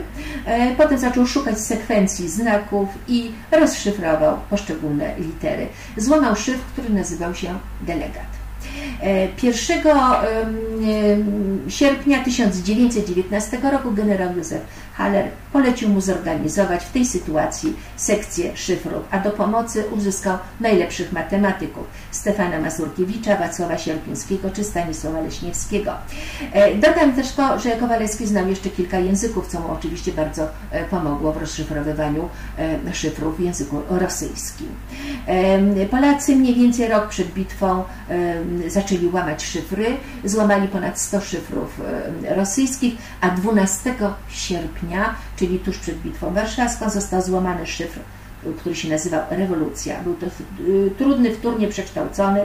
Potem 0.77 0.97
zaczął 0.97 1.27
szukać 1.27 1.59
sekwencji 1.59 2.29
znaków 2.29 2.89
i 3.07 3.31
rozszyfrował 3.51 4.37
poszczególne 4.49 5.15
litery. 5.19 5.67
Złamał 5.97 6.35
szyfr, 6.35 6.59
który 6.73 6.89
nazywał 6.89 7.35
się 7.35 7.59
delegat. 7.81 8.41
1 9.43 9.87
e, 9.87 9.91
sierpnia 11.71 12.23
1919 12.23 13.57
roku 13.71 13.91
generał 13.91 14.35
Józef 14.35 14.61
Haller 14.93 15.25
polecił 15.53 15.89
mu 15.89 16.01
zorganizować 16.01 16.83
w 16.83 16.91
tej 16.91 17.05
sytuacji 17.05 17.73
sekcję 17.95 18.57
szyfrów, 18.57 19.03
a 19.11 19.19
do 19.19 19.31
pomocy 19.31 19.83
uzyskał 19.91 20.37
najlepszych 20.59 21.11
matematyków 21.11 21.83
Stefana 22.11 22.59
Mazurkiewicza, 22.59 23.37
Wacława 23.37 23.77
Sierpińskiego 23.77 24.49
czy 24.49 24.63
Stanisława 24.63 25.21
Leśniewskiego. 25.21 25.93
E, 26.53 26.75
dodam 26.75 27.13
też 27.13 27.31
to, 27.31 27.59
że 27.59 27.71
Kowalewski 27.71 28.27
znał 28.27 28.47
jeszcze 28.47 28.69
kilka 28.69 28.99
języków, 28.99 29.47
co 29.47 29.59
mu 29.59 29.71
oczywiście 29.71 30.11
bardzo 30.11 30.47
e, 30.71 30.85
pomogło 30.85 31.33
w 31.33 31.37
rozszyfrowywaniu 31.37 32.29
e, 32.59 32.93
szyfrów 32.93 33.37
w 33.37 33.39
języku 33.39 33.81
rosyjskim. 33.89 34.67
Polacy 35.91 36.35
mniej 36.35 36.55
więcej 36.55 36.87
rok 36.87 37.07
przed 37.07 37.27
bitwą 37.33 37.83
zaczęli 38.67 39.07
łamać 39.07 39.43
szyfry, 39.43 39.85
złamali 40.23 40.67
ponad 40.67 40.99
100 40.99 41.21
szyfrów 41.21 41.81
rosyjskich, 42.35 42.93
a 43.21 43.29
12 43.29 43.95
sierpnia 44.29 44.80
czyli 45.35 45.59
tuż 45.59 45.77
przed 45.77 45.97
Bitwą 45.97 46.33
Warszawską, 46.33 46.89
został 46.89 47.21
złamany 47.21 47.67
szyfr 47.67 47.99
który 48.57 48.75
się 48.75 48.89
nazywał 48.89 49.21
rewolucja. 49.29 49.99
Był 50.03 50.15
to 50.15 50.25
y, 50.25 50.91
trudny, 50.97 51.35
wtórnie 51.35 51.67
przekształcony, 51.67 52.41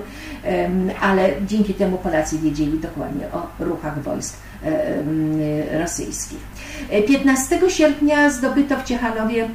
ale 1.00 1.30
dzięki 1.46 1.74
temu 1.74 1.98
Polacy 1.98 2.38
wiedzieli 2.38 2.78
dokładnie 2.78 3.26
o 3.32 3.64
ruchach 3.64 4.02
wojsk 4.02 4.36
rosyjskich. 5.80 6.38
15 7.08 7.60
sierpnia 7.70 8.30
zdobyto 8.30 8.76
w 8.76 8.84
Ciechanowie 8.84 9.48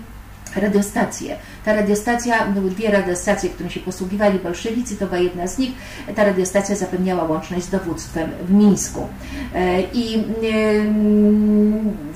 radiostację. 0.55 1.35
Ta 1.65 1.73
radiostacja, 1.73 2.45
były 2.45 2.69
dwie 2.71 2.91
radiostacje, 2.91 3.49
którymi 3.49 3.71
się 3.71 3.79
posługiwali 3.79 4.39
bolszewicy, 4.39 4.95
to 4.95 5.05
była 5.05 5.17
jedna 5.17 5.47
z 5.47 5.57
nich. 5.57 5.71
Ta 6.15 6.23
radiostacja 6.23 6.75
zapewniała 6.75 7.23
łączność 7.23 7.65
z 7.65 7.69
dowództwem 7.69 8.29
w 8.47 8.53
Mińsku. 8.53 9.07
E, 9.55 9.81
I 9.81 10.17
e, 10.17 10.21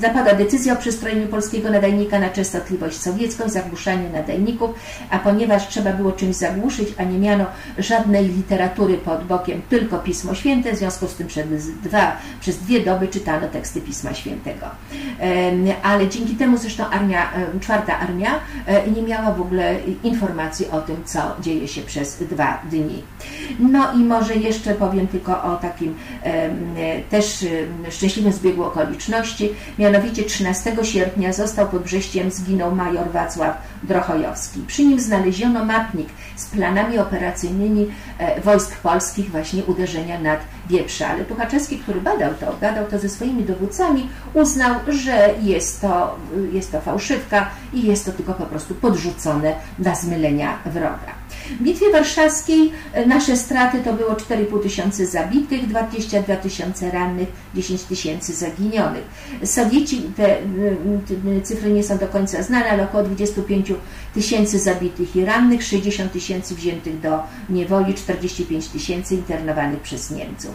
zapada 0.02 0.36
decyzja 0.36 0.74
o 0.74 0.76
przystrojeniu 0.76 1.28
polskiego 1.28 1.70
nadajnika 1.70 2.20
na 2.20 2.30
częstotliwość 2.30 3.02
sowiecką, 3.02 3.50
zagłuszanie 3.50 4.10
nadajników, 4.10 4.70
a 5.10 5.20
ponieważ 5.20 5.68
trzeba 5.68 5.94
było 5.94 6.12
czymś 6.12 6.36
zagłuszyć, 6.36 6.90
a 6.98 7.04
nie 7.04 7.20
miano 7.20 7.46
żadnej 7.78 8.28
literatury 8.28 8.98
pod 8.98 9.24
bokiem, 9.24 9.62
tylko 9.70 10.00
Pismo 10.00 10.36
Święte, 10.36 10.74
w 10.74 10.78
związku 10.78 11.08
z 11.08 11.16
tym 11.16 11.28
przez, 11.28 11.46
dwa, 11.84 12.18
przez 12.40 12.58
dwie 12.58 12.80
doby 12.80 13.08
czytano 13.08 13.48
teksty 13.48 13.82
Pisma 13.82 14.14
Świętego. 14.14 14.66
E, 15.22 15.52
ale 15.84 16.10
dzięki 16.10 16.36
temu 16.36 16.58
zresztą 16.58 16.86
armia, 16.86 17.30
czwarta 17.60 18.00
armia 18.00 18.40
nie 18.96 19.02
miała 19.02 19.35
w 19.36 19.42
ogóle 19.42 19.80
informacji 20.04 20.68
o 20.72 20.82
tym, 20.82 20.96
co 21.06 21.20
dzieje 21.42 21.68
się 21.68 21.82
przez 21.82 22.24
dwa 22.24 22.62
dni. 22.72 23.04
No 23.60 23.94
i 23.94 23.98
może 23.98 24.36
jeszcze 24.36 24.76
powiem 24.76 25.08
tylko 25.08 25.44
o 25.44 25.56
takim 25.56 25.96
też 27.10 27.46
szczęśliwym 27.90 28.34
zbiegu 28.34 28.64
okoliczności. 28.64 29.50
Mianowicie 29.80 30.24
13 30.24 30.76
sierpnia 30.84 31.34
został 31.34 31.68
pod 31.68 31.84
Brześciem, 31.84 32.32
zginął 32.32 32.76
major 32.76 33.12
Wacław 33.12 33.58
Drochojowski. 33.86 34.60
Przy 34.68 34.86
nim 34.86 35.00
znaleziono 35.00 35.66
mapnik 35.66 36.10
z 36.36 36.46
planami 36.46 37.00
operacyjnymi 37.00 37.88
e, 38.20 38.42
wojsk 38.42 38.78
polskich 38.78 39.32
właśnie 39.32 39.64
uderzenia 39.64 40.20
nad 40.20 40.40
Wieprze. 40.70 41.08
Ale 41.08 41.26
Tuchaczewski, 41.26 41.80
który 41.80 42.02
badał 42.02 42.34
to, 42.34 42.56
badał 42.62 42.86
to 42.86 43.00
ze 43.00 43.10
swoimi 43.10 43.44
dowódcami, 43.44 44.10
uznał, 44.34 44.76
że 44.88 45.30
jest 45.42 45.82
to, 45.82 46.16
jest 46.52 46.72
to 46.72 46.82
fałszywka 46.82 47.50
i 47.74 47.88
jest 47.88 48.06
to 48.06 48.12
tylko 48.12 48.34
po 48.34 48.46
prostu 48.46 48.76
podrzucone 48.76 49.54
dla 49.80 49.96
zmylenia 49.96 50.58
wroga. 50.66 51.15
W 51.60 51.64
Bitwie 51.64 51.92
Warszawskiej 51.92 52.72
e, 52.94 53.06
nasze 53.06 53.38
straty 53.38 53.80
to 53.84 53.94
było 53.94 54.14
4,5 54.14 54.64
tysiące 54.64 55.06
zabitych, 55.06 55.68
22 55.68 56.36
tysiące 56.36 56.92
rannych, 56.92 57.28
10 57.56 57.84
tysięcy 57.84 58.34
zaginionych. 58.34 59.04
Sowieci, 59.44 60.02
te, 60.18 60.38
te 61.08 61.42
cyfry 61.42 61.72
nie 61.72 61.84
są 61.84 61.98
do 61.98 62.08
końca 62.08 62.44
znane, 62.44 62.70
ale 62.70 62.84
około 62.84 63.04
25 63.04 63.74
tysięcy 64.14 64.60
zabitych 64.60 65.16
i 65.16 65.26
rannych, 65.26 65.64
60 65.64 66.12
tysięcy 66.12 66.56
wziętych 66.56 67.00
do 67.00 67.20
niewoli, 67.50 67.94
45 67.94 68.68
tysięcy 68.68 69.16
internowanych 69.16 69.80
przez 69.80 70.12
Niemców. 70.12 70.52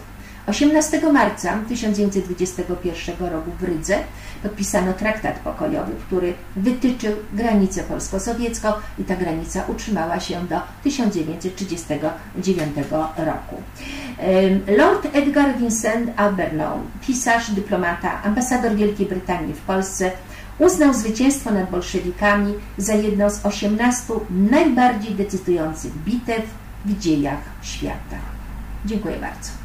18 0.47 1.11
marca 1.11 1.59
1921 1.69 3.29
roku 3.29 3.51
w 3.59 3.63
Rydze 3.63 3.99
podpisano 4.43 4.93
traktat 4.93 5.39
pokojowy, 5.39 5.91
który 6.07 6.33
wytyczył 6.55 7.15
granicę 7.33 7.83
polsko-sowiecką 7.83 8.73
i 8.99 9.03
ta 9.03 9.15
granica 9.15 9.63
utrzymała 9.67 10.19
się 10.19 10.47
do 10.47 10.59
1939 10.83 12.75
roku. 13.17 13.55
Lord 14.77 15.07
Edgar 15.13 15.57
Vincent 15.57 16.19
Albernow, 16.19 16.79
pisarz, 17.01 17.51
dyplomata, 17.51 18.23
ambasador 18.23 18.75
Wielkiej 18.75 19.05
Brytanii 19.05 19.53
w 19.53 19.61
Polsce, 19.61 20.11
uznał 20.59 20.93
zwycięstwo 20.93 21.51
nad 21.51 21.69
bolszewikami 21.69 22.53
za 22.77 22.93
jedną 22.93 23.29
z 23.29 23.45
18 23.45 24.13
najbardziej 24.29 25.15
decydujących 25.15 25.91
bitew 26.05 26.43
w 26.85 26.99
dziejach 26.99 27.39
świata. 27.61 28.17
Dziękuję 28.85 29.15
bardzo. 29.17 29.60